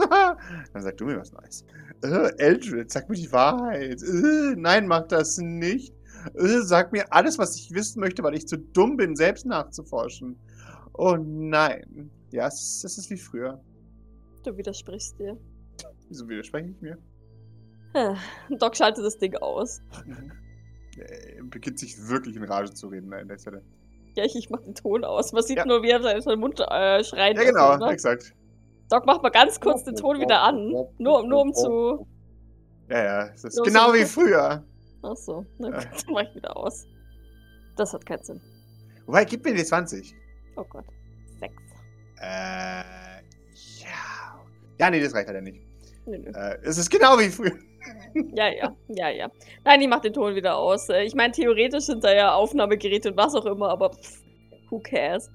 Dann 0.72 0.82
sag 0.82 0.96
du 0.96 1.04
mir 1.06 1.18
was 1.18 1.32
Neues. 1.32 1.64
Äh, 2.02 2.30
Eldred, 2.38 2.90
sag 2.90 3.08
mir 3.08 3.16
die 3.16 3.30
Wahrheit. 3.32 4.02
Äh, 4.02 4.54
nein, 4.56 4.86
mach 4.86 5.06
das 5.08 5.38
nicht. 5.38 5.94
Äh, 6.34 6.60
sag 6.62 6.92
mir 6.92 7.12
alles, 7.12 7.38
was 7.38 7.56
ich 7.56 7.72
wissen 7.72 8.00
möchte, 8.00 8.22
weil 8.22 8.34
ich 8.34 8.46
zu 8.46 8.58
dumm 8.58 8.96
bin, 8.96 9.16
selbst 9.16 9.46
nachzuforschen. 9.46 10.38
Oh 10.94 11.16
nein. 11.18 12.10
Ja, 12.30 12.46
es 12.46 12.60
ist, 12.60 12.84
es 12.84 12.98
ist 12.98 13.10
wie 13.10 13.16
früher. 13.16 13.60
Du 14.44 14.56
widersprichst 14.56 15.18
dir. 15.18 15.36
Wieso 16.08 16.28
widerspreche 16.28 16.70
ich 16.70 16.80
mir? 16.80 16.98
Doc 18.58 18.76
schaltet 18.76 19.04
das 19.04 19.18
Ding 19.18 19.34
aus. 19.36 19.80
Er 20.98 21.44
beginnt 21.44 21.78
sich 21.78 22.08
wirklich 22.08 22.36
in 22.36 22.42
Rage 22.44 22.74
zu 22.74 22.88
reden 22.88 23.10
an 23.14 23.28
der 23.28 23.38
Stelle. 23.38 23.62
Ja, 24.16 24.24
ich, 24.24 24.34
ich 24.36 24.50
mach 24.50 24.60
den 24.60 24.74
Ton 24.74 25.04
aus. 25.04 25.32
Man 25.32 25.42
sieht 25.42 25.56
Ja. 25.56 25.64
nur, 25.64 25.82
wie 25.82 25.88
er 25.90 26.20
seinen 26.20 26.40
Mund 26.40 26.60
äh, 26.60 27.02
schreien 27.04 27.36
Ja, 27.36 27.44
genau, 27.44 27.76
ne? 27.76 27.90
exakt. 27.92 28.34
Doc, 28.90 29.06
mach 29.06 29.22
mal 29.22 29.30
ganz 29.30 29.60
kurz 29.60 29.84
den 29.84 29.94
Ton 29.96 30.20
wieder 30.20 30.42
an. 30.42 30.68
Nur, 30.98 31.26
nur 31.26 31.40
um 31.42 31.54
zu. 31.54 32.06
Ja, 32.88 33.04
ja, 33.04 33.26
es 33.34 33.44
ist 33.44 33.54
So, 33.56 33.62
genau 33.62 33.88
so- 33.88 33.94
wie 33.94 34.04
früher. 34.04 34.64
Achso, 35.02 35.46
na 35.58 35.68
Ja. 35.70 35.76
gut, 35.78 35.86
dann 36.06 36.14
mach 36.14 36.22
ich 36.22 36.34
wieder 36.34 36.56
aus. 36.56 36.86
Das 37.76 37.92
hat 37.94 38.04
keinen 38.04 38.22
Sinn. 38.24 38.40
Wobei, 39.06 39.24
gib 39.24 39.44
mir 39.44 39.54
die 39.54 39.64
20. 39.64 40.14
Oh 40.56 40.64
Gott. 40.64 40.84
Sechs. 41.38 41.54
Äh, 42.20 42.82
ja. 43.78 44.40
Ja, 44.78 44.90
nee, 44.90 45.00
das 45.00 45.14
reicht 45.14 45.28
leider 45.28 45.40
nicht. 45.40 45.60
Nö, 46.06 46.18
nö. 46.18 46.30
Äh, 46.30 46.58
es 46.62 46.76
ist 46.78 46.90
genau 46.90 47.18
wie 47.18 47.28
früher. 47.28 47.52
Ja, 48.34 48.48
ja, 48.48 48.76
ja, 48.88 49.08
ja. 49.08 49.30
Nein, 49.64 49.80
ich 49.80 49.88
mach 49.88 50.00
den 50.00 50.12
Ton 50.12 50.34
wieder 50.34 50.56
aus. 50.56 50.88
Äh, 50.90 51.04
Ich 51.04 51.14
meine, 51.14 51.32
theoretisch 51.32 51.84
sind 51.84 52.02
da 52.04 52.12
ja 52.12 52.34
Aufnahmegeräte 52.34 53.10
und 53.12 53.16
was 53.16 53.34
auch 53.34 53.46
immer, 53.46 53.70
aber 53.70 53.90
pff, 53.90 54.20
who 54.68 54.80
cares? 54.80 55.30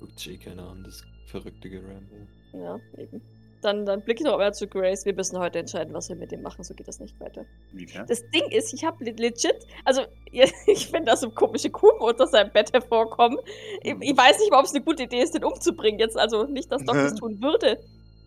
Guckt 0.00 0.26
eh 0.26 0.36
keiner 0.36 0.68
an, 0.68 0.82
das 0.84 1.02
verrückte 1.26 1.70
Geramble. 1.70 2.26
Ja, 2.52 2.78
eben. 2.98 3.20
Dann, 3.62 3.84
dann 3.84 4.02
blicke 4.02 4.22
ich 4.22 4.26
noch 4.26 4.38
mal 4.38 4.54
zu 4.54 4.66
Grace. 4.66 5.04
Wir 5.04 5.14
müssen 5.14 5.38
heute 5.38 5.58
entscheiden, 5.58 5.92
was 5.92 6.08
wir 6.08 6.16
mit 6.16 6.32
dem 6.32 6.40
machen. 6.40 6.64
So 6.64 6.72
geht 6.74 6.88
das 6.88 6.98
nicht 6.98 7.18
weiter. 7.20 7.44
Inwiefern? 7.72 8.06
Das 8.06 8.22
Ding 8.30 8.50
ist, 8.50 8.72
ich 8.72 8.84
habe 8.84 9.04
legit, 9.04 9.66
also 9.84 10.02
ich 10.66 10.86
finde, 10.86 11.10
dass 11.10 11.20
so 11.20 11.30
komische 11.30 11.68
Kuben 11.68 12.00
unter 12.00 12.26
seinem 12.26 12.52
Bett 12.52 12.72
hervorkommen. 12.72 13.38
Ich, 13.82 13.94
ich 14.00 14.16
weiß 14.16 14.38
nicht 14.38 14.50
mal, 14.50 14.60
ob 14.60 14.64
es 14.64 14.74
eine 14.74 14.82
gute 14.82 15.02
Idee 15.02 15.20
ist, 15.20 15.34
den 15.34 15.44
umzubringen 15.44 16.00
jetzt. 16.00 16.18
Also 16.18 16.44
nicht, 16.44 16.72
dass 16.72 16.82
Doc 16.84 16.94
das 16.94 17.14
tun 17.16 17.42
würde. 17.42 17.78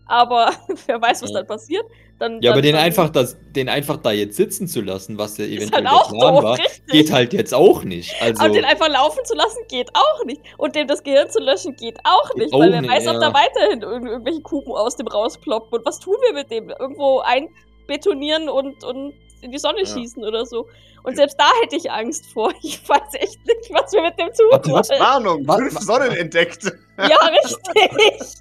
Aber 0.06 0.51
wer 0.88 1.01
weiß, 1.01 1.22
was 1.24 1.32
Ja. 1.32 1.38
dann 1.39 1.47
passiert. 1.47 1.86
Dann, 2.20 2.41
Ja, 2.41 2.51
aber 2.51 2.62
dann, 2.62 2.68
den 2.68 2.76
dann 2.76 2.84
einfach, 2.86 3.10
das, 3.10 3.36
den 3.56 3.68
einfach 3.70 3.97
da 3.97 4.12
jetzt 4.12 4.36
sitzen 4.38 4.68
zu 4.68 4.82
lassen, 4.82 5.18
was 5.18 5.38
ja 5.38 5.45
ist 5.45 5.51
eventuell 5.58 5.86
halt 5.86 5.95
auch 5.95 6.12
der 6.12 6.18
Plan 6.20 6.34
doof, 6.36 6.43
war, 6.43 6.58
richtig. 6.58 6.86
geht 6.88 7.12
halt 7.12 7.34
jetzt 7.34 7.54
auch 7.54 7.84
nicht. 7.84 8.14
Also, 8.22 8.43
Aber 8.43 8.54
den 8.54 8.66
einfach 8.66 8.88
laufen 8.89 9.26
zu 9.26 9.34
lassen, 9.36 9.58
geht 9.68 9.89
auch 9.95 10.24
nicht. 10.26 10.41
Und 10.58 10.76
dem 10.76 10.88
das 10.88 11.04
Gehirn 11.04 11.30
zu 11.30 11.39
löschen, 11.39 11.76
geht 11.76 11.97
auch 12.04 12.30
Geht 12.32 12.43
nicht. 12.43 12.54
auch 12.54 12.60
weil 12.60 12.72
wer 12.72 12.82
nicht, 12.82 12.91
weiß, 12.91 13.08
ob 13.08 13.14
ja. 13.16 13.20
da 13.20 13.34
weiterhin 13.34 13.82
irg 13.82 14.04
irgendwelche 14.06 14.41
Kuben 14.41 14.72
aus 14.74 14.95
dem 14.95 15.08
rausploppen. 15.08 15.80
Und 15.80 15.86
was 15.86 15.99
tun 15.99 16.16
wir 16.28 16.34
mit 16.34 16.51
dem? 16.51 16.70
Irgendwo 16.70 17.20
einbetonieren 17.22 18.47
und, 18.49 18.84
und 18.84 19.14
in 19.41 19.51
die 19.51 19.58
Sonne 19.60 19.80
Ja. 19.80 19.86
schießen 19.88 20.24
oder 20.24 20.45
so. 20.45 20.68
Und 21.04 21.18
selbst 21.18 21.38
da 21.39 21.45
hätte 21.62 21.76
ich 21.76 21.91
Angst 21.91 22.26
vor. 22.32 22.54
Ich 22.64 22.88
weiß 22.88 23.14
echt 23.16 23.39
nicht, 23.45 23.72
was 23.74 23.91
wir 23.91 24.01
mit 24.04 24.18
dem 24.20 24.28
tun 24.28 24.74
was? 24.74 24.89
Warnung, 24.91 25.45
Was- 25.47 25.58
fünf 25.58 25.76
was- 25.76 25.86
Sonnen 25.86 26.12
entdeckt. 26.12 26.64
Ja, 26.97 27.18
richtig. 27.28 28.36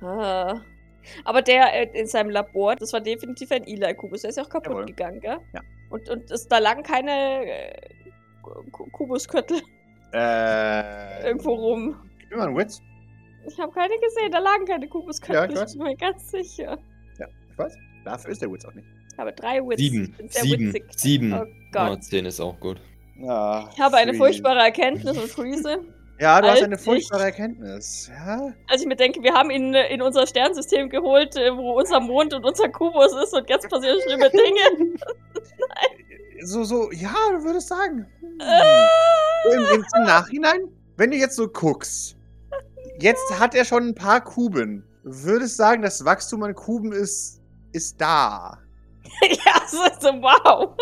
ah. 0.02 0.60
Aber 1.24 1.42
der 1.42 1.72
äh, 1.94 1.98
in 1.98 2.06
seinem 2.06 2.30
Labor, 2.30 2.76
das 2.76 2.92
war 2.92 3.00
definitiv 3.00 3.50
ein 3.52 3.64
Eli-Kubus. 3.64 4.22
Der 4.22 4.30
ist 4.30 4.36
ja 4.36 4.42
auch 4.44 4.48
kaputt 4.48 4.72
Jawohl. 4.72 4.86
gegangen, 4.86 5.20
gell? 5.20 5.38
Ja. 5.52 5.60
Und, 5.90 6.08
und 6.08 6.30
es, 6.30 6.46
da 6.48 6.58
lagen 6.58 6.82
keine 6.82 7.44
äh, 7.46 7.90
Ku- 8.72 8.86
Kubusköttel 8.92 9.60
Äh, 10.12 11.26
irgendwo 11.28 11.54
rum. 11.54 11.96
Gib 12.18 12.30
mir 12.32 12.36
mal 12.38 12.48
einen 12.48 12.56
Witz. 12.56 12.80
Ich 13.46 13.58
habe 13.60 13.72
keine 13.72 13.94
gesehen, 13.94 14.30
da 14.32 14.38
lagen 14.38 14.64
keine 14.66 14.88
Kubusköpfe. 14.88 15.32
Ja, 15.34 15.44
ich 15.44 15.56
weiß. 15.56 15.74
bin 15.74 15.82
mir 15.84 15.96
ganz 15.96 16.30
sicher. 16.30 16.78
Ich 17.18 17.58
weiß. 17.58 17.76
Dafür 18.04 18.30
ist 18.32 18.42
der 18.42 18.50
Witz 18.52 18.64
auch 18.64 18.74
nicht. 18.74 18.88
Ich 19.12 19.18
habe 19.18 19.32
drei 19.32 19.60
Wits. 19.60 19.80
sieben, 19.80 20.16
sieben, 20.30 20.74
witzig. 20.74 20.84
sieben. 20.96 21.32
Oh 21.32 21.44
Gott. 21.72 21.82
Ah, 21.98 22.00
zehn 22.00 22.24
ist 22.26 22.40
auch 22.40 22.58
gut. 22.58 22.80
Ah, 23.26 23.68
Ich 23.72 23.80
habe 23.80 23.96
eine 23.98 24.14
furchtbare 24.14 24.60
Erkenntnis 24.60 25.16
und 25.16 25.28
Freeze. 25.30 25.78
Ja, 26.20 26.40
du 26.42 26.48
hast 26.48 26.62
eine 26.62 26.74
ich- 26.74 26.80
furchtbare 26.82 27.24
Erkenntnis. 27.24 28.10
Ja. 28.12 28.52
Als 28.68 28.82
ich 28.82 28.86
mir 28.86 28.96
denke, 28.96 29.22
wir 29.22 29.32
haben 29.32 29.50
ihn 29.50 29.74
äh, 29.74 29.88
in 29.92 30.02
unser 30.02 30.26
Sternsystem 30.26 30.90
geholt, 30.90 31.34
äh, 31.36 31.56
wo 31.56 31.78
unser 31.78 31.98
Mond 31.98 32.34
und 32.34 32.44
unser 32.44 32.68
Kubus 32.68 33.12
ist 33.22 33.32
und 33.32 33.48
jetzt 33.48 33.68
passieren 33.70 33.98
schlimme 34.06 34.30
Dinge. 34.30 34.98
So, 36.42 36.64
so, 36.64 36.90
ja, 36.92 37.14
du 37.32 37.44
würdest 37.44 37.68
sagen. 37.68 38.06
Ah! 38.40 38.88
Im, 39.52 39.60
im, 39.74 39.84
Im 39.94 40.04
Nachhinein, 40.04 40.68
wenn 40.96 41.10
du 41.10 41.18
jetzt 41.18 41.36
so 41.36 41.46
guckst, 41.46 42.16
jetzt 42.98 43.38
hat 43.38 43.54
er 43.54 43.66
schon 43.66 43.88
ein 43.88 43.94
paar 43.94 44.22
Kuben. 44.22 44.82
Würdest 45.02 45.58
sagen, 45.58 45.82
das 45.82 46.02
Wachstum 46.02 46.42
an 46.42 46.54
Kuben 46.54 46.92
ist, 46.92 47.42
ist 47.72 48.00
da. 48.00 48.56
ja, 49.22 49.60
so, 49.68 49.78
so 50.00 50.08
wow. 50.22 50.74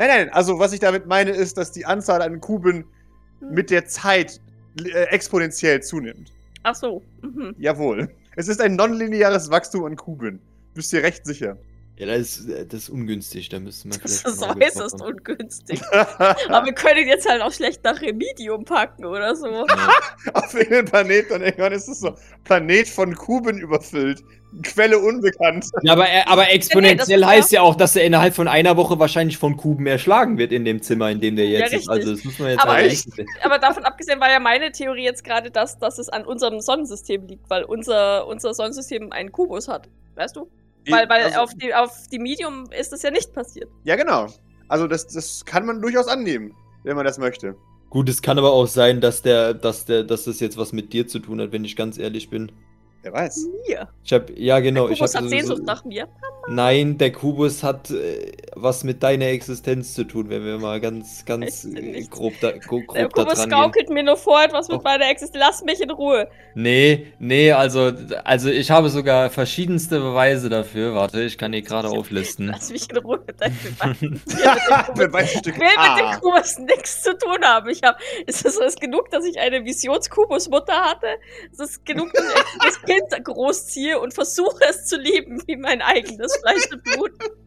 Nein, 0.00 0.08
nein, 0.08 0.30
also 0.30 0.58
was 0.58 0.72
ich 0.72 0.80
damit 0.80 1.06
meine, 1.06 1.30
ist, 1.30 1.56
dass 1.56 1.70
die 1.70 1.86
Anzahl 1.86 2.20
an 2.20 2.40
Kuben 2.40 2.84
mit 3.40 3.70
der 3.70 3.86
Zeit 3.86 4.40
exponentiell 4.84 5.82
zunimmt. 5.82 6.32
Ach 6.62 6.74
so. 6.74 7.02
Mhm. 7.22 7.54
Jawohl. 7.58 8.08
Es 8.36 8.48
ist 8.48 8.60
ein 8.60 8.76
nonlineares 8.76 9.50
Wachstum 9.50 9.84
an 9.84 9.96
Kuben. 9.96 10.40
Bist 10.74 10.92
dir 10.92 11.02
recht 11.02 11.24
sicher. 11.24 11.56
Ja, 11.98 12.06
das 12.06 12.36
ist, 12.38 12.48
das 12.72 12.82
ist 12.82 12.88
ungünstig, 12.90 13.48
da 13.48 13.58
müsste 13.58 13.88
man 13.88 13.98
Das 14.02 14.22
ist 14.22 14.42
äußerst 14.42 15.00
ungünstig. 15.00 15.80
Aber 15.92 16.66
wir 16.66 16.74
können 16.74 17.08
jetzt 17.08 17.26
halt 17.26 17.40
auch 17.40 17.52
schlecht 17.52 17.82
nach 17.84 18.00
Remedium 18.02 18.64
packen 18.66 19.06
oder 19.06 19.34
so. 19.34 19.46
Ja. 19.46 19.64
Auf 20.34 20.52
irgendeinen 20.52 20.84
Planet 20.86 21.30
und 21.30 21.40
irgendwann 21.42 21.72
ist 21.72 21.88
es 21.88 22.00
so 22.00 22.14
Planet 22.44 22.86
von 22.86 23.14
Kuben 23.14 23.58
überfüllt. 23.58 24.22
Quelle 24.62 24.98
unbekannt. 24.98 25.66
Ja, 25.82 25.92
aber, 25.92 26.06
äh, 26.08 26.22
aber 26.26 26.50
exponentiell 26.50 27.20
ist 27.20 27.26
heißt 27.26 27.52
ja 27.52 27.62
auch, 27.62 27.74
dass 27.74 27.96
er 27.96 28.04
innerhalb 28.04 28.34
von 28.34 28.48
einer 28.48 28.76
Woche 28.76 28.98
wahrscheinlich 28.98 29.38
von 29.38 29.56
Kuben 29.56 29.86
erschlagen 29.86 30.38
wird 30.38 30.52
in 30.52 30.64
dem 30.64 30.82
Zimmer, 30.82 31.10
in 31.10 31.20
dem 31.20 31.36
der 31.36 31.46
Ja, 31.46 31.60
jetzt 31.60 31.72
ist. 31.72 31.88
richtig. 31.88 31.90
Also 31.90 32.14
das 32.14 32.24
muss 32.24 32.38
man 32.38 32.50
jetzt 32.50 32.62
Aber 32.62 32.72
halt 32.72 32.90
nicht- 32.90 33.08
Aber 33.42 33.58
davon 33.58 33.84
abgesehen 33.84 34.20
war 34.20 34.30
ja 34.30 34.38
meine 34.38 34.70
Theorie 34.70 35.04
jetzt 35.04 35.24
gerade, 35.24 35.50
dass, 35.50 35.78
dass 35.78 35.98
es 35.98 36.08
an 36.10 36.24
unserem 36.26 36.60
Sonnensystem 36.60 37.26
liegt, 37.26 37.48
weil 37.50 37.64
unser, 37.64 38.26
unser 38.26 38.52
Sonnensystem 38.54 39.12
einen 39.12 39.32
Kubus 39.32 39.66
hat. 39.68 39.88
Weißt 40.14 40.36
du? 40.36 40.48
Weil, 40.88 41.08
weil 41.08 41.24
Also- 41.24 41.40
auf, 41.40 41.54
die, 41.54 41.74
auf 41.74 42.06
die 42.12 42.18
Medium 42.18 42.70
ist 42.78 42.92
das 42.92 43.02
ja 43.02 43.10
nicht 43.10 43.32
passiert. 43.32 43.70
Ja, 43.84 43.96
genau. 43.96 44.26
Also 44.68 44.86
das, 44.86 45.06
das 45.06 45.44
kann 45.44 45.64
man 45.66 45.80
durchaus 45.80 46.08
annehmen, 46.08 46.54
wenn 46.84 46.96
man 46.96 47.04
das 47.04 47.18
möchte. 47.18 47.56
Gut, 47.90 48.08
es 48.08 48.20
kann 48.20 48.38
aber 48.38 48.52
auch 48.52 48.66
sein, 48.66 49.00
dass 49.00 49.22
der, 49.22 49.54
dass 49.54 49.84
der, 49.84 50.02
dass 50.02 50.24
das 50.24 50.40
jetzt 50.40 50.56
was 50.58 50.72
mit 50.72 50.92
dir 50.92 51.06
zu 51.06 51.18
tun 51.20 51.40
hat, 51.40 51.52
wenn 51.52 51.64
ich 51.64 51.76
ganz 51.76 51.98
ehrlich 51.98 52.30
bin. 52.30 52.50
Wer 53.06 53.12
weiß. 53.12 53.46
Mir. 53.68 53.88
Ich 54.02 54.12
hab, 54.12 54.30
ja 54.36 54.58
genau, 54.58 54.88
ich 54.88 54.98
Kubus 54.98 55.14
hab 55.14 55.22
hat 55.22 55.30
so- 55.30 55.36
Sehnsucht 55.36 55.62
nach 55.62 55.84
mir. 55.84 56.08
Nein, 56.48 56.98
der 56.98 57.12
Kubus 57.12 57.62
hat 57.62 57.90
äh, 57.90 58.32
was 58.54 58.82
mit 58.84 59.02
deiner 59.02 59.26
Existenz 59.26 59.94
zu 59.94 60.02
tun, 60.04 60.28
wenn 60.28 60.44
wir 60.44 60.58
mal 60.58 60.80
ganz, 60.80 61.24
ganz 61.24 61.64
ich 61.64 61.76
äh, 61.76 62.02
grob 62.08 62.34
da, 62.40 62.50
gro- 62.52 62.80
grob 62.80 62.94
Der 62.96 63.08
da 63.08 63.22
Kubus 63.22 63.48
gaukelt 63.48 63.90
mir 63.90 64.02
nur 64.02 64.16
vor 64.16 64.42
etwas 64.42 64.68
mit 64.68 64.78
Oh. 64.78 64.82
meiner 64.82 65.08
Existenz. 65.08 65.40
Lass 65.44 65.62
mich 65.64 65.80
in 65.80 65.90
Ruhe. 65.90 66.28
Nee, 66.56 67.12
nee, 67.20 67.52
also, 67.52 67.92
also 68.24 68.48
ich 68.48 68.70
habe 68.72 68.88
sogar 68.90 69.30
verschiedenste 69.30 70.00
Beweise 70.00 70.48
dafür. 70.48 70.94
Warte, 70.94 71.22
ich 71.22 71.36
kann 71.38 71.52
die 71.52 71.62
gerade 71.62 71.88
auflisten. 71.88 72.46
Lass 72.48 72.70
mich 72.70 72.90
in 72.90 72.96
Ruhe 72.98 73.22
mit 73.24 73.40
deinem 73.40 73.56
Beweis. 73.62 73.96
Beweisstück 74.94 75.54
Ich 75.54 75.60
will 75.60 75.66
mit 75.68 76.14
dem 76.14 76.20
Kubus 76.20 76.58
nichts 76.58 77.02
zu 77.02 77.16
tun 77.18 77.38
haben. 77.44 77.68
Ich 77.68 77.82
hab, 77.82 77.98
ist 78.26 78.44
es 78.44 78.56
ist 78.56 78.80
genug, 78.80 79.10
dass 79.10 79.24
ich 79.24 79.38
eine 79.38 79.64
Visionskubusmutter 79.64 80.74
hatte? 80.74 81.06
Ist 81.52 81.60
es 81.60 81.84
genug, 81.84 82.12
dass 82.12 82.24
ich 82.24 82.86
Kind 82.96 83.24
großziehe 83.24 83.98
und 84.00 84.14
versuche 84.14 84.64
es 84.68 84.86
zu 84.86 84.96
lieben 84.96 85.42
wie 85.46 85.56
mein 85.56 85.82
eigenes 85.82 86.36
Fleisch 86.36 86.70
und 86.72 86.82
Blut? 86.82 87.12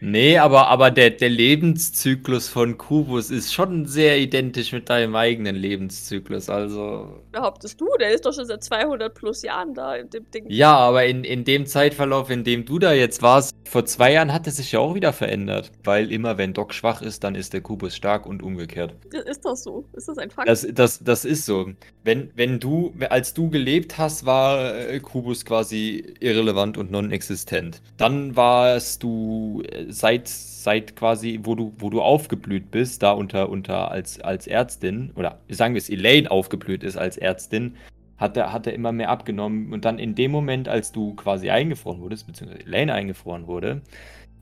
Nee, 0.00 0.38
aber, 0.38 0.68
aber 0.68 0.90
der, 0.90 1.10
der 1.10 1.30
Lebenszyklus 1.30 2.48
von 2.48 2.76
Kubus 2.76 3.30
ist 3.30 3.54
schon 3.54 3.86
sehr 3.86 4.18
identisch 4.18 4.72
mit 4.72 4.90
deinem 4.90 5.16
eigenen 5.16 5.56
Lebenszyklus. 5.56 6.50
Also. 6.50 7.22
Behauptest 7.32 7.80
du? 7.80 7.86
Der 7.98 8.10
ist 8.12 8.26
doch 8.26 8.34
schon 8.34 8.44
seit 8.44 8.62
200 8.62 9.14
plus 9.14 9.42
Jahren 9.42 9.74
da 9.74 9.96
in 9.96 10.10
dem 10.10 10.30
Ding. 10.30 10.44
Ja, 10.48 10.76
aber 10.76 11.06
in, 11.06 11.24
in 11.24 11.44
dem 11.44 11.66
Zeitverlauf, 11.66 12.30
in 12.30 12.44
dem 12.44 12.66
du 12.66 12.78
da 12.78 12.92
jetzt 12.92 13.22
warst, 13.22 13.54
vor 13.64 13.84
zwei 13.86 14.12
Jahren 14.12 14.32
hat 14.32 14.46
es 14.46 14.58
sich 14.58 14.72
ja 14.72 14.80
auch 14.80 14.94
wieder 14.94 15.12
verändert. 15.12 15.72
Weil 15.82 16.12
immer, 16.12 16.38
wenn 16.38 16.52
Doc 16.52 16.74
schwach 16.74 17.00
ist, 17.00 17.24
dann 17.24 17.34
ist 17.34 17.54
der 17.54 17.62
Kubus 17.62 17.96
stark 17.96 18.26
und 18.26 18.42
umgekehrt. 18.42 18.94
Ist 19.26 19.44
das 19.44 19.64
so? 19.64 19.84
Ist 19.94 20.08
das 20.08 20.18
ein 20.18 20.30
Fakt? 20.30 20.48
Das, 20.48 20.66
das, 20.72 20.98
das 21.02 21.24
ist 21.24 21.46
so. 21.46 21.70
Wenn, 22.04 22.30
wenn 22.36 22.60
du, 22.60 22.94
als 23.08 23.34
du 23.34 23.50
gelebt 23.50 23.98
hast, 23.98 24.26
war 24.26 24.76
äh, 24.76 25.00
Kubus 25.00 25.44
quasi 25.44 26.14
irrelevant 26.20 26.78
und 26.78 26.90
non-existent. 26.90 27.80
Dann 27.96 28.36
warst 28.36 29.02
du 29.02 29.62
äh, 29.70 29.85
seit, 29.88 30.28
seit 30.28 30.96
quasi, 30.96 31.40
wo 31.42 31.54
du, 31.54 31.72
wo 31.78 31.90
du 31.90 32.02
aufgeblüht 32.02 32.70
bist, 32.70 33.02
da 33.02 33.12
unter, 33.12 33.48
unter 33.48 33.90
als, 33.90 34.20
als 34.20 34.46
Ärztin, 34.46 35.12
oder 35.16 35.38
sagen 35.48 35.74
wir 35.74 35.78
es, 35.78 35.88
Elaine 35.90 36.30
aufgeblüht 36.30 36.82
ist 36.82 36.96
als 36.96 37.16
Ärztin, 37.16 37.76
hat 38.18 38.36
er, 38.36 38.52
hat 38.52 38.66
er 38.66 38.72
immer 38.72 38.92
mehr 38.92 39.10
abgenommen. 39.10 39.72
Und 39.72 39.84
dann 39.84 39.98
in 39.98 40.14
dem 40.14 40.30
Moment, 40.30 40.68
als 40.68 40.92
du 40.92 41.14
quasi 41.14 41.50
eingefroren 41.50 42.00
wurdest, 42.00 42.26
beziehungsweise 42.26 42.64
Elaine 42.64 42.94
eingefroren 42.94 43.46
wurde, 43.46 43.82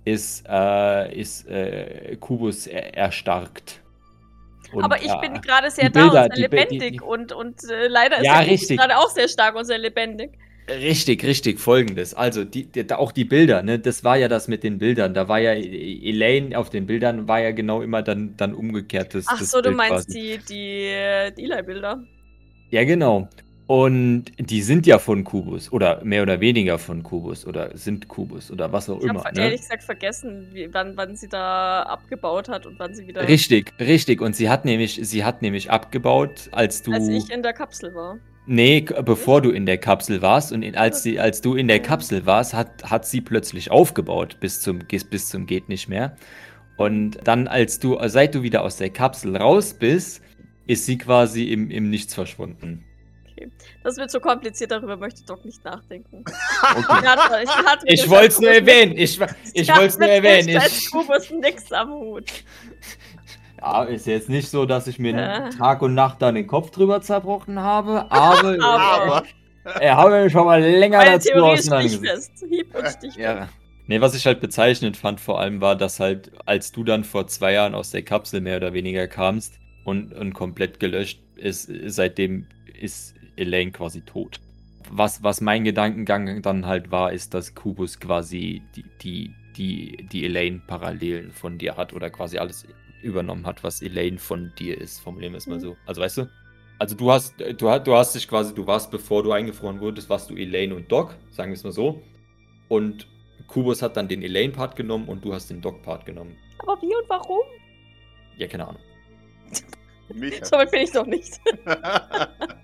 ist, 0.04 0.44
äh, 0.48 1.18
ist 1.18 1.48
äh, 1.48 2.16
Kubus 2.20 2.66
er, 2.66 2.94
erstarkt. 2.94 3.80
Und, 4.72 4.84
Aber 4.84 5.02
ich 5.02 5.10
äh, 5.10 5.20
bin 5.20 5.40
gerade 5.40 5.70
sehr 5.70 5.90
da 5.90 6.02
Bilder, 6.02 6.24
und 6.24 6.34
sehr 6.36 6.42
lebendig 6.48 6.80
die- 6.80 6.90
die- 6.92 7.00
und, 7.00 7.32
und 7.32 7.64
äh, 7.70 7.88
leider 7.88 8.18
ist 8.18 8.24
Ja, 8.26 8.40
Kubus 8.40 8.50
richtig. 8.50 8.78
gerade 8.78 8.96
auch 8.98 9.08
sehr 9.10 9.28
stark 9.28 9.54
und 9.56 9.64
sehr 9.64 9.78
lebendig. 9.78 10.32
Richtig, 10.68 11.24
richtig, 11.24 11.60
folgendes. 11.60 12.14
Also, 12.14 12.44
die, 12.44 12.64
die, 12.64 12.90
auch 12.94 13.12
die 13.12 13.24
Bilder, 13.26 13.62
ne? 13.62 13.78
Das 13.78 14.02
war 14.02 14.16
ja 14.16 14.28
das 14.28 14.48
mit 14.48 14.62
den 14.64 14.78
Bildern. 14.78 15.12
Da 15.12 15.28
war 15.28 15.38
ja 15.38 15.52
E- 15.52 16.08
Elaine 16.10 16.56
auf 16.56 16.70
den 16.70 16.86
Bildern, 16.86 17.28
war 17.28 17.40
ja 17.40 17.50
genau 17.52 17.82
immer 17.82 18.02
dann, 18.02 18.34
dann 18.38 18.54
umgekehrt. 18.54 19.14
Das, 19.14 19.26
Ach 19.28 19.40
so, 19.42 19.58
du 19.58 19.64
Bild 19.64 19.76
meinst 19.76 20.08
quasi. 20.08 20.12
die, 20.18 20.38
die, 20.48 20.84
äh, 20.86 21.32
die 21.32 21.44
Eli-Bilder. 21.44 22.02
Ja, 22.70 22.84
genau. 22.84 23.28
Und 23.66 24.26
die 24.38 24.60
sind 24.62 24.86
ja 24.86 24.98
von 24.98 25.24
Kubus 25.24 25.72
oder 25.72 26.04
mehr 26.04 26.22
oder 26.22 26.40
weniger 26.40 26.78
von 26.78 27.02
Kubus 27.02 27.46
oder 27.46 27.76
sind 27.76 28.08
Kubus 28.08 28.50
oder 28.50 28.72
was 28.72 28.90
auch 28.90 28.98
Ich 29.00 29.04
immer. 29.04 29.24
habe 29.24 29.34
Ne? 29.36 29.44
ehrlich 29.44 29.62
gesagt 29.62 29.82
vergessen, 29.84 30.48
wie, 30.52 30.72
wann, 30.72 30.96
wann 30.96 31.16
sie 31.16 31.28
da 31.28 31.82
abgebaut 31.82 32.48
hat 32.50 32.66
und 32.66 32.78
wann 32.78 32.94
sie 32.94 33.06
wieder. 33.06 33.26
Richtig, 33.26 33.72
richtig. 33.80 34.20
Und 34.20 34.36
sie 34.36 34.50
hat 34.50 34.64
nämlich, 34.66 35.00
sie 35.02 35.24
hat 35.24 35.40
nämlich 35.40 35.70
abgebaut, 35.70 36.48
als 36.52 36.82
du. 36.82 36.92
Als 36.92 37.08
ich 37.08 37.30
in 37.30 37.42
der 37.42 37.54
Kapsel 37.54 37.94
war. 37.94 38.18
Nee, 38.46 38.82
bevor 38.82 39.40
du 39.40 39.50
in 39.50 39.64
der 39.64 39.78
Kapsel 39.78 40.20
warst 40.20 40.52
und 40.52 40.62
in, 40.62 40.76
als, 40.76 41.02
sie, 41.02 41.18
als 41.18 41.40
du 41.40 41.54
in 41.54 41.66
der 41.66 41.80
Kapsel 41.80 42.26
warst, 42.26 42.52
hat, 42.52 42.84
hat 42.84 43.06
sie 43.06 43.22
plötzlich 43.22 43.70
aufgebaut 43.70 44.36
bis 44.40 44.60
zum, 44.60 44.80
bis 44.80 45.28
zum 45.30 45.46
geht 45.46 45.68
nicht 45.68 45.88
mehr. 45.88 46.16
Und 46.76 47.18
dann, 47.24 47.48
als 47.48 47.78
du, 47.78 47.98
seit 48.06 48.34
du 48.34 48.42
wieder 48.42 48.62
aus 48.62 48.76
der 48.76 48.90
Kapsel 48.90 49.36
raus 49.36 49.74
bist, 49.74 50.20
ist 50.66 50.84
sie 50.84 50.98
quasi 50.98 51.44
im, 51.44 51.70
im 51.70 51.88
Nichts 51.88 52.14
verschwunden. 52.14 52.84
Das 53.82 53.96
wird 53.96 54.10
so 54.10 54.20
kompliziert, 54.20 54.70
darüber 54.70 54.96
möchte 54.96 55.24
Doc 55.24 55.44
nicht 55.44 55.64
nachdenken. 55.64 56.24
Okay. 56.76 57.02
Mit 57.82 57.92
Ich 57.92 58.02
dem 58.02 58.10
wollte 58.10 58.28
es 58.28 58.40
nur 58.40 58.50
erwähnen. 58.50 58.96
Ich, 58.96 59.20
ich 59.52 59.68
wollte 59.68 59.86
es 59.86 59.98
nur 59.98 60.08
mit 60.08 60.16
dem 60.16 60.24
erwähnen. 60.24 60.60
Scheiß 60.60 60.78
Ich, 60.78 60.90
Kubus 60.90 61.30
nix 61.30 61.72
am 61.72 61.90
Hut. 61.90 62.32
Ja, 63.64 63.82
ist 63.84 64.06
jetzt 64.06 64.28
nicht 64.28 64.48
so, 64.48 64.66
dass 64.66 64.86
ich 64.86 64.98
mir 64.98 65.12
Ja. 65.12 65.48
Tag 65.50 65.82
und 65.82 65.94
Nacht 65.94 66.20
da 66.22 66.30
den 66.32 66.46
Kopf 66.46 66.70
drüber 66.70 67.00
zerbrochen 67.00 67.60
habe, 67.60 68.10
aber, 68.10 68.58
Aber 68.62 69.22
er 69.80 69.96
habe 69.96 70.22
mich 70.24 70.32
schon 70.32 70.44
mal 70.44 70.60
länger 70.62 70.98
Meine 70.98 71.12
dazu 71.12 71.30
Theorie 71.30 71.54
ist 71.54 71.60
auseinandergesetzt. 71.72 72.32
stichfest. 72.38 72.44
Hieb 72.50 72.74
und 72.74 72.86
stichfest. 72.88 73.18
Ja. 73.18 73.48
Nee, 73.86 74.00
was 74.00 74.14
ich 74.14 74.26
halt 74.26 74.40
bezeichnend 74.40 74.96
fand 74.96 75.20
vor 75.20 75.40
allem 75.40 75.60
war, 75.60 75.76
dass 75.76 76.00
halt, 76.00 76.30
als 76.46 76.72
du 76.72 76.84
dann 76.84 77.04
vor 77.04 77.26
zwei 77.26 77.52
Jahren 77.52 77.74
aus 77.74 77.90
der 77.90 78.02
Kapsel 78.02 78.40
mehr 78.40 78.56
oder 78.56 78.72
weniger 78.72 79.06
kamst 79.08 79.58
und, 79.84 80.12
und 80.14 80.32
komplett 80.32 80.80
gelöscht 80.80 81.20
ist, 81.36 81.70
seitdem 81.86 82.46
ist 82.80 83.14
Elaine 83.36 83.72
quasi 83.72 84.00
tot. 84.02 84.40
Was, 84.90 85.22
was 85.22 85.40
mein 85.40 85.64
Gedankengang 85.64 86.40
dann 86.42 86.66
halt 86.66 86.90
war, 86.90 87.12
ist, 87.12 87.34
dass 87.34 87.54
Kubus 87.54 87.98
quasi 88.00 88.62
die, 88.76 88.84
die, 89.02 89.34
die, 89.56 90.06
die 90.10 90.24
Elaine 90.24 90.60
Parallelen 90.66 91.32
von 91.32 91.58
dir 91.58 91.76
hat 91.76 91.92
oder 91.92 92.10
quasi 92.10 92.38
alles 92.38 92.66
übernommen 93.04 93.46
hat, 93.46 93.62
was 93.62 93.82
Elaine 93.82 94.18
von 94.18 94.52
dir 94.58 94.80
ist, 94.80 95.00
formulieren 95.00 95.32
wir 95.34 95.38
es 95.38 95.46
mal 95.46 95.56
Mhm. 95.58 95.60
so. 95.62 95.76
Also 95.86 96.00
weißt 96.00 96.18
du? 96.18 96.28
Also 96.78 96.96
du 96.96 97.10
hast, 97.12 97.34
du, 97.38 97.70
hast- 97.70 97.86
du 97.86 97.94
hast 97.94 98.14
dich 98.14 98.26
quasi, 98.26 98.52
du 98.54 98.66
warst, 98.66 98.90
bevor 98.90 99.22
du 99.22 99.30
eingefroren 99.32 99.80
wurdest, 99.80 100.08
warst 100.10 100.28
du 100.30 100.34
Elaine 100.36 100.74
und 100.74 100.90
Doc, 100.90 101.14
sagen 101.30 101.50
wir 101.50 101.54
es 101.54 101.62
mal 101.64 101.72
so. 101.72 102.02
Und 102.68 103.06
Kubus 103.46 103.82
hat 103.82 103.96
dann 103.96 104.08
den 104.08 104.22
Elaine-Part 104.22 104.74
genommen 104.74 105.06
und 105.08 105.24
du 105.24 105.32
hast 105.34 105.50
den 105.50 105.60
Doc-Part 105.60 106.06
genommen. 106.06 106.36
Aber 106.58 106.80
wie 106.82 106.86
und 106.94 107.08
warum? 107.08 107.42
Ja, 108.38 108.46
keine 108.48 108.66
Ahnung. 108.68 108.80
mich 110.14 110.34
So 110.44 110.56
weit 110.56 110.70
bin 110.70 110.80
ich 110.82 110.92
doch 110.92 111.06
nicht. 111.06 111.40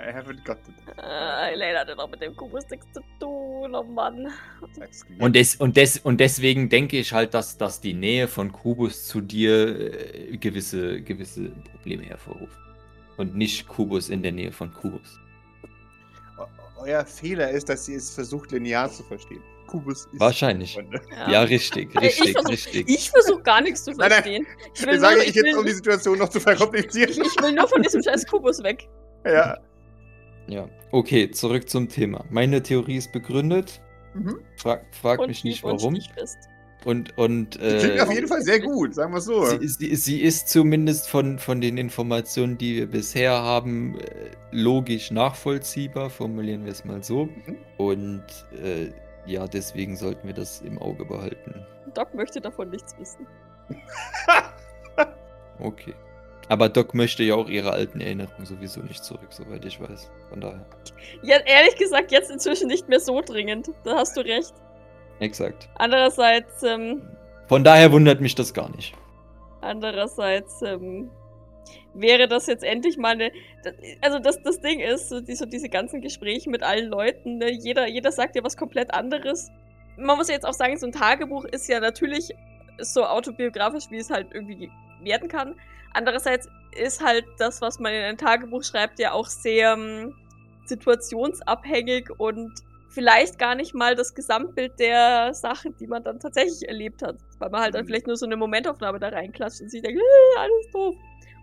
I 0.00 0.12
haven't 0.12 0.44
got 0.44 0.56
it. 0.68 0.98
Äh, 0.98 1.52
Elaine 1.52 1.78
hatte 1.78 1.94
doch 1.96 2.08
mit 2.10 2.20
dem 2.22 2.34
Kubus 2.36 2.64
nichts 2.70 2.86
zu 2.92 3.00
tun, 3.18 3.74
oh 3.74 3.82
Mann. 3.82 4.28
Und, 5.18 5.36
des, 5.36 5.56
und, 5.56 5.76
des, 5.76 5.98
und 5.98 6.18
deswegen 6.20 6.68
denke 6.68 6.98
ich 6.98 7.12
halt, 7.12 7.34
dass, 7.34 7.58
dass 7.58 7.80
die 7.80 7.94
Nähe 7.94 8.26
von 8.28 8.50
Kubus 8.52 9.06
zu 9.06 9.20
dir 9.20 10.30
äh, 10.32 10.36
gewisse, 10.36 11.02
gewisse 11.02 11.50
Probleme 11.72 12.04
hervorruft. 12.04 12.56
Und 13.16 13.36
nicht 13.36 13.68
Kubus 13.68 14.08
in 14.08 14.22
der 14.22 14.32
Nähe 14.32 14.50
von 14.52 14.72
Kubus. 14.72 15.18
Eu- 16.38 16.46
Euer 16.78 17.04
Fehler 17.04 17.50
ist, 17.50 17.68
dass 17.68 17.86
ihr 17.88 17.98
es 17.98 18.14
versucht, 18.14 18.52
linear 18.52 18.90
zu 18.90 19.02
verstehen. 19.02 19.42
Kubus 19.66 20.06
ist. 20.06 20.18
Wahrscheinlich. 20.18 20.72
Freunde. 20.74 21.00
Ja, 21.30 21.42
richtig, 21.42 21.90
ich 21.94 22.00
richtig, 22.00 22.32
versuch- 22.36 22.48
richtig. 22.50 22.88
Ich 22.88 23.10
versuche 23.10 23.42
gar 23.42 23.60
nichts 23.60 23.84
zu 23.84 23.90
Nein, 23.92 23.98
nein. 24.08 24.10
verstehen. 24.10 24.46
Ich 24.74 24.86
will, 24.86 24.94
Ich 24.94 25.00
sage 25.00 25.14
nur, 25.16 25.22
ich 25.24 25.28
ich, 25.30 25.34
jetzt, 25.36 25.54
um 25.56 25.62
die 25.62 25.68
will, 25.68 25.74
Situation 25.76 26.18
noch 26.18 26.28
zu 26.30 26.40
verkomplizieren. 26.40 27.10
ich, 27.10 27.18
ich 27.18 27.42
will 27.42 27.52
nur 27.52 27.68
von 27.68 27.82
diesem 27.82 28.02
scheiß 28.02 28.26
Kubus 28.26 28.62
weg. 28.62 28.88
ja. 29.26 29.58
Ja, 30.50 30.68
okay, 30.90 31.30
zurück 31.30 31.68
zum 31.68 31.88
Thema. 31.88 32.24
Meine 32.28 32.62
Theorie 32.62 32.96
ist 32.96 33.12
begründet. 33.12 33.80
Mhm. 34.14 34.40
Frag, 34.56 34.84
frag 34.90 35.20
Und 35.20 35.28
mich 35.28 35.44
nicht 35.44 35.62
und 35.62 35.80
warum. 35.80 35.94
stichfest. 35.94 36.38
Und, 36.84 37.16
und 37.18 37.54
Die 37.54 37.58
klingt 37.58 37.98
äh, 37.98 38.00
auf 38.00 38.12
jeden 38.12 38.26
Fall 38.26 38.42
sehr 38.42 38.58
gut, 38.58 38.94
sagen 38.94 39.12
wir 39.12 39.18
es 39.18 39.26
so. 39.26 39.44
sie, 39.44 39.68
sie, 39.68 39.94
sie 39.94 40.20
ist 40.22 40.48
zumindest 40.48 41.08
von, 41.08 41.38
von 41.38 41.60
den 41.60 41.76
Informationen, 41.76 42.56
die 42.56 42.76
wir 42.76 42.86
bisher 42.86 43.32
haben, 43.32 43.98
äh, 44.00 44.30
logisch 44.50 45.10
nachvollziehbar, 45.10 46.08
formulieren 46.10 46.64
wir 46.64 46.72
es 46.72 46.84
mal 46.84 47.04
so. 47.04 47.26
Mhm. 47.26 47.56
Und 47.76 48.24
äh, 48.60 48.90
ja, 49.26 49.46
deswegen 49.46 49.94
sollten 49.96 50.26
wir 50.26 50.34
das 50.34 50.62
im 50.62 50.78
Auge 50.78 51.04
behalten. 51.04 51.54
Doc 51.94 52.14
möchte 52.14 52.40
davon 52.40 52.70
nichts 52.70 52.98
wissen. 52.98 53.26
Okay. 55.58 55.94
Aber 56.50 56.68
Doc 56.68 56.94
möchte 56.94 57.22
ja 57.22 57.36
auch 57.36 57.48
ihre 57.48 57.70
alten 57.70 58.00
Erinnerungen 58.00 58.44
sowieso 58.44 58.80
nicht 58.80 59.04
zurück, 59.04 59.28
soweit 59.30 59.64
ich 59.64 59.80
weiß. 59.80 60.10
Von 60.30 60.40
daher. 60.40 60.66
Ja, 61.22 61.36
ehrlich 61.46 61.76
gesagt, 61.76 62.10
jetzt 62.10 62.28
inzwischen 62.28 62.66
nicht 62.66 62.88
mehr 62.88 62.98
so 62.98 63.20
dringend. 63.20 63.70
Da 63.84 63.98
hast 63.98 64.16
du 64.16 64.20
recht. 64.22 64.52
Exakt. 65.20 65.68
Andererseits, 65.76 66.64
ähm, 66.64 67.02
Von 67.46 67.62
daher 67.62 67.92
wundert 67.92 68.20
mich 68.20 68.34
das 68.34 68.52
gar 68.52 68.68
nicht. 68.74 68.94
andererseits, 69.60 70.60
ähm, 70.62 71.08
wäre 71.94 72.26
das 72.26 72.48
jetzt 72.48 72.64
endlich 72.64 72.96
mal 72.98 73.12
eine. 73.12 73.30
Also 74.00 74.18
das, 74.18 74.42
das 74.42 74.60
Ding 74.60 74.80
ist, 74.80 75.08
so, 75.08 75.20
die, 75.20 75.36
so 75.36 75.46
diese 75.46 75.68
ganzen 75.68 76.00
Gespräche 76.00 76.50
mit 76.50 76.64
allen 76.64 76.88
Leuten, 76.88 77.38
ne, 77.38 77.52
jeder, 77.52 77.86
jeder 77.86 78.10
sagt 78.10 78.34
ja 78.34 78.42
was 78.42 78.56
komplett 78.56 78.92
anderes. 78.92 79.52
Man 79.96 80.16
muss 80.16 80.26
ja 80.26 80.34
jetzt 80.34 80.46
auch 80.46 80.54
sagen, 80.54 80.76
so 80.78 80.86
ein 80.86 80.92
Tagebuch 80.92 81.44
ist 81.44 81.68
ja 81.68 81.78
natürlich 81.78 82.34
so 82.80 83.04
autobiografisch, 83.04 83.84
wie 83.90 83.98
es 83.98 84.10
halt 84.10 84.28
irgendwie 84.32 84.68
werden 85.00 85.28
kann. 85.28 85.54
Andererseits 85.92 86.48
ist 86.76 87.04
halt 87.04 87.24
das, 87.38 87.60
was 87.60 87.78
man 87.80 87.92
in 87.92 88.02
ein 88.02 88.18
Tagebuch 88.18 88.62
schreibt, 88.62 88.98
ja 88.98 89.12
auch 89.12 89.26
sehr 89.26 89.72
ähm, 89.72 90.14
situationsabhängig 90.66 92.10
und 92.18 92.52
vielleicht 92.88 93.38
gar 93.38 93.54
nicht 93.54 93.74
mal 93.74 93.94
das 93.94 94.14
Gesamtbild 94.14 94.78
der 94.78 95.32
Sachen, 95.34 95.76
die 95.78 95.86
man 95.86 96.02
dann 96.02 96.18
tatsächlich 96.20 96.66
erlebt 96.68 97.02
hat. 97.02 97.16
Weil 97.38 97.50
man 97.50 97.60
halt 97.62 97.74
dann 97.74 97.82
Mhm. 97.82 97.86
vielleicht 97.88 98.06
nur 98.06 98.16
so 98.16 98.26
eine 98.26 98.36
Momentaufnahme 98.36 98.98
da 98.98 99.08
reinklatscht 99.08 99.60
und 99.60 99.70
sich 99.70 99.82
denkt, 99.82 100.00
äh, 100.00 100.38
alles 100.38 100.70
doof. 100.72 100.94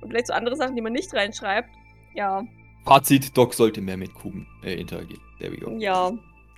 Und 0.02 0.10
vielleicht 0.10 0.28
so 0.28 0.34
andere 0.34 0.56
Sachen, 0.56 0.76
die 0.76 0.82
man 0.82 0.94
nicht 0.94 1.14
reinschreibt. 1.14 1.70
Ja, 2.14 2.44
Fazit, 2.86 3.36
Doc 3.38 3.54
sollte 3.54 3.82
mehr 3.82 3.98
mit 3.98 4.14
Kuben 4.14 4.48
äh, 4.64 4.76
interagieren. 4.76 5.22
There 5.40 5.52
we 5.52 5.58
go. 5.58 5.72
ja, 5.78 6.12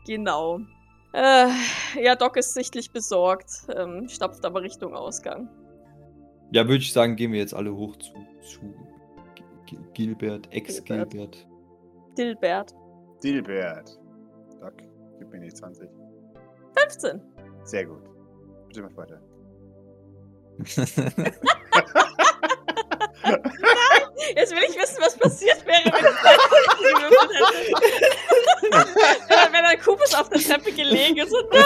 genau. 0.05 0.59
Äh, 1.11 1.47
ja, 2.03 2.15
Doc 2.15 2.37
ist 2.37 2.53
sichtlich 2.53 2.91
besorgt, 2.91 3.49
ähm, 3.75 4.07
stapft 4.09 4.45
aber 4.45 4.61
Richtung 4.61 4.93
Ausgang. 4.95 5.49
Ja, 6.51 6.63
würde 6.65 6.77
ich 6.77 6.91
sagen, 6.91 7.15
gehen 7.15 7.31
wir 7.31 7.39
jetzt 7.39 7.53
alle 7.53 7.75
hoch 7.75 7.95
zu, 7.97 8.13
zu 8.41 8.59
Gil- 9.65 9.79
Gilbert, 9.93 9.93
Gilbert. 9.93 10.47
Ex-Gilbert. 10.53 11.47
Dilbert. 12.17 12.75
Dilbert. 13.23 13.99
Doc, 14.59 14.73
gib 15.19 15.31
mir 15.31 15.41
die 15.41 15.53
20. 15.53 15.87
15. 16.75 17.21
Sehr 17.63 17.85
gut. 17.85 18.01
Bitte 18.67 18.81
mach 18.81 18.97
weiter. 18.97 19.21
Jetzt 24.35 24.51
will 24.51 24.63
ich 24.67 24.75
wissen, 24.77 24.97
was 24.99 25.15
passiert 25.17 25.65
wäre, 25.65 25.83
wenn 25.85 25.93
ich 25.93 26.05
hätte. 26.05 26.41
wenn, 29.51 29.65
ein 29.65 29.79
Kubus 29.81 30.13
auf 30.13 30.29
der 30.29 30.41
Treppe 30.41 30.71
gelegen 30.71 31.17
ist 31.17 31.33
und 31.33 31.49
nein! 31.51 31.63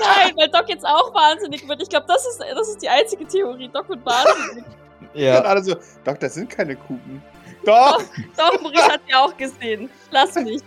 nein, 0.00 0.32
weil 0.36 0.48
Doc 0.48 0.68
jetzt 0.68 0.84
auch 0.84 1.14
wahnsinnig 1.14 1.66
wird. 1.68 1.82
Ich 1.82 1.88
glaube, 1.88 2.06
das 2.08 2.26
ist, 2.26 2.40
das 2.40 2.68
ist 2.68 2.82
die 2.82 2.88
einzige 2.88 3.26
Theorie. 3.26 3.68
Doc 3.68 3.88
wird 3.88 4.04
wahnsinnig. 4.04 4.64
Ja. 5.14 5.40
Alle 5.42 5.62
so, 5.62 5.76
Doc, 6.04 6.18
das 6.20 6.34
sind 6.34 6.50
keine 6.50 6.76
Kuben. 6.76 7.22
Doch! 7.64 8.02
Doch, 8.36 8.60
Maurice 8.60 8.84
hat 8.84 9.00
ja 9.08 9.24
auch 9.24 9.36
gesehen. 9.36 9.88
Lass 10.10 10.34
mich. 10.34 10.62